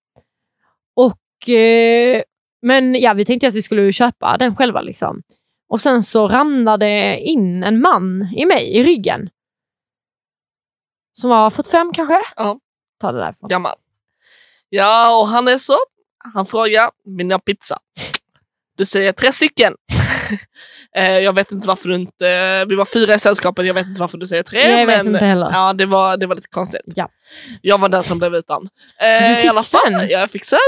Och, 0.97 1.49
eh, 1.49 2.23
men 2.63 2.95
ja, 2.95 3.13
vi 3.15 3.25
tänkte 3.25 3.49
att 3.49 3.55
vi 3.55 3.63
skulle 3.63 3.93
köpa 3.93 4.37
den 4.39 4.57
själva. 4.57 4.81
Liksom. 4.81 5.23
Och 5.69 5.81
sen 5.81 6.03
så 6.03 6.29
ramlade 6.29 7.19
in 7.21 7.63
en 7.63 7.81
man 7.81 8.35
i 8.37 8.45
mig, 8.45 8.77
i 8.77 8.83
ryggen. 8.83 9.31
Som 11.13 11.31
var 11.31 11.51
45 11.51 11.93
kanske? 11.95 12.21
Ja. 12.37 12.59
Ta 13.01 13.13
det 13.13 13.19
därifrån. 13.19 13.49
Gammal. 13.49 13.77
Ja, 14.69 15.21
och 15.21 15.27
han 15.29 15.49
är 15.49 15.59
så. 15.59 15.77
Han 16.35 16.47
frågar, 16.47 16.91
vill 17.17 17.27
ni 17.27 17.35
ha 17.35 17.39
pizza? 17.39 17.79
Du 18.77 18.85
säger 18.87 19.13
tre 19.13 19.33
stycken. 19.33 19.75
Eh, 20.97 21.19
jag 21.19 21.35
vet 21.35 21.53
inte 21.53 21.69
varför 21.69 21.89
du 21.89 21.95
inte... 21.95 22.65
Vi 22.69 22.75
var 22.75 22.85
fyra 22.85 23.15
i 23.15 23.19
sällskapet, 23.19 23.67
jag 23.67 23.75
vet 23.75 23.87
inte 23.87 24.01
varför 24.01 24.19
du 24.19 24.27
säger 24.27 24.43
tre. 24.43 24.79
Jag 24.79 24.87
vet 24.87 25.05
men, 25.05 25.15
inte 25.15 25.25
heller. 25.25 25.51
Ja, 25.53 25.73
det 25.73 25.87
var, 25.87 26.17
det 26.17 26.27
var 26.27 26.35
lite 26.35 26.49
konstigt. 26.51 26.81
Ja. 26.85 27.09
Jag 27.61 27.79
var 27.79 27.89
den 27.89 28.03
som 28.03 28.19
blev 28.19 28.35
utan. 28.35 28.69
Eh, 29.23 29.29
Du 29.29 29.35
fick 29.37 29.45
i 29.45 29.49
alla 29.49 29.63
fall, 29.63 29.81
sen? 29.93 30.09
Jag 30.11 30.31
fick 30.31 30.45
sen. 30.45 30.59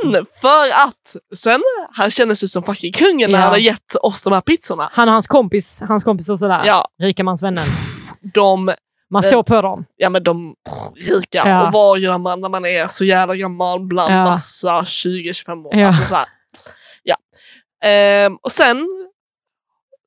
För 0.40 0.70
att 0.86 1.16
sen, 1.36 1.62
han 1.92 2.10
kände 2.10 2.36
sig 2.36 2.48
som 2.48 2.62
fucking 2.62 2.92
kungen 2.92 3.30
när 3.30 3.38
Ja. 3.38 3.42
han 3.42 3.50
hade 3.50 3.62
gett 3.62 3.94
oss 4.02 4.22
de 4.22 4.32
här 4.32 4.40
pizzorna. 4.40 4.88
Han 4.92 5.08
och 5.08 5.12
hans 5.12 5.26
kompis, 5.26 5.82
hans 5.88 6.04
kompis 6.04 6.28
och 6.28 6.38
sådär. 6.38 6.62
Ja, 6.66 6.88
Rikemansvännen. 7.02 7.66
de, 8.34 8.72
Man 9.10 9.22
såg 9.22 9.46
på 9.46 9.62
dem. 9.62 9.84
ja 9.96 10.10
men 10.10 10.22
de 10.22 10.54
rika. 10.96 11.42
Ja. 11.48 11.66
Och 11.66 11.72
vad 11.72 11.98
gör 11.98 12.18
man 12.18 12.40
när 12.40 12.48
man 12.48 12.66
är 12.66 12.86
så 12.86 13.04
jävla 13.04 13.36
gammal 13.36 13.80
bland 13.80 14.12
Ja. 14.12 14.24
massa 14.24 14.80
20-25 14.84 15.66
år? 15.66 15.76
Ja. 15.76 15.86
Alltså 15.86 16.04
så 16.04 16.14
här. 16.14 16.26
Ja. 17.02 17.16
Ehm, 17.84 18.36
och 18.42 18.52
sen 18.52 18.86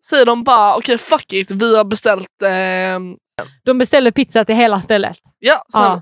säger 0.09 0.25
de 0.25 0.43
bara 0.43 0.75
okej 0.75 0.97
fuck 0.97 1.33
it, 1.33 1.51
vi 1.51 1.77
har 1.77 1.83
beställt 1.83 2.41
ehm, 2.45 3.15
De 3.65 3.77
beställde 3.77 4.11
pizza 4.11 4.45
till 4.45 4.55
hela 4.55 4.81
stället. 4.81 5.17
Ja, 5.39 5.63
sen, 5.73 5.81
Ja. 5.83 6.01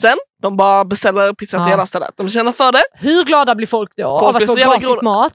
sen 0.00 0.18
de 0.42 0.56
bara 0.56 0.84
beställer 0.84 1.32
pizza 1.32 1.56
till 1.58 1.64
Ja. 1.66 1.70
hela 1.70 1.86
stället. 1.86 2.10
De 2.16 2.28
känner 2.28 2.52
för 2.52 2.72
det. 2.72 2.82
Hur 2.94 3.24
glada 3.24 3.54
blir 3.54 3.66
folk 3.66 3.90
då 3.96 4.18
Folk 4.20 4.36
av 4.36 4.42
att 4.42 4.46
få 4.46 4.54
gratis 4.54 4.80
glada. 4.84 5.02
mat? 5.02 5.32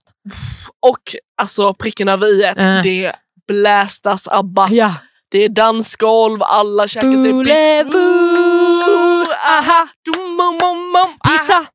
Och 0.82 1.01
alltså 1.41 1.73
pricken 1.73 2.07
över 2.07 2.27
i 2.27 2.43
Äh. 2.43 2.82
det 2.84 3.13
blästas 3.47 4.27
ABBA. 4.27 4.67
Ja. 4.71 4.93
Det 5.32 5.38
är 5.45 5.49
dansgolv, 5.49 6.43
alla 6.43 6.88
käkar 6.88 7.17
sig 7.17 7.34
Boule, 7.34 7.84
pizza. 7.84 9.36
Aha, 9.47 9.88
dum, 10.05 10.36
mom, 10.36 10.57
mom, 10.61 10.77
mom, 10.91 10.95
aha. 10.95 11.38
Pizza! 11.39 11.65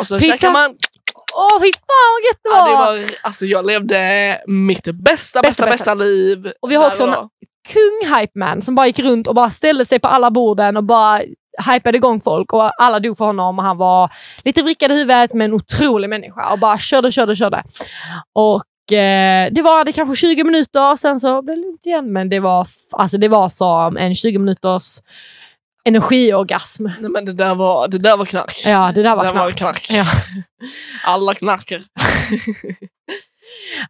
Och 0.00 0.06
så 0.06 0.18
Pizza. 0.18 0.32
käkar 0.32 0.50
man. 0.52 0.74
Åh 1.34 1.60
fy 1.60 1.72
fan 1.72 2.10
vad 2.14 2.22
gött 2.28 2.40
det 2.42 2.50
Ja, 2.50 2.76
var! 2.76 2.94
det 2.96 3.02
var 3.02 3.10
alltså, 3.22 3.44
jag 3.44 3.66
levde 3.66 4.40
mitt 4.46 4.84
bästa, 4.84 4.94
bästa, 5.04 5.42
Bästa, 5.42 5.66
bästa, 5.66 5.94
liv. 5.94 6.52
Och 6.62 6.70
vi 6.70 6.74
har 6.74 6.86
också 6.86 7.04
en- 7.04 7.14
kung 7.68 8.14
hype 8.18 8.38
man 8.38 8.62
som 8.62 8.74
bara 8.74 8.86
gick 8.86 8.98
runt 8.98 9.26
och 9.26 9.34
bara 9.34 9.50
ställde 9.50 9.84
sig 9.84 9.98
på 9.98 10.08
alla 10.08 10.30
borden 10.30 10.76
och 10.76 10.84
bara 10.84 11.22
hypade 11.72 11.96
igång 11.98 12.20
folk 12.20 12.52
och 12.52 12.82
alla 12.82 13.00
dog 13.00 13.18
för 13.18 13.24
honom 13.24 13.58
och 13.58 13.64
han 13.64 13.76
var 13.76 14.10
lite 14.44 14.62
vrickad 14.62 14.90
i 14.92 14.94
huvudet 14.94 15.34
men 15.34 15.52
otrolig 15.52 16.08
människa 16.08 16.52
och 16.52 16.58
bara 16.58 16.78
körde, 16.78 17.12
körde, 17.12 17.36
körde. 17.36 17.62
Och 18.34 18.92
eh, 18.92 19.48
det 19.52 19.62
var 19.62 19.84
det 19.84 19.92
kanske 19.92 20.16
20 20.26 20.44
minuter, 20.44 20.96
sen 20.96 21.20
så 21.20 21.42
blev 21.42 21.56
det 21.56 21.62
lugnt 21.62 21.86
igen 21.86 22.12
men 22.12 22.28
det 22.28 22.40
var, 22.40 22.66
alltså, 22.92 23.18
det 23.18 23.28
var 23.28 23.48
som 23.48 23.96
en 23.96 24.14
20 24.14 24.38
minuters 24.38 24.84
energiorgasm. 25.84 26.84
Nej, 27.00 27.10
men 27.10 27.24
det 27.24 27.32
där 27.32 27.54
var, 27.54 27.88
det 27.88 27.98
där 27.98 28.16
var 28.16 28.24
knark. 28.24 28.62
Ja, 28.66 28.92
det 28.94 29.02
där 29.02 29.16
var 29.16 29.24
det 29.24 29.30
där 29.30 29.38
var 29.38 29.50
knark. 29.50 29.56
knark. 29.56 29.86
Ja. 29.90 30.04
Alla 31.04 31.34
knarker. 31.34 31.82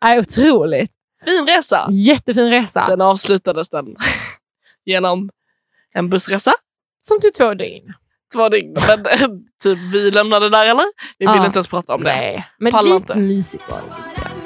Nej, 0.01 0.18
otroligt. 0.18 0.91
Fin 1.24 1.47
resa. 1.47 1.88
Jättefin 1.91 2.51
resa. 2.51 2.80
Sen 2.80 3.01
avslutades 3.01 3.68
den 3.68 3.97
genom 4.84 5.30
en 5.95 6.11
bussresa. 6.11 6.53
Som 7.01 7.20
tog 7.20 7.34
två 7.34 7.55
dygn. 7.55 7.93
Två 8.34 8.49
dygn. 8.49 8.76
Men 8.88 9.05
typ, 9.62 9.78
vi 9.93 10.11
lämnade 10.11 10.49
där 10.51 10.70
eller? 10.70 10.84
Vi 11.18 11.24
Ja. 11.24 11.47
inte 11.47 11.57
ens 11.59 11.68
prata 11.68 11.95
om 11.95 12.05
det. 12.05 12.11
Nej, 12.11 12.47
men 12.59 12.72
Pallar 12.72 12.95
lite 13.01 13.14
mysigt 13.14 13.62
var 13.70 13.76
det. 13.78 14.39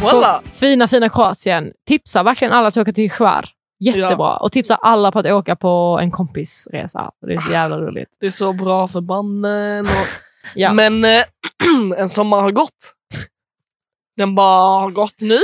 Så 0.00 0.40
fina, 0.52 0.88
fina 0.88 1.08
Kroatien. 1.08 1.72
Tipsar 1.86 2.24
verkligen 2.24 2.52
alla 2.52 2.68
att 2.68 2.76
åka 2.76 2.92
till 2.92 3.10
Hvar. 3.18 3.48
Jättebra. 3.80 4.36
Och 4.36 4.52
tipsar 4.52 4.78
alla 4.82 5.12
på 5.12 5.18
att 5.18 5.26
åka 5.26 5.56
på 5.56 5.98
en 6.02 6.10
kompisresa. 6.10 7.10
Det 7.26 7.34
är 7.34 7.40
så 7.40 7.50
jävla 7.50 7.78
roligt. 7.78 8.08
Det 8.20 8.26
är 8.26 8.30
så 8.30 8.52
bra 8.52 8.88
för 8.88 9.00
mannen. 9.00 9.84
Och... 9.86 9.90
Ja. 10.54 10.72
Men 10.72 11.04
eh, 11.04 11.24
en 11.96 12.08
sommar 12.08 12.40
har 12.40 12.50
gått. 12.50 12.94
Den 14.16 14.34
bara 14.34 14.80
har 14.80 14.90
gått 14.90 15.20
nu. 15.20 15.38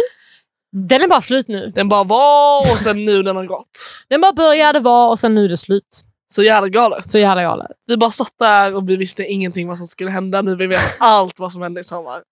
Den 0.72 1.02
är 1.02 1.08
bara 1.08 1.20
slut 1.20 1.48
nu. 1.48 1.72
Den 1.74 1.88
bara 1.88 2.04
var 2.04 2.60
och 2.72 2.80
sen 2.80 3.04
nu 3.04 3.22
den 3.22 3.36
har 3.36 3.44
gått. 3.44 3.94
Den 4.08 4.20
bara 4.20 4.32
började 4.32 4.80
vara 4.80 5.10
och 5.10 5.18
sen 5.18 5.34
nu 5.34 5.44
är 5.44 5.48
det 5.48 5.56
slut. 5.56 6.02
Så 6.32 6.42
jävla 6.42 6.68
galet. 6.68 7.10
Så 7.10 7.18
jävla 7.18 7.42
galet. 7.42 7.70
Vi 7.86 7.96
bara 7.96 8.10
satt 8.10 8.32
där 8.38 8.74
och 8.74 8.88
vi 8.88 8.96
visste 8.96 9.24
ingenting 9.24 9.68
vad 9.68 9.78
som 9.78 9.86
skulle 9.86 10.10
hända. 10.10 10.42
Nu 10.42 10.56
vi 10.56 10.66
vet 10.66 10.96
allt 10.98 11.38
vad 11.38 11.52
som 11.52 11.62
hände 11.62 11.80
i 11.80 11.84
sommar. 11.84 12.22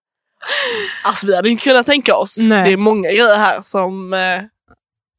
Alltså 1.03 1.27
vi 1.27 1.35
hade 1.35 1.49
inte 1.49 1.63
kunnat 1.63 1.85
tänka 1.85 2.15
oss. 2.15 2.37
Nej. 2.47 2.63
Det 2.67 2.73
är 2.73 2.77
många 2.77 3.09
grejer 3.09 3.35
här 3.37 3.61
som... 3.61 4.13
Eh, 4.13 4.41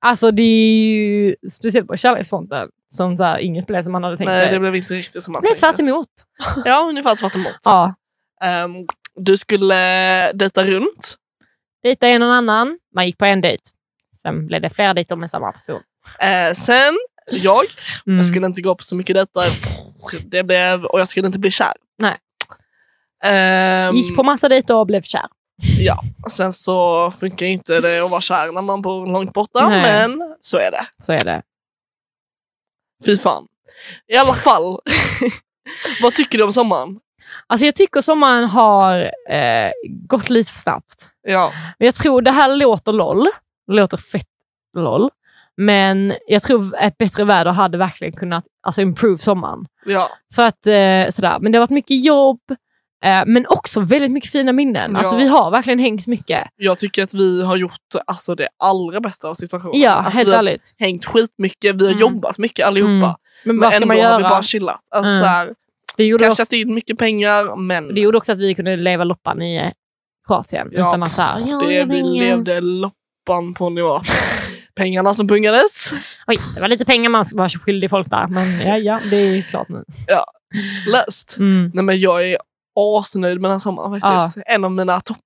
Alltså 0.07 0.31
det 0.31 0.43
är 0.43 0.87
ju 0.87 1.37
speciellt 1.51 1.87
på 1.89 1.97
kärleksfronten 1.97 2.69
som 2.93 3.17
så 3.17 3.25
här, 3.25 3.39
inget 3.39 3.67
blev 3.67 3.83
som 3.83 3.93
man 3.93 4.05
hade 4.05 4.17
tänkt 4.17 4.29
nej, 4.31 4.43
sig. 4.45 4.53
det 4.53 4.61
blev 4.61 4.77
inte 4.77 4.95
riktigt 4.95 5.23
som 5.23 5.33
man 5.33 5.43
Det 5.43 5.47
blev 5.47 5.51
tänkte. 5.55 5.67
tvärt 5.67 5.81
emot. 5.81 6.09
Ja, 6.65 6.87
ungefär 6.89 7.15
tvärt 7.15 7.35
emot. 7.35 7.57
Ja. 7.65 7.95
Ehm, 8.45 8.73
du 9.17 9.37
skulle 9.37 10.33
dejta 10.33 10.65
runt. 10.65 11.15
Dejta 11.83 12.09
en 12.09 12.23
och 12.23 12.35
annan. 12.35 12.79
Man 12.95 13.07
gick 13.07 13.19
på 13.19 13.25
en 13.25 13.41
dejt. 13.41 13.63
Sen 14.23 14.47
blev 14.47 14.63
det 14.63 14.71
flera 14.71 14.95
dejter 14.95 15.17
med 15.17 15.31
samma 15.31 15.53
person. 15.53 15.81
Eh, 16.19 16.55
sen, 16.55 16.99
jag. 17.31 17.65
Mm. 18.07 18.17
Jag 18.17 18.27
skulle 18.27 18.47
inte 18.47 18.63
gå 18.63 18.75
på 18.75 18.85
så 18.85 18.97
mycket 18.97 19.15
dejter. 19.17 19.45
Det 20.31 20.43
blev, 20.43 20.85
och 20.85 21.01
jag 21.01 21.09
skulle 21.09 21.27
inte 21.27 21.39
bli 21.39 21.51
kär. 21.51 21.73
Ehm, 23.25 23.97
Gick 23.97 24.17
på 24.17 24.23
massa 24.23 24.49
dejter 24.49 24.75
och 24.77 24.87
blev 24.87 25.03
kär. 25.03 25.27
Ja, 25.79 26.03
sen 26.31 26.53
så 26.53 27.11
funkar 27.11 27.47
inte 27.47 27.81
det 27.81 28.05
att 28.05 28.11
vara 28.11 28.21
kär 28.21 28.53
när 28.53 28.63
man 28.63 28.83
bor 28.83 29.07
långt 29.07 29.33
borta, 29.33 29.69
Nej. 29.69 29.83
men 30.09 30.35
så 30.41 30.57
är 30.59 30.71
det. 30.71 30.87
Så 30.99 31.13
är 31.13 31.25
det. 31.25 31.43
Fy 33.07 33.17
fan. 33.17 33.47
I 34.07 34.17
alla 34.17 34.33
fall, 34.35 34.63
vad 36.03 36.15
tycker 36.15 36.39
du 36.39 36.45
om 36.45 36.53
sommaren? 36.53 36.99
Alltså 37.47 37.65
jag 37.67 37.75
tycker 37.75 38.01
sommaren 38.01 38.45
har 38.45 39.11
eh, 39.31 39.71
gått 40.09 40.31
lite 40.31 40.53
för 40.53 40.59
snabbt. 40.59 41.11
Ja, 41.23 41.53
Men 41.79 41.87
jag 41.87 41.95
tror 41.95 42.23
det 42.23 42.31
här 42.31 42.57
låter 42.57 42.93
LOL. 42.93 43.29
Det 43.67 43.73
låter 43.73 43.97
fett 43.97 44.27
LOL. 44.77 45.11
Men 45.57 46.15
jag 46.27 46.43
tror 46.43 46.77
ett 46.79 46.99
bättre 46.99 47.25
väder 47.25 47.51
hade 47.51 47.79
verkligen 47.79 48.13
kunnat 48.17 48.45
alltså, 48.67 48.83
improve 48.83 49.19
sommaren. 49.19 49.67
ja, 49.87 50.11
För 50.35 50.43
att, 50.43 50.67
eh, 50.67 51.11
sådär. 51.15 51.39
Men 51.41 51.53
det 51.53 51.59
har 51.59 51.63
varit 51.63 51.71
mycket 51.71 52.05
jobb, 52.05 52.41
men 53.27 53.47
också 53.49 53.81
väldigt 53.81 54.11
mycket 54.11 54.31
fina 54.33 54.53
minnen. 54.53 54.93
Ja. 54.93 54.99
Alltså 54.99 55.17
vi 55.17 55.27
har 55.29 55.51
verkligen 55.51 55.79
hängt 55.79 56.07
mycket. 56.07 56.49
jag 56.57 56.79
tycker 56.79 57.03
att 57.03 57.15
vi 57.15 57.43
har 57.43 57.57
gjort 57.57 57.79
alltså, 58.07 58.35
det 58.35 58.49
allra 58.59 59.01
bästa 59.01 59.29
av 59.29 59.35
situationen. 59.35 59.81
Ja, 59.81 59.91
alltså, 59.91 60.13
helt 60.17 60.29
vi 60.29 60.33
har 60.33 60.39
ärligt. 60.39 60.75
hängt 60.79 61.05
skitmycket, 61.05 61.75
vi 61.75 61.85
har 61.85 61.93
Mm. 61.93 62.01
jobbat 62.01 62.39
mycket 62.39 62.67
allihopa. 62.67 62.91
Mm. 62.91 63.15
Men 63.45 63.57
Men 63.57 63.73
ändå 63.73 63.95
har 63.95 64.17
vi 64.19 64.23
bara 64.23 64.43
chillat. 64.43 64.81
Alltså, 64.91 65.09
Mm. 65.11 65.21
så 65.21 65.27
här, 65.27 65.55
det, 65.97 66.05
gjorde 66.05 66.29
också, 66.29 66.37
cashat 66.43 66.53
in 66.53 66.75
mycket 66.75 66.99
pengar, 66.99 67.57
men 67.57 67.95
det 67.95 68.01
gjorde 68.01 68.19
också 68.19 68.33
att 68.33 68.39
vi 68.39 68.55
kunde 68.55 68.77
leva 68.77 69.05
loppan 69.05 69.43
i 69.43 69.57
eh, 69.57 69.71
Kroatien. 70.27 70.69
Ja, 70.73 70.89
utan 70.89 71.03
att 71.03 71.13
såhär, 71.13 71.43
ja, 71.47 71.59
det, 71.59 71.85
vi 71.85 72.03
levde 72.03 72.61
loppan 72.61 73.55
på 73.55 73.71
nivå. 73.71 74.01
Pengarna 74.77 75.15
som 75.15 75.29
pungades. 75.29 75.93
Oj, 76.27 76.37
det 76.55 76.61
var 76.61 76.69
lite 76.69 76.85
pengar 76.85 77.11
man 77.11 77.25
var 77.35 77.49
skyldig 77.49 77.91
folk 77.91 78.11
där. 78.11 78.27
Men 78.27 78.61
ja, 78.61 78.79
ja, 78.79 79.01
det 79.11 79.17
är 79.17 79.43
klart 79.43 79.69
nu. 79.69 79.85
Löst. 80.87 81.37
Mm. 81.39 81.71
Nej, 81.75 81.85
men 81.85 82.01
jag 82.01 82.29
är 82.31 82.39
asnöjd 82.77 83.41
med 83.41 83.49
den 83.49 83.55
här 83.55 83.59
sommaren 83.59 84.01
faktiskt. 84.01 84.39
En 84.47 84.65
av 84.65 84.73
mina 84.73 85.01
topp. 85.01 85.17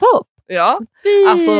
Topp! 0.00 0.26
Ja, 0.46 0.80
Fint. 1.02 1.30
alltså 1.30 1.50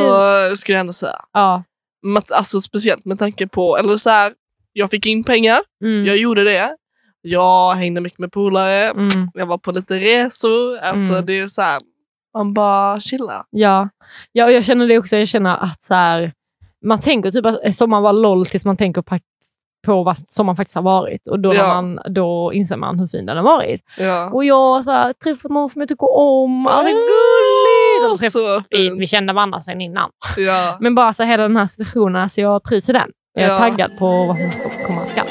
skulle 0.56 0.74
jag 0.76 0.80
ändå 0.80 0.92
säga. 0.92 1.16
Ja. 1.32 1.62
Men, 2.02 2.22
alltså, 2.30 2.60
speciellt 2.60 3.04
med 3.04 3.18
tanke 3.18 3.46
på, 3.48 3.76
eller 3.78 3.96
så 3.96 4.10
här, 4.10 4.32
jag 4.72 4.90
fick 4.90 5.06
in 5.06 5.24
pengar, 5.24 5.58
Mm. 5.84 6.04
jag 6.06 6.16
gjorde 6.16 6.44
det. 6.44 6.76
Jag 7.20 7.74
hängde 7.74 8.00
mycket 8.00 8.18
med 8.18 8.32
polare, 8.32 8.90
Mm. 8.90 9.08
jag 9.34 9.46
var 9.46 9.58
på 9.58 9.72
lite 9.72 9.94
resor. 9.98 10.78
Alltså 10.78 11.12
Mm. 11.12 11.26
det 11.26 11.40
är 11.40 11.46
så 11.46 11.62
här, 11.62 11.80
man 12.34 12.54
bara 12.54 13.00
chillar. 13.00 13.42
Ja. 13.50 13.88
ja, 14.32 14.44
och 14.44 14.52
jag 14.52 14.64
känner 14.64 14.88
det 14.88 14.98
också. 14.98 15.16
Jag 15.16 15.28
känner 15.28 15.56
att 15.56 15.82
så 15.82 15.94
här, 15.94 16.32
man 16.84 17.00
tänker 17.00 17.30
typ 17.30 17.46
att 17.46 17.74
sommaren 17.74 18.02
var 18.02 18.12
LOL 18.12 18.46
tills 18.46 18.64
man 18.64 18.76
tänker 18.76 19.02
på, 19.84 20.02
vad 20.02 20.16
sommaren 20.28 20.56
faktiskt 20.56 20.74
har 20.76 20.82
varit. 20.82 21.26
Och 21.28 21.40
då, 21.40 21.54
Ja. 21.54 21.66
man, 21.66 21.98
då 22.14 22.50
inser 22.54 22.76
man 22.76 22.98
hur 23.00 23.06
fin 23.06 23.26
den 23.26 23.36
har 23.36 23.44
varit. 23.44 23.80
Ja. 23.98 24.30
Och 24.32 24.44
jag 24.44 24.80
har 24.80 25.12
träffat 25.12 25.50
någon 25.50 25.68
som 25.68 25.80
jag 25.82 25.88
tycker 25.88 26.16
om. 26.16 26.66
Alltså 26.66 26.92
gulligt! 26.92 28.10
Alltså, 28.10 28.26
träff- 28.26 28.30
så 28.30 28.62
vi, 28.70 28.90
vi 28.90 29.06
kände 29.06 29.32
varandra 29.32 29.60
sedan 29.60 29.80
innan. 29.80 30.10
Ja. 30.36 30.76
Men 30.80 30.94
bara 30.94 31.12
så 31.12 31.22
hela 31.22 31.42
den 31.42 31.56
här 31.56 31.66
situationen, 31.66 32.22
alltså 32.22 32.40
jag 32.40 32.64
trivs 32.64 32.88
i 32.88 32.92
den. 32.92 33.10
Jag 33.36 33.50
är 33.50 33.58
taggad 33.58 33.90
på 33.98 34.06
vad 34.26 34.38
som 34.38 34.50
ska 34.50 34.62
komma 34.86 35.00
skall. 35.00 35.23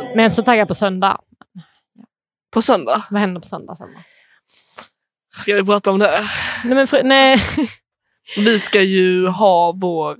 Fint. 0.00 0.16
Men 0.16 0.32
så 0.32 0.42
taggad 0.42 0.68
på 0.68 0.74
söndag. 0.74 1.20
På 2.52 2.62
söndag, 2.62 3.04
Vad 3.10 3.20
händer 3.20 3.40
på 3.40 3.46
söndag 3.46 3.74
sen? 3.74 3.88
då? 3.94 4.00
ska 5.40 5.54
vi 5.54 5.64
prata 5.64 5.90
om 5.90 5.98
det? 5.98 6.28
Nej, 6.64 6.74
men 6.74 6.86
fr- 6.86 7.02
nej. 7.04 7.38
Vi 8.36 8.60
ska 8.60 8.82
ju 8.82 9.26
ha 9.28 9.72
vår 9.72 10.16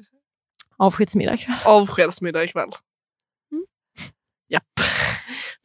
Avskedsmiddag 0.77 1.35
ikväll. 1.35 1.57
avskedsmiddag 1.65 2.43
ikväll. 2.45 2.69
Mm. 3.53 3.65
Japp. 4.49 4.65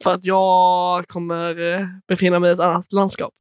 För 0.02 0.14
att 0.14 0.24
jag 0.24 1.06
kommer 1.08 1.74
eh, 1.74 1.86
befinna 2.08 2.38
mig 2.38 2.50
i 2.50 2.52
ett 2.52 2.60
annat 2.60 2.92
landskap. 2.92 3.32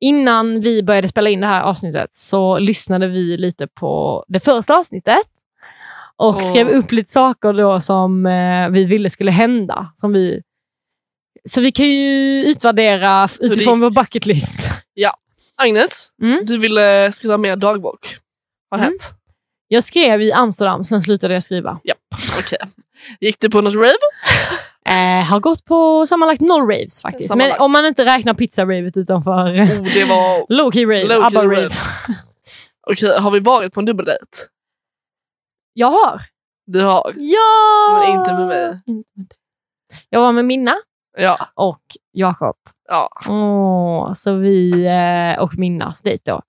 Innan 0.00 0.60
vi 0.60 0.82
började 0.82 1.08
spela 1.08 1.30
in 1.30 1.40
det 1.40 1.46
här 1.46 1.62
avsnittet 1.62 2.14
så 2.14 2.58
lyssnade 2.58 3.08
vi 3.08 3.36
lite 3.36 3.66
på 3.68 4.24
det 4.28 4.40
första 4.40 4.78
avsnittet 4.78 5.26
och 6.22 6.36
Åh. 6.36 6.50
skrev 6.50 6.68
upp 6.68 6.92
lite 6.92 7.12
saker 7.12 7.52
då 7.52 7.80
som 7.80 8.26
eh, 8.26 8.68
vi 8.68 8.84
ville 8.84 9.10
skulle 9.10 9.30
hända. 9.30 9.92
Som 9.94 10.12
vi... 10.12 10.42
Så 11.48 11.60
vi 11.60 11.72
kan 11.72 11.86
ju 11.86 12.44
utvärdera 12.44 13.28
utifrån 13.40 13.80
vår 13.80 13.90
bucket 13.90 14.26
list. 14.26 14.70
Agnes, 15.56 16.08
Mm. 16.22 16.44
du 16.46 16.58
ville 16.58 17.12
skriva 17.12 17.36
mer 17.38 17.56
dagbok. 17.56 18.14
Har 18.70 18.78
det 18.78 18.82
Mm. 18.84 18.92
hänt? 18.92 19.10
Jag 19.68 19.84
skrev 19.84 20.22
i 20.22 20.32
Amsterdam, 20.32 20.84
sen 20.84 21.02
slutade 21.02 21.34
jag 21.34 21.42
skriva. 21.42 21.80
Okej. 22.38 22.58
Gick 23.20 23.40
du 23.40 23.50
på 23.50 23.60
något 23.60 23.74
rave? 23.74 23.92
Eh, 24.88 25.24
har 25.24 25.40
gått 25.40 25.64
på 25.64 26.06
sammanlagt 26.06 26.40
noll 26.40 26.60
raves 26.60 27.02
faktiskt. 27.02 27.28
Sammanlagt. 27.28 27.58
Men 27.58 27.64
om 27.64 27.72
man 27.72 27.86
inte 27.86 28.04
räknar 28.04 28.34
pizza-ravet 28.34 28.96
utanför 28.96 29.60
Oh, 29.60 29.84
det 29.94 30.04
var... 30.04 30.46
low-key 30.52 30.84
rave, 30.86 31.04
Low-key 31.04 31.26
ABBA 31.26 31.42
rave. 31.44 31.56
rave. 31.62 31.74
Okej, 32.90 33.18
har 33.18 33.30
vi 33.30 33.40
varit 33.40 33.72
på 33.74 33.80
en 33.80 33.86
dubbeldejt? 33.86 34.26
Jag 35.72 35.90
har. 35.90 36.20
Du 36.66 36.82
har. 36.82 37.12
Ja! 37.16 37.98
Men 38.00 38.18
inte 38.18 38.32
med 38.34 38.46
mig. 38.46 38.78
Jag 40.10 40.20
var 40.20 40.32
med 40.32 40.44
Minna 40.44 40.74
Ja. 41.16 41.48
och 41.54 41.82
Jakob. 42.12 42.56
ja. 42.88 43.08
Åh, 43.28 44.12
så 44.12 44.34
vi 44.34 44.86
eh, 44.86 45.42
och 45.42 45.58
Minnas 45.58 46.02
dejt 46.02 46.22
då. 46.30 46.42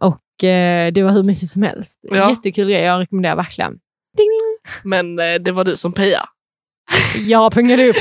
Och 0.00 0.44
eh, 0.44 0.92
det 0.92 1.02
var 1.02 1.10
hur 1.12 1.22
mysigt 1.22 1.52
som 1.52 1.62
helst. 1.62 1.98
Ja. 2.02 2.30
Jättekul 2.30 2.68
grej, 2.70 2.82
jag 2.82 3.00
rekommenderar 3.00 3.36
verkligen. 3.36 3.70
Ding, 4.16 4.28
ding. 4.28 4.72
Men 4.84 5.18
eh, 5.18 5.34
det 5.34 5.52
var 5.52 5.64
du 5.64 5.76
som 5.76 5.92
pejade. 5.92 6.26
Jag 7.26 7.52
pungade 7.52 7.88
upp. 7.88 7.96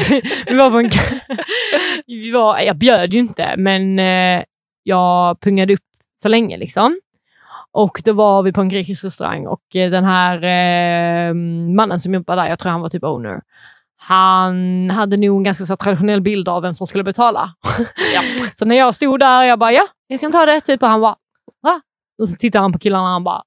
Vi 0.48 0.56
var 0.56 0.72
på 0.72 0.78
en... 0.80 0.90
Vi 2.08 2.32
var, 2.32 2.60
jag 2.60 2.78
bjöd 2.78 3.14
ju 3.14 3.20
inte, 3.20 3.56
men 3.58 3.98
jag 4.84 5.40
pungade 5.42 5.74
upp 5.74 5.80
så 6.16 6.30
länge 6.30 6.58
liksom. 6.58 7.00
Och 7.78 8.02
då 8.06 8.14
var 8.14 8.44
vi 8.44 8.54
på 8.54 8.62
en 8.62 8.70
grekisk 8.70 9.04
restaurang 9.04 9.48
och 9.48 9.76
eh, 9.76 9.92
den 9.92 10.04
här 10.04 10.36
eh, 10.44 11.34
mannen 11.76 12.00
som 12.00 12.14
jobbade 12.14 12.42
där, 12.42 12.50
jag 12.50 12.60
tror 12.60 12.72
han 12.72 12.82
var 12.82 12.90
typ 12.90 13.04
owner, 13.04 13.42
han 13.98 14.90
hade 14.90 15.18
nog 15.18 15.38
en 15.38 15.44
ganska 15.44 15.66
så 15.66 15.76
traditionell 15.78 16.22
bild 16.22 16.50
av 16.50 16.62
vem 16.62 16.74
som 16.74 16.88
skulle 16.88 17.04
betala. 17.04 17.54
Så 18.54 18.66
när 18.66 18.76
jag 18.76 18.96
stod 18.96 19.20
där, 19.20 19.44
jag 19.44 19.60
bara 19.60 19.72
ja, 19.72 19.88
jag 20.08 20.20
kan 20.20 20.32
ta 20.32 20.46
det. 20.46 20.62
Typ, 20.62 20.84
och 20.84 20.90
han 20.90 21.02
bara 21.02 21.16
va? 21.64 21.82
Och 22.22 22.30
så 22.30 22.38
tittade 22.38 22.62
han 22.62 22.74
på 22.74 22.80
killarna 22.80 23.04
och 23.04 23.10
han 23.10 23.24
bara 23.24 23.44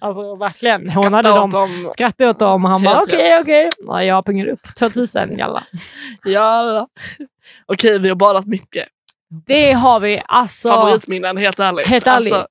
Alltså 0.00 0.36
verkligen. 0.36 0.90
Hon 0.94 1.12
hade 1.14 1.28
dem, 1.28 1.50
dem. 1.50 1.88
skrattade 1.92 2.30
åt 2.30 2.38
dem 2.38 2.64
och 2.64 2.70
han 2.70 2.82
bara 2.82 3.02
okej, 3.02 3.40
okej. 3.40 3.70
Ja, 3.86 4.02
Jag 4.02 4.24
pungade 4.24 4.52
upp 4.52 4.74
2000 4.78 5.38
jalla. 5.38 5.64
Ja. 6.24 6.86
Okej, 7.66 7.98
vi 7.98 8.08
har 8.08 8.16
badat 8.16 8.46
mycket. 8.46 8.88
Det 9.46 9.72
har 9.72 10.00
vi. 10.00 10.22
Alltså, 10.26 10.68
Favoritminnen, 10.68 11.36
helt 11.36 11.60
ärligt. 11.60 11.86
helt 11.86 12.06
ärligt. 12.06 12.32
Alltså, 12.32 12.46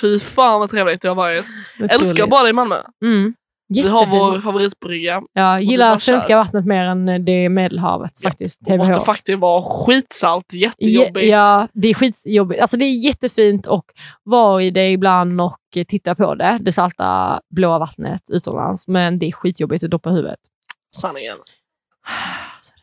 fy 0.00 0.18
fan 0.18 0.60
vad 0.60 0.70
trevligt 0.70 1.02
det 1.02 1.08
har 1.08 1.14
varit. 1.14 1.46
Otroligt. 1.74 1.92
Älskar 1.92 2.24
att 2.24 2.30
bada 2.30 2.48
i 2.48 2.52
Malmö. 2.52 2.82
Mm. 3.02 3.34
Vi 3.68 3.88
har 3.88 4.06
vår 4.06 4.40
favoritbrygga. 4.40 5.22
Det 5.34 5.64
gillar 5.64 5.96
svenska 5.96 6.28
kör. 6.28 6.36
vattnet 6.36 6.66
mer 6.66 6.84
än 6.84 7.24
det 7.24 7.48
Medelhavet 7.48 8.22
faktiskt. 8.22 8.60
TBH. 8.60 8.76
Måste 8.76 9.00
faktiskt 9.00 9.38
vara 9.38 9.62
skitsalt, 9.62 10.52
jättejobbigt. 10.52 11.26
Ja, 11.26 11.68
det 11.72 11.88
är 11.88 11.94
skitjobbigt. 11.94 12.60
Alltså 12.60 12.76
det 12.76 12.84
är 12.84 13.04
jättefint 13.04 13.66
och 13.66 13.84
var 14.22 14.60
i 14.60 14.70
det 14.70 14.90
ibland 14.90 15.40
och 15.40 15.58
titta 15.88 16.14
på 16.14 16.34
det. 16.34 16.58
Det 16.60 16.72
salta 16.72 17.40
blåa 17.50 17.78
vattnet 17.78 18.22
utomlands. 18.30 18.88
Men 18.88 19.18
det 19.18 19.26
är 19.26 19.32
skitjobbigt 19.32 19.84
att 19.84 19.90
doppa 19.90 20.10
huvudet. 20.10 20.40
Sanningen. 20.96 21.36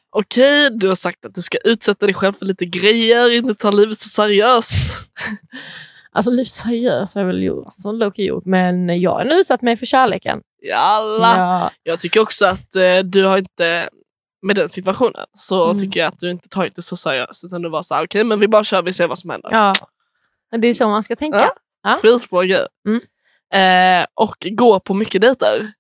Okej, 0.10 0.70
du 0.72 0.88
har 0.88 0.96
sagt 0.96 1.26
att 1.26 1.36
du 1.36 1.42
ska 1.42 1.58
utsätta 1.58 2.06
dig 2.06 2.16
själv 2.16 2.34
för 2.34 2.46
lite 2.46 2.66
grejer, 2.66 3.38
inte 3.38 3.56
ta 3.56 3.72
livet 3.72 4.00
så 4.00 4.10
seriöst. 4.10 4.74
Alltså 6.14 6.32
lite 6.32 6.50
seriöst 6.52 7.14
har 7.16 7.22
jag 7.22 7.28
väl 7.28 7.44
gjort. 7.44 7.66
Alltså, 7.66 7.92
Loki 7.92 8.24
gjort. 8.26 8.46
Men 8.46 9.02
jag 9.02 9.12
har 9.12 9.26
nu 9.26 9.36
utsatt 9.36 9.62
mig 9.62 9.78
för 9.78 9.86
kärleken. 9.86 10.42
Jalla. 10.70 11.38
Ja, 11.38 11.72
Jag 11.84 12.00
tycker 12.00 12.20
också 12.22 12.46
att 12.46 12.76
eh, 12.76 12.98
du 13.04 13.26
har 13.26 13.38
inte, 13.38 13.90
med 14.42 14.56
den 14.56 14.70
situationen, 14.70 15.26
så 15.38 15.66
Mm. 15.70 15.80
tycker 15.84 16.00
jag 16.00 16.08
att 16.08 16.20
du 16.20 16.30
inte 16.32 16.50
tagit 16.50 16.76
det 16.76 16.82
så 16.82 16.96
seriöst. 16.96 17.44
Utan 17.46 17.62
du 17.62 17.70
var 17.70 17.82
så 17.82 17.96
här, 17.96 18.06
okej 18.06 18.24
men 18.24 18.40
vi 18.40 18.48
bara 18.48 18.64
kör, 18.64 18.82
vi 18.84 18.94
ser 18.94 19.08
vad 19.08 19.18
som 19.20 19.30
händer. 19.30 19.50
ja. 19.52 19.74
Men 20.52 20.62
det 20.62 20.68
är 20.68 20.74
så 20.74 20.88
man 20.90 21.04
ska 21.04 21.16
tänka. 21.16 21.38
Ja. 21.40 21.54
Ja. 21.84 22.00
Skitbra 22.02 22.46
grej. 22.46 22.68
Mm. 22.88 23.02
Eh, 24.02 24.06
och 24.14 24.36
gå 24.52 24.80
på 24.80 24.94
mycket 24.94 25.22
dejter. 25.22 25.72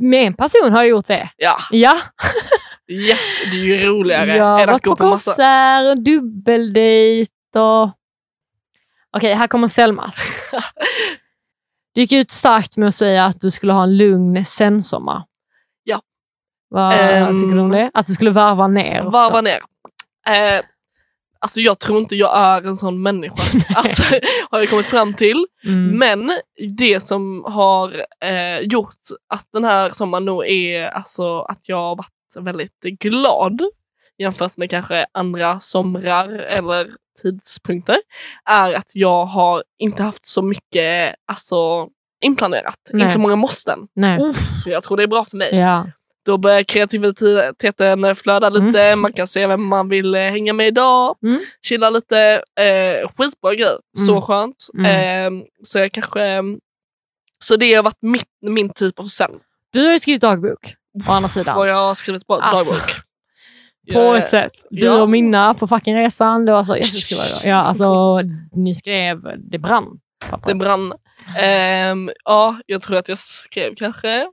Med 0.00 0.26
en 0.26 0.34
person 0.34 0.72
har 0.72 0.78
jag 0.82 0.88
gjort 0.88 1.06
det. 1.06 1.30
Ja, 1.36 1.56
Ja, 1.70 1.98
jätte, 2.86 3.20
det 3.52 3.56
är 3.56 3.64
ju 3.64 3.86
roligare 3.88 4.36
jag 4.36 4.44
har 4.44 4.58
än 4.60 4.68
att 4.68 4.72
varit 4.72 4.84
gå 4.84 4.90
på, 4.90 4.96
på 4.96 5.06
massa... 5.08 5.30
konsert 5.30 5.96
och 5.98 6.02
dubbeldejt 6.02 7.30
och... 7.54 7.90
Okej, 9.16 9.34
här 9.34 9.46
kommer 9.46 9.68
Selmas. 9.68 10.16
Du 11.94 12.00
gick 12.00 12.12
ut 12.12 12.30
starkt 12.30 12.76
med 12.76 12.88
att 12.88 12.94
säga 12.94 13.24
att 13.24 13.40
du 13.40 13.50
skulle 13.50 13.72
ha 13.72 13.82
en 13.82 13.96
lugn 13.96 14.44
sensommar. 14.44 15.24
Ja. 15.84 16.00
Vad 16.68 16.92
Ehm, 16.94 17.40
tycker 17.40 17.54
du 17.54 17.60
om 17.60 17.70
det? 17.70 17.90
Att 17.94 18.06
du 18.06 18.14
skulle 18.14 18.30
varva 18.30 18.66
ner? 18.68 18.98
också. 18.98 19.10
Varva 19.10 19.40
ner. 19.40 19.58
Eh, 20.28 20.64
alltså 21.38 21.60
jag 21.60 21.78
tror 21.78 21.98
inte 21.98 22.16
jag 22.16 22.38
är 22.38 22.62
en 22.66 22.76
sån 22.76 23.02
människa. 23.02 23.34
alltså, 23.74 24.02
har 24.50 24.58
jag 24.58 24.70
kommit 24.70 24.86
fram 24.86 25.14
till. 25.14 25.46
Mm. 25.64 25.98
Men 25.98 26.32
det 26.78 27.00
som 27.00 27.44
har 27.46 27.94
eh, 28.24 28.58
gjort 28.60 28.96
att 29.28 29.46
den 29.52 29.64
här 29.64 29.90
sommaren 29.90 30.24
nog 30.24 30.46
är 30.46 30.86
alltså, 30.88 31.40
att 31.40 31.60
jag 31.68 31.76
har 31.76 31.96
varit 31.96 32.36
väldigt 32.46 32.80
glad 32.82 33.62
jämfört 34.18 34.56
med 34.56 34.70
kanske 34.70 35.06
andra 35.12 35.60
somrar 35.60 36.28
eller 36.28 36.90
tidpunkter 37.22 37.96
är 38.50 38.74
att 38.74 38.90
jag 38.94 39.24
har 39.26 39.62
inte 39.78 40.02
haft 40.02 40.26
så 40.26 40.42
mycket 40.42 41.14
alltså, 41.26 41.88
inplanerat. 42.24 42.76
Nej. 42.90 43.02
Inte 43.02 43.12
så 43.14 43.20
många 43.20 43.36
måsten. 43.36 43.78
Nej. 43.94 44.18
Uff, 44.22 44.36
jag 44.66 44.82
tror 44.82 44.96
det 44.96 45.02
är 45.02 45.06
bra 45.06 45.24
för 45.24 45.36
mig. 45.36 45.54
Ja. 45.56 45.86
Då 46.26 46.38
börjar 46.38 46.62
kreativiteten 46.62 48.16
flöda 48.16 48.48
lite, 48.48 48.96
man 48.96 49.12
kan 49.12 49.26
se 49.26 49.46
vem 49.46 49.64
man 49.64 49.88
vill 49.88 50.14
eh, 50.14 50.20
hänga 50.20 50.52
med 50.52 50.66
idag, 50.66 51.16
Mm. 51.22 51.38
chilla 51.62 51.90
lite. 51.90 52.42
Eh, 52.60 53.08
skitbra 53.16 53.54
grej, 53.54 53.76
så 54.06 54.10
Mm. 54.12 54.22
skönt. 54.22 54.66
Mm. 54.78 55.36
Eh, 55.38 55.44
så 55.62 55.78
jag 55.78 55.92
kanske... 55.92 56.42
Så 57.44 57.56
det 57.56 57.74
har 57.74 57.82
varit 57.82 58.02
mitt, 58.02 58.28
min 58.42 58.68
typ 58.72 58.98
av 58.98 59.04
sen. 59.04 59.30
Du 59.72 59.84
har 59.86 59.92
ju 59.92 60.00
skrivit 60.00 60.20
dagbok, 60.22 60.74
å 61.08 61.12
andra 61.12 61.28
sidan. 61.28 61.54
Har 61.54 61.66
jag 61.66 61.96
skrivit 61.96 62.26
på 62.26 62.34
Alltså, 62.34 62.72
dagbok. 62.72 62.90
På 63.92 63.98
Jag- 63.98 64.16
ett 64.18 64.28
sätt. 64.30 64.52
Du 64.70 64.86
ja. 64.86 65.02
och 65.02 65.08
Minna 65.10 65.54
på 65.54 65.66
fucking 65.66 65.96
resan. 65.96 66.44
Det 66.44 66.52
var 66.52 66.62
så. 66.62 66.76
Ja, 67.48 67.56
alltså, 67.56 68.18
ni 68.52 68.74
skrev, 68.74 69.18
det 69.50 69.58
brann. 69.58 69.86
Pappa. 70.30 70.48
Det 70.48 70.54
brann. 70.54 70.92
Ehm, 71.40 72.10
ja, 72.24 72.56
jag 72.66 72.82
tror 72.82 72.96
att 72.96 73.08
jag 73.08 73.18
skrev 73.18 73.74
kanske 73.74 74.26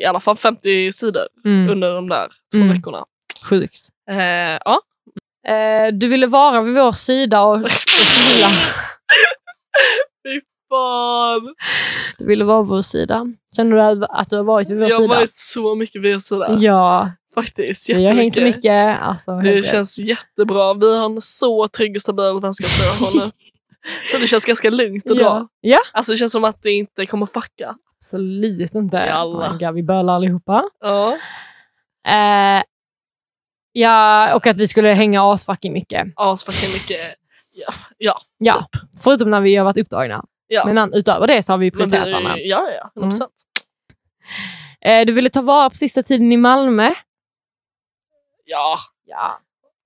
i 0.00 0.04
alla 0.04 0.20
fall 0.20 0.36
50 0.36 0.92
sidor 0.92 1.22
Mm. 1.44 1.70
under 1.70 1.94
de 1.94 2.08
där 2.08 2.28
två 2.54 2.58
Mm. 2.60 2.68
veckorna. 2.72 3.04
Sjukt. 3.44 3.78
Eh, 4.10 4.58
ja. 4.64 4.80
Eh, 5.48 5.92
du 5.92 6.08
ville 6.08 6.26
vara 6.26 6.62
vid 6.62 6.74
vår 6.74 6.92
sida 6.92 7.42
och 7.42 7.58
chilla. 7.68 8.48
Fan. 10.70 11.54
Du 12.18 12.24
ville 12.26 12.44
vara 12.44 12.62
vid 12.62 12.68
vår 12.68 12.82
sida. 12.82 13.26
Känner 13.56 13.94
du 13.94 14.06
att 14.10 14.30
du 14.30 14.36
har 14.36 14.44
varit 14.44 14.70
vid 14.70 14.78
vår 14.78 14.88
Jag 14.88 14.96
har 14.96 15.02
sida? 15.02 15.14
varit 15.14 15.36
så 15.36 15.74
mycket 15.74 16.02
vid 16.02 16.14
er 16.14 16.18
sida. 16.18 16.56
Ja, 16.60 17.10
Faktiskt. 17.34 17.90
vi 17.90 18.06
har 18.06 18.14
hängt 18.14 18.34
så 18.34 18.40
mycket. 18.42 19.00
Alltså, 19.00 19.36
Det 19.36 19.66
känns 19.66 19.98
jättebra. 19.98 20.74
Vi 20.74 20.96
har 20.98 21.04
en 21.04 21.20
så 21.20 21.68
trygg 21.68 21.96
och 21.96 22.02
stabil 22.02 22.40
vänskapsrelation 22.42 23.20
nu. 23.24 23.30
Så 24.10 24.18
det 24.18 24.26
känns 24.26 24.44
ganska 24.44 24.70
lugnt 24.70 25.10
att 25.10 25.16
ja. 25.18 25.22
dra. 25.30 25.48
ja, 25.60 25.78
Alltså 25.92 26.12
det 26.12 26.18
känns 26.18 26.32
som 26.32 26.44
att 26.44 26.62
det 26.62 26.70
inte 26.70 27.06
kommer 27.06 27.26
fucka. 27.26 27.74
absolut 27.98 28.74
inte. 28.74 28.96
Jalla. 28.96 29.50
Oh 29.52 29.58
God, 29.58 29.74
vi 29.74 29.82
bölar 29.82 30.14
allihopa. 30.14 30.64
Ja. 30.80 31.18
Eh, 32.08 32.62
ja, 33.72 34.34
och 34.34 34.46
att 34.46 34.56
vi 34.56 34.68
skulle 34.68 34.88
hänga 34.88 35.32
asfucking 35.32 35.72
mycket. 35.72 36.08
Asfucking 36.16 36.72
mycket. 36.72 37.00
Ja. 37.52 37.72
Ja. 37.98 38.20
Ja, 38.38 38.66
förutom 39.02 39.30
när 39.30 39.40
vi 39.40 39.56
har 39.56 39.64
varit 39.64 39.76
upptagna. 39.78 40.24
ja. 40.46 40.64
Men 40.66 40.94
utöver 40.94 41.26
det 41.26 41.42
så 41.42 41.52
har 41.52 41.58
vi 41.58 41.70
prioriterat 41.70 42.10
varandra. 42.12 42.38
ja, 42.38 42.68
ja. 42.94 43.02
100%. 43.02 43.26
Eh, 44.84 45.06
du 45.06 45.12
ville 45.12 45.30
ta 45.30 45.42
vara 45.42 45.70
på 45.70 45.76
sista 45.76 46.02
tiden 46.02 46.32
i 46.32 46.36
Malmö. 46.36 46.90
Ja. 48.44 48.78
Ja. 49.04 49.38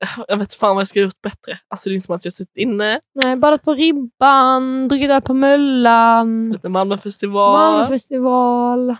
Jag 0.28 0.36
vet 0.36 0.54
fan 0.54 0.74
vad 0.76 0.80
jag 0.80 0.88
ska 0.88 1.00
gjort 1.00 1.22
bättre. 1.22 1.58
Alltså 1.68 1.88
det 1.88 1.92
är 1.92 1.94
inte 1.94 2.06
som 2.06 2.14
att 2.14 2.24
jag 2.24 2.34
suttit 2.34 2.56
inne. 2.56 3.00
Nej, 3.14 3.36
badat 3.36 3.62
på 3.62 3.74
Ribban, 3.74 4.88
druckit 4.88 5.10
öl 5.10 5.22
på 5.22 5.34
Möllan, 5.34 6.50
Lite 6.52 6.68
Malmöfestival. 6.68 7.72
Malmöfestival. 7.72 8.96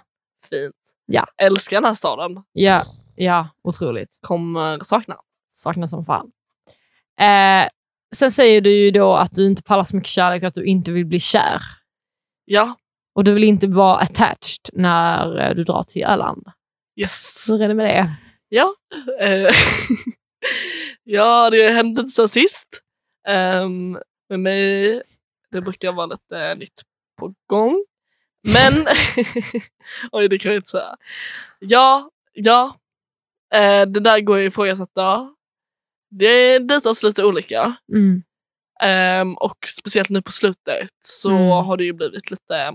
Fint. 0.50 0.74
Ja. 1.06 1.26
Älskar 1.42 1.76
den 1.76 1.84
här 1.84 1.94
staden. 1.94 2.42
Ja, 2.52 2.84
ja, 3.14 3.48
otroligt. 3.64 4.18
Kommer 4.20 4.78
sakna. 4.84 5.16
Saknas 5.50 5.90
som 5.90 6.04
fan. 6.04 6.30
Eh, 7.20 7.68
sen 8.14 8.30
säger 8.30 8.60
du 8.60 8.70
ju 8.70 8.90
då 8.90 9.14
att 9.14 9.34
du 9.34 9.46
inte 9.46 9.62
pallar 9.62 9.84
så 9.84 9.96
mycket 9.96 10.10
kärlek 10.10 10.42
och 10.42 10.48
att 10.48 10.54
du 10.54 10.64
inte 10.64 10.92
vill 10.92 11.06
bli 11.06 11.20
kär. 11.20 11.60
Ja. 12.44 12.76
Och 13.14 13.24
du 13.24 13.32
vill 13.32 13.44
inte 13.44 13.66
vara 13.66 13.96
attached 13.96 14.70
när 14.72 15.38
eh, 15.38 15.54
du 15.54 15.64
drar 15.64 15.82
till 15.82 16.04
Öland. 16.04 16.46
Yes. 17.00 17.46
Hur 17.48 17.62
är 17.62 17.68
det 17.68 17.74
med 17.74 17.86
det? 17.86 18.12
Ja. 18.48 18.74
Eh, 19.20 19.50
ja, 21.04 21.50
det 21.50 21.68
hände 21.70 22.00
inte 22.00 22.12
sen 22.14 22.28
sist. 22.28 22.68
Um, 23.62 23.98
med 24.28 24.40
mig, 24.40 25.02
det 25.52 25.60
brukar 25.60 25.92
vara 25.92 26.06
lite 26.06 26.54
nytt 26.54 26.82
på 27.18 27.34
gång. 27.46 27.84
Men, 28.48 28.86
oj 30.12 30.28
det 30.28 30.38
kan 30.38 30.52
jag 30.52 30.58
inte 30.58 30.70
säga. 30.70 30.96
Ja, 31.58 32.10
ja. 32.32 32.76
Eh, 33.54 33.86
det 33.86 34.00
där 34.00 34.20
går 34.20 34.38
ju 34.38 34.46
att 34.46 34.52
ifrågasätta. 34.52 35.34
Det 36.10 36.58
dejtas 36.58 37.02
lite 37.02 37.24
olika. 37.24 37.76
Mm. 37.92 38.22
Ehm, 38.82 39.34
och 39.34 39.56
speciellt 39.68 40.08
nu 40.08 40.22
på 40.22 40.32
slutet 40.32 40.88
så 41.04 41.30
Mm. 41.30 41.42
har 41.48 41.76
det 41.76 41.84
ju 41.84 41.92
blivit 41.92 42.30
lite 42.30 42.74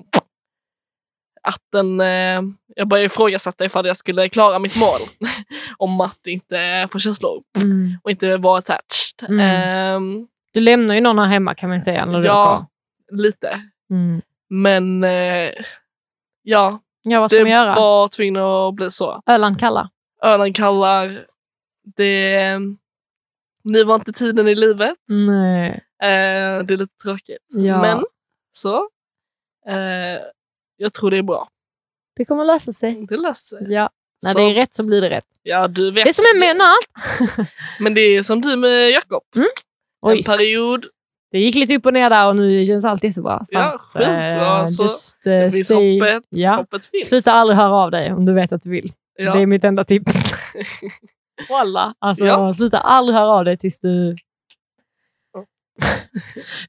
att 1.44 1.62
den, 1.72 2.02
eh, 2.02 2.42
jag 2.76 2.88
börjar 2.88 3.06
ifrågasätta 3.06 3.66
ifall 3.66 3.88
jag 3.88 3.98
skulle 3.98 4.30
klara 4.30 4.60
mitt 4.60 4.80
mål 4.80 5.00
om 5.78 6.02
att 6.02 6.28
inte 6.28 6.88
få 6.92 7.00
känslor 7.00 7.44
Mm. 7.62 7.98
och 8.04 8.12
inte 8.12 8.38
vara 8.38 8.58
attached. 8.60 9.30
Mm. 9.30 9.39
Ehm, 9.39 10.28
Du 10.54 10.60
lämnar 10.60 10.96
ju 10.96 11.02
någon 11.02 11.20
här 11.20 11.28
hemma 11.28 11.56
kan 11.56 11.70
man 11.70 11.82
säga. 11.82 12.06
När 12.06 12.26
Ja. 12.26 12.68
lite. 13.12 13.62
Mm. 13.89 14.22
Men 14.50 15.04
eh, 15.04 15.50
ja, 16.44 16.80
Ja, 17.04 17.20
vad 17.20 17.32
ska 17.32 17.38
det 17.38 17.44
man 17.46 17.52
göra? 17.52 17.76
var 17.76 18.08
tvungen 18.08 18.36
att 18.38 18.74
bli 18.76 18.92
så. 18.92 19.22
Öland 19.26 19.60
kallar. 19.60 19.89
Öland 20.24 20.56
kallar. 20.56 21.26
Det, 21.96 22.60
nu 23.64 23.84
var 23.84 23.96
inte 23.96 24.12
tiden 24.14 24.48
i 24.48 24.56
livet. 24.56 24.96
Nej. 25.08 25.70
Eh, 26.04 26.64
det 26.64 26.74
är 26.74 26.78
lite 26.78 26.98
tråkigt. 27.04 27.38
Ja. 27.50 27.82
Men 27.82 28.04
så. 28.52 28.76
Eh, 29.68 30.22
jag 30.82 30.94
tror 30.94 31.12
det 31.12 31.18
är 31.18 31.24
bra. 31.24 31.48
Det 32.16 32.26
kommer 32.26 32.46
lösa 32.46 32.74
sig. 32.74 33.06
Det 33.10 33.18
löser 33.18 33.58
sig. 33.58 33.74
Ja. 33.74 33.90
När 34.24 34.32
Så- 34.32 34.40
det 34.40 34.44
är 34.46 34.54
rätt 34.54 34.74
så 34.74 34.84
blir 34.84 35.02
det 35.02 35.10
rätt. 35.10 35.26
Ja, 35.44 35.68
du 35.68 35.92
vet. 35.92 36.04
Det 36.04 36.10
är 36.10 36.14
som 36.14 36.26
en 36.34 36.40
med 36.40 36.66
allt. 36.68 37.50
Men 37.80 37.94
det 37.94 38.02
är 38.02 38.24
som 38.24 38.42
du 38.42 38.56
med 38.56 38.90
Jakob. 38.92 39.24
En 39.36 39.44
Oj, 40.02 40.24
period, 40.24 40.86
det 41.32 41.40
gick 41.40 41.56
lite 41.56 41.76
upp 41.76 41.86
och 41.86 41.94
ner 41.94 42.10
där 42.10 42.28
och 42.28 42.36
nu 42.36 42.66
känns 42.66 42.86
allt 42.86 43.04
jättebra. 43.04 43.40
Så 43.46 43.54
Ja, 43.54 43.78
skitbra. 43.80 44.60
eh, 44.60 44.66
Så 44.66 44.84
just, 44.84 45.28
eh, 45.28 45.32
det 45.32 45.52
finns 45.52 45.70
hoppet. 45.70 46.24
Ja. 46.30 46.56
Hoppet 46.56 46.86
finns. 46.86 47.08
Sluta 47.10 47.32
aldrig 47.34 47.58
höra 47.58 47.76
av 47.76 47.92
dig 47.92 48.14
om 48.14 48.26
du 48.26 48.34
vet 48.34 48.52
att 48.52 48.62
du 48.62 48.70
vill. 48.70 48.94
Ja. 49.18 49.34
Det 49.34 49.42
är 49.42 49.46
mitt 49.46 49.64
enda 49.64 49.84
tips. 49.84 50.16
Walla. 51.50 51.94
Alltså, 52.00 52.26
Ja. 52.26 52.54
sluta 52.54 52.78
aldrig 52.80 53.16
höra 53.18 53.30
av 53.34 53.46
dig 53.46 53.58
tills 53.58 53.80
du... 53.80 54.16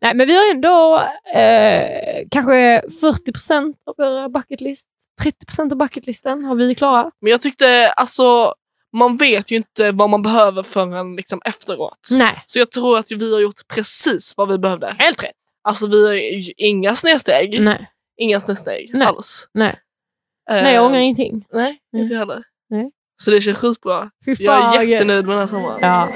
Nej, 0.01 0.15
men 0.15 0.27
vi 0.27 0.37
har 0.37 0.51
ändå 0.51 1.03
eh, 1.35 2.27
kanske 2.31 2.83
40 3.01 3.33
procent 3.33 3.77
av 3.87 3.95
våra 3.99 4.29
bucketlist. 4.29 4.89
30 5.23 5.47
procent 5.47 5.73
av 5.73 5.79
bucketlisten 5.79 6.45
har 6.45 6.55
vi 6.55 6.75
klara. 6.75 7.11
Men 7.21 7.31
jag 7.31 7.41
tyckte, 7.41 7.93
alltså, 7.97 8.55
man 8.97 9.17
vet 9.17 9.51
ju 9.51 9.57
inte 9.57 9.93
vad 9.93 10.11
man 10.11 10.23
behöver 10.23 10.63
förrän 10.63 11.17
liksom 11.17 11.41
efteråt. 11.45 12.09
Nej, 12.13 12.43
Så 12.47 12.59
jag 12.59 12.71
tror 12.71 12.99
att 12.99 13.11
vi 13.11 13.33
har 13.35 13.41
gjort 13.41 13.69
precis 13.75 14.35
vad 14.37 14.49
vi 14.49 14.59
behövde. 14.59 14.95
helt 14.99 15.23
rätt. 15.25 15.31
Alltså 15.65 15.87
vi 15.87 16.07
har 16.07 16.15
ju 16.15 16.53
inga 16.57 16.95
snedsteg. 16.95 17.61
Nej, 17.61 17.89
Inga 18.17 18.41
snedsteg 18.41 18.91
Nej. 18.95 19.07
alls. 19.07 19.49
nej. 19.55 19.77
Eh, 20.51 20.63
Nej 20.63 20.75
jag 20.75 20.85
ångrar 20.87 20.99
ingenting. 20.99 21.45
Nej, 21.53 21.79
inte 21.97 22.13
jag 22.13 22.19
heller. 22.19 22.43
Nej. 22.71 22.91
Så 23.23 23.31
det 23.31 23.41
känns 23.41 23.59
skitbra. 23.59 24.11
Fy 24.25 24.35
Jag 24.39 24.77
är 24.77 24.83
jättenöjd 24.83 25.25
med 25.27 25.33
den 25.33 25.39
här 25.41 25.47
sommaren. 25.47 25.79
Ja. 25.81 26.09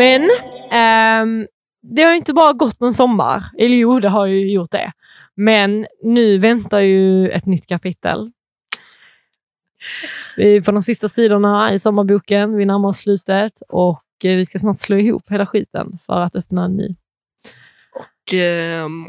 Men 0.00 0.30
ehm, 0.70 1.46
det 1.82 2.02
har 2.02 2.10
ju 2.10 2.16
inte 2.16 2.32
bara 2.32 2.52
gått 2.52 2.82
en 2.82 2.94
sommar. 2.94 3.44
Eller 3.58 3.76
jo, 3.76 4.00
det 4.00 4.08
har 4.08 4.26
ju 4.26 4.52
gjort 4.52 4.70
det. 4.70 4.92
Men 5.34 5.86
nu 6.02 6.38
väntar 6.38 6.80
ju 6.80 7.28
ett 7.28 7.46
nytt 7.46 7.66
kapitel. 7.66 8.30
Vi 10.36 10.56
är 10.56 10.60
på 10.60 10.72
de 10.72 10.82
sista 10.82 11.08
sidorna 11.08 11.74
i 11.74 11.78
sommarboken. 11.78 12.56
Vi 12.56 12.64
närmar 12.64 12.88
oss 12.88 12.98
slutet 12.98 13.62
och 13.68 14.04
eh, 14.24 14.36
vi 14.36 14.46
ska 14.46 14.58
snart 14.58 14.78
slå 14.78 14.96
ihop 14.96 15.30
hela 15.30 15.46
skiten 15.46 15.98
för 16.06 16.20
att 16.20 16.36
öppna 16.36 16.64
en 16.64 16.76
ny. 16.76 16.96
Och, 17.94 18.34
ehm, 18.34 19.04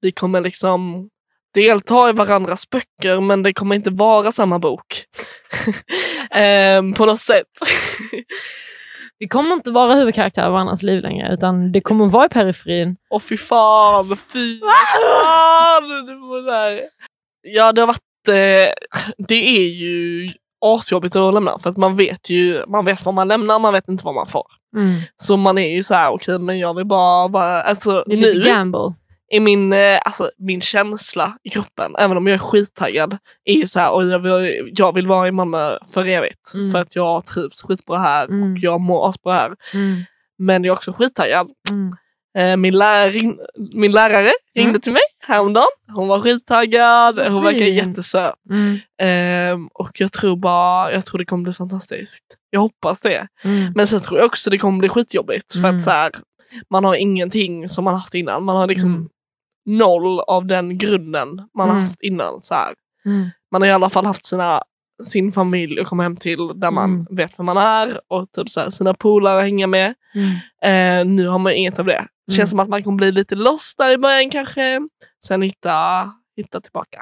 vi 0.00 0.12
kommer 0.12 0.40
liksom 0.40 1.08
delta 1.54 2.10
i 2.10 2.12
varandras 2.12 2.70
böcker 2.70 3.20
men 3.20 3.42
det 3.42 3.52
kommer 3.52 3.74
inte 3.74 3.90
vara 3.90 4.32
samma 4.32 4.58
bok. 4.58 5.04
Ehm, 6.30 6.92
på 6.92 7.06
något 7.06 7.20
sätt. 7.20 7.46
Vi 9.22 9.28
kommer 9.28 9.54
inte 9.54 9.70
vara 9.70 9.94
huvudkaraktärer 9.94 10.48
i 10.48 10.50
varandras 10.50 10.82
liv 10.82 11.02
längre, 11.02 11.34
utan 11.34 11.72
det 11.72 11.80
kommer 11.80 12.06
vara 12.06 12.26
i 12.26 12.28
periferin. 12.28 12.96
Och 13.10 13.22
fy 13.22 13.36
fan, 13.36 14.08
fy 14.08 14.60
fan! 14.60 15.88
Det 16.30 16.50
där. 16.50 16.80
Ja, 17.42 17.72
det 17.72 17.80
har 17.80 17.86
varit... 17.86 18.28
Eh, 18.28 18.94
det 19.28 19.58
är 19.58 19.68
ju 19.68 20.28
asjobbigt 20.64 21.16
att 21.16 21.34
lämna 21.34 21.58
för 21.58 21.70
att 21.70 21.76
man 21.76 21.96
vet 21.96 22.30
ju 22.30 22.64
man 22.68 22.84
vet 22.84 23.04
vad 23.04 23.14
man 23.14 23.28
lämnar, 23.28 23.58
man 23.58 23.72
vet 23.72 23.88
inte 23.88 24.04
vad 24.04 24.14
man 24.14 24.26
får. 24.26 24.46
Så 25.16 25.36
man 25.36 25.58
är 25.58 25.74
ju 25.74 25.82
så 25.82 25.94
här, 25.94 26.10
okej 26.12 26.38
men 26.38 26.58
jag 26.58 26.74
vill 26.74 26.86
bara, 26.86 27.28
bara 27.28 27.62
alltså 27.62 28.04
Det 28.06 28.14
är 28.14 28.18
nu 28.18 28.34
lite 28.34 28.48
gamble. 28.48 28.94
Är 29.36 29.40
min, 29.40 29.72
eh, 29.72 29.98
alltså, 30.04 30.30
min 30.38 30.60
känsla 30.60 31.36
i 31.42 31.50
kroppen, 31.50 31.96
även 31.98 32.16
om 32.16 32.26
jag 32.26 32.34
är 32.34 32.38
skittaggad, 32.38 33.18
är 33.44 33.54
ju 33.54 33.66
så 33.66 33.80
här, 33.80 33.92
och 33.92 34.04
jag 34.06 34.18
vill, 34.18 34.72
jag 34.76 34.94
vill 34.94 35.06
vara 35.06 35.28
i 35.28 35.32
Malmö 35.32 35.78
för 35.94 36.06
evigt. 36.06 36.54
Mm. 36.54 36.70
För 36.72 36.78
att 36.78 36.96
jag 36.96 37.26
trivs 37.26 37.62
skitbra 37.62 37.98
här 37.98 38.24
Mm. 38.28 38.52
och 38.52 38.58
jag 38.58 38.80
mår 38.80 39.08
asbra 39.08 39.32
här. 39.32 39.52
Mm. 39.74 39.96
Men 40.38 40.64
jag 40.64 40.72
är 40.72 40.76
också 40.76 40.92
skittaggad. 40.92 41.50
Mm. 41.70 41.96
Eh, 42.38 42.56
min, 42.56 42.78
lärarin, 42.78 43.38
min 43.74 43.92
lärare 43.92 44.30
ringde 44.54 44.70
Mm. 44.70 44.80
till 44.80 44.92
mig 44.92 45.02
häromdagen. 45.26 45.66
Hon 45.94 46.08
var 46.08 46.20
skittaggad, 46.20 47.18
hon 47.18 47.44
verkar 47.44 47.66
jättesöt. 47.66 48.34
Ehm, 49.02 49.66
och 49.74 49.90
jag 50.00 50.12
tror 50.12 50.36
bara, 50.36 50.92
jag 50.92 51.06
tror 51.06 51.18
det 51.18 51.24
kommer 51.24 51.44
bli 51.44 51.52
fantastiskt. 51.52 52.24
Jag 52.50 52.60
hoppas 52.60 53.00
det. 53.00 53.26
Men 53.74 53.86
sen 53.86 54.00
tror 54.00 54.18
jag 54.20 54.26
också 54.26 54.50
det 54.50 54.58
kommer 54.58 54.78
bli 54.78 54.88
skitjobbigt. 54.88 55.52
För 55.60 55.68
att 55.68 55.82
så 55.82 55.90
här, 55.90 56.10
man 56.70 56.84
har 56.84 56.94
ingenting 56.94 57.68
som 57.68 57.84
man 57.84 57.94
haft 57.94 58.14
innan. 58.14 58.44
Man 58.44 58.56
har 58.56 58.66
liksom 58.66 58.88
Mm. 58.94 59.08
Noll 59.66 60.20
av 60.20 60.46
den 60.46 60.78
grunden 60.78 61.48
man 61.58 61.70
Mm. 61.70 61.82
haft 61.82 62.02
innan. 62.02 62.40
Så. 62.40 62.54
Mm. 63.04 63.28
Man 63.52 63.62
har 63.62 63.68
i 63.68 63.72
alla 63.72 63.90
fall 63.90 64.06
haft 64.06 64.24
sina, 64.26 64.62
sin 65.02 65.32
familj 65.32 65.80
att 65.80 65.86
komma 65.86 66.02
hem 66.02 66.16
till 66.16 66.48
där 66.54 66.70
man 66.70 66.90
Mm. 66.90 67.06
vet 67.10 67.38
vem 67.38 67.46
man 67.46 67.56
är 67.56 68.00
och 68.08 68.32
typ 68.32 68.50
så 68.50 68.60
här, 68.60 68.70
sina 68.70 68.94
polare 68.94 69.38
att 69.38 69.44
hänga 69.44 69.66
med. 69.66 69.94
Mm. 70.14 70.30
Eh, 70.64 71.14
nu 71.14 71.28
har 71.28 71.38
man 71.38 71.52
inget 71.52 71.78
av 71.78 71.84
det. 71.86 72.06
Det 72.26 72.32
känns 72.32 72.38
Mm. 72.38 72.48
som 72.48 72.60
att 72.60 72.68
man 72.68 72.82
kommer 72.82 72.96
bli 72.96 73.12
lite 73.12 73.34
lost 73.34 73.78
där 73.78 73.92
i 73.92 73.98
början 73.98 74.30
kanske. 74.30 74.80
Sen 75.26 75.42
hitta, 75.42 75.72
hitta 76.36 76.60
tillbaka. 76.60 76.98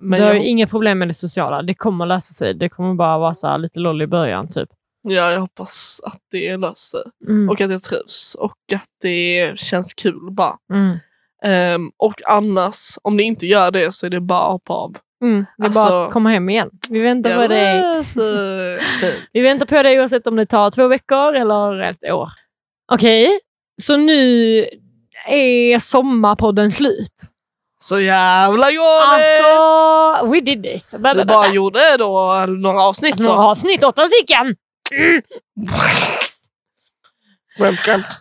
Men 0.00 0.18
du 0.18 0.22
har 0.24 0.32
ju 0.32 0.36
jag, 0.38 0.44
inga 0.44 0.66
problem 0.66 0.98
med 0.98 1.08
det 1.08 1.14
sociala. 1.14 1.62
Det 1.62 1.74
kommer 1.74 2.06
lösa 2.06 2.32
sig. 2.34 2.54
Det 2.54 2.68
kommer 2.68 2.94
bara 2.94 3.18
vara 3.18 3.34
så 3.34 3.56
lite 3.56 3.80
loll 3.80 4.02
i 4.02 4.06
början. 4.06 4.48
Typ. 4.48 4.68
Ja, 5.02 5.30
jag 5.32 5.40
hoppas 5.40 6.00
att 6.04 6.18
det 6.30 6.56
löser 6.56 6.74
sig. 6.98 7.00
Mm. 7.28 7.48
Och 7.48 7.60
att 7.60 7.70
jag 7.70 7.82
trivs. 7.82 8.34
Och 8.34 8.56
att 8.74 8.88
det 9.02 9.52
känns 9.56 9.94
kul 9.94 10.28
bara. 10.30 10.54
Mm. 10.72 10.98
Ehm, 11.44 11.90
och 11.96 12.14
annars, 12.26 12.98
om 13.02 13.16
det 13.16 13.22
inte 13.22 13.46
gör 13.46 13.70
det 13.70 13.92
så 13.92 14.06
är 14.06 14.10
det 14.10 14.20
bara 14.20 14.40
att 14.46 14.52
hoppa 14.52 14.72
av. 14.72 14.96
Mm. 15.22 15.44
Det 15.58 15.62
är 15.62 15.66
Alltså- 15.66 15.84
bara 15.84 16.04
att 16.06 16.12
komma 16.12 16.30
hem 16.30 16.48
igen. 16.48 16.70
Vi 16.88 17.00
väntar 17.00 17.34
på 17.42 17.46
dig. 17.46 17.80
Alltså. 17.96 18.20
Vi 19.32 19.40
väntar 19.40 19.66
på 19.66 19.82
dig 19.82 20.00
oavsett 20.00 20.26
om 20.26 20.36
det 20.36 20.46
tar 20.46 20.70
två 20.70 20.88
veckor 20.88 21.34
eller 21.34 21.80
ett 21.82 22.04
år. 22.12 22.28
Okej, 22.92 23.40
så 23.82 23.96
nu 23.96 24.64
är 25.28 25.78
sommarpodden 25.78 26.72
slut. 26.72 27.14
Så 27.82 28.00
jävla 28.00 28.66
det! 28.70 28.78
Alltså, 28.78 30.26
we 30.32 30.40
did 30.40 30.62
this. 30.62 30.90
Bla, 30.90 30.98
bla, 30.98 31.14
Vi 31.14 31.24
bara 31.24 31.48
gjorde 31.52 31.96
då 31.98 32.44
några 32.48 32.82
avsnitt 32.82 33.18
Några 33.18 33.32
så. 33.32 33.38
avsnitt, 33.42 33.84
åtta 33.84 34.02
stycken! 34.06 34.56
Skämt, 37.58 37.78
skämt. 37.78 38.06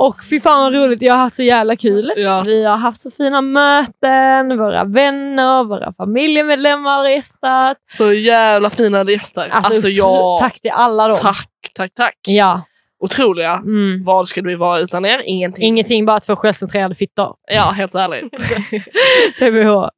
Och 0.00 0.16
fy 0.30 0.40
fan 0.40 0.60
vad 0.72 0.74
roligt, 0.82 1.02
jag 1.02 1.14
har 1.14 1.20
haft 1.20 1.36
så 1.36 1.42
jävla 1.42 1.76
kul. 1.76 2.12
Ja. 2.16 2.42
Vi 2.46 2.64
har 2.64 2.76
haft 2.76 3.00
så 3.00 3.10
fina 3.10 3.40
möten, 3.40 4.58
våra 4.58 4.84
vänner, 4.84 5.64
våra 5.64 5.92
familjemedlemmar 5.92 6.96
har 6.98 7.08
gästat. 7.08 7.76
Så 7.90 8.12
jävla 8.12 8.70
fina 8.70 9.04
gäster. 9.10 9.48
Alltså, 9.48 9.72
Alltså, 9.72 9.88
jag... 9.88 10.38
Tack 10.38 10.60
till 10.60 10.70
alla 10.70 11.08
dem. 11.08 11.18
Tack, 11.22 11.48
tack, 11.74 11.94
tack. 11.94 12.16
Ja, 12.26 12.62
Otroliga. 13.00 13.52
mm. 13.52 14.04
Vad 14.04 14.26
skulle 14.28 14.48
vi 14.48 14.54
vara 14.54 14.80
utan 14.80 15.04
er? 15.04 15.22
Ingenting. 15.26 15.64
Ingenting, 15.64 16.06
bara 16.06 16.20
två 16.20 16.36
självcentrerade 16.36 16.94
fittor. 16.94 17.34
Ja, 17.46 17.62
helt 17.70 17.94
ärligt. 17.94 18.32
TBH. 19.38 19.88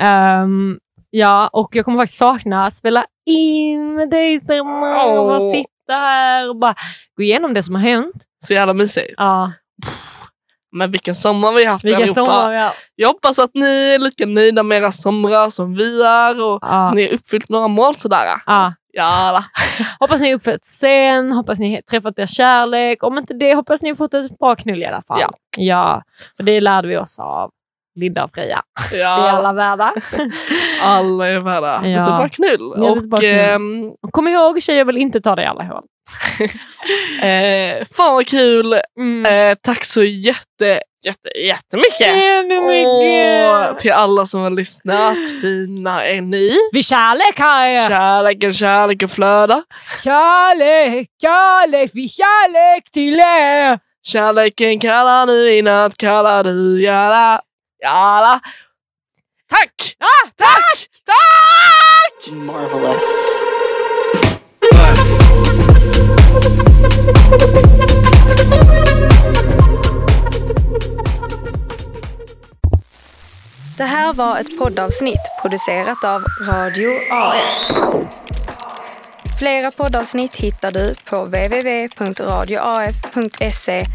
Ehm, 0.00 0.78
ja, 1.12 1.48
och 1.52 1.76
jag 1.76 1.84
kommer 1.84 1.98
faktiskt 1.98 2.18
sakna 2.18 2.66
att 2.66 2.76
spela 2.76 3.04
in 3.26 3.94
med 3.94 4.10
dig 4.10 4.40
Selma. 4.40 5.04
Och 5.04 5.26
bara 5.26 5.50
sitta 5.50 5.92
här 5.92 6.48
och 6.48 6.56
bara 6.56 6.74
gå 7.16 7.22
igenom 7.22 7.54
det 7.54 7.62
som 7.62 7.74
har 7.74 7.82
hänt. 7.82 8.14
Så 8.46 8.52
jävla 8.52 8.72
mysigt. 8.74 9.14
Ja, 9.16 9.52
Men 10.72 10.90
vilken 10.90 11.14
sommar 11.14 11.52
vi 11.52 11.64
har 11.64 11.72
haft 11.72 11.84
vilken 11.84 12.02
allihopa. 12.02 12.20
sommar 12.20 12.54
har. 12.54 12.72
Jag 12.94 13.08
hoppas 13.08 13.38
att 13.38 13.50
ni 13.54 13.94
är 13.94 13.98
lika 13.98 14.26
nöjda 14.26 14.62
med 14.62 14.78
era 14.78 14.92
somrar 14.92 15.50
som 15.50 15.74
vi 15.74 16.02
är 16.02 16.42
och 16.42 16.58
Ja, 16.62 16.92
ni 16.94 17.06
har 17.06 17.12
uppfyllt 17.14 17.48
några 17.48 17.68
mål 17.68 17.94
sådär. 17.94 18.42
ja. 18.46 18.74
Jalla. 18.94 19.44
Hoppas 20.00 20.20
ni 20.20 20.30
är 20.30 20.34
uppfött 20.34 20.64
sen, 20.64 21.32
hoppas 21.32 21.58
ni 21.58 21.74
har 21.74 21.82
träffat 21.82 22.18
er 22.18 22.26
kärlek. 22.26 23.02
Om 23.02 23.18
inte 23.18 23.34
det, 23.34 23.54
hoppas 23.54 23.82
ni 23.82 23.88
har 23.88 23.96
fått 23.96 24.14
ett 24.14 24.38
bra 24.38 24.54
knull 24.56 24.82
i 24.82 24.86
alla 24.86 25.02
fall. 25.02 25.20
Ja. 25.20 25.30
ja 25.56 26.02
för 26.36 26.42
det 26.44 26.60
lärde 26.60 26.88
vi 26.88 26.96
oss 26.96 27.18
av 27.18 27.50
Linda 28.00 28.24
och 28.24 28.30
Freja. 28.34 28.62
Det 28.90 28.96
är 28.96 29.00
Ja, 29.00 29.08
alla 29.30 29.52
värda. 29.52 29.92
alla 30.82 31.28
är 31.28 31.40
värda. 31.40 31.80
Ja. 31.84 31.88
Lite 31.88 32.02
bra 32.02 32.28
knull. 32.28 32.74
Ja, 32.76 32.90
och 32.90 33.20
knull. 33.20 33.24
ehm, 33.24 33.88
Och 34.02 34.12
Kom 34.12 34.28
ihåg, 34.28 34.62
tjejer 34.62 34.84
vill 34.84 34.96
inte 34.96 35.20
ta 35.20 35.36
det 35.36 35.42
i 35.42 35.46
alla 35.46 35.64
hål. 35.64 35.82
eh, 37.22 37.86
fan 37.96 38.14
vad 38.14 38.26
kul. 38.26 38.80
Mm. 39.00 39.50
Eh, 39.50 39.54
tack 39.62 39.84
så 39.84 40.02
jätte, 40.02 40.80
jätte, 41.06 41.28
jättemycket. 41.38 42.16
Jättemycket! 42.16 43.70
Åh, 43.70 43.76
till 43.76 43.92
alla 43.92 44.26
som 44.26 44.40
har 44.40 44.50
lyssnat. 44.50 45.16
Fina 45.42 46.06
är 46.06 46.20
ni. 46.20 46.56
Vi 46.72 46.82
kärlek 46.82 47.38
här! 47.38 47.88
Kärleken, 47.88 48.52
kärleken 48.52 49.08
flödar. 49.08 49.62
Kärlek, 50.04 51.08
kärlek, 51.22 51.90
vi 51.94 52.08
kärlek 52.08 52.90
till 52.92 53.20
er! 53.20 53.78
Kärleken 54.06 54.78
kallar 54.80 55.26
nu 55.26 55.50
i 55.50 55.62
natt, 55.62 55.96
kallar 55.96 56.44
du 56.44 56.82
jalla. 56.82 57.40
Jalla. 57.82 58.40
Tack! 59.48 59.96
Ah, 59.98 60.30
tack! 60.36 60.88
Tack! 61.04 62.32
Marvelous. 62.32 63.42
här 74.12 74.12
var 74.12 74.38
ett 74.38 74.58
poddavsnitt 74.58 75.20
producerat 75.42 76.04
av 76.04 76.24
Radio 76.40 76.90
AF. 77.10 77.70
Flera 79.38 79.70
poddavsnitt 79.70 80.36
hittar 80.36 80.70
du 80.70 80.94
på 81.04 81.24
www.radioaf.se 81.24 83.86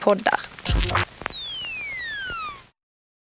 poddar. 0.00 0.40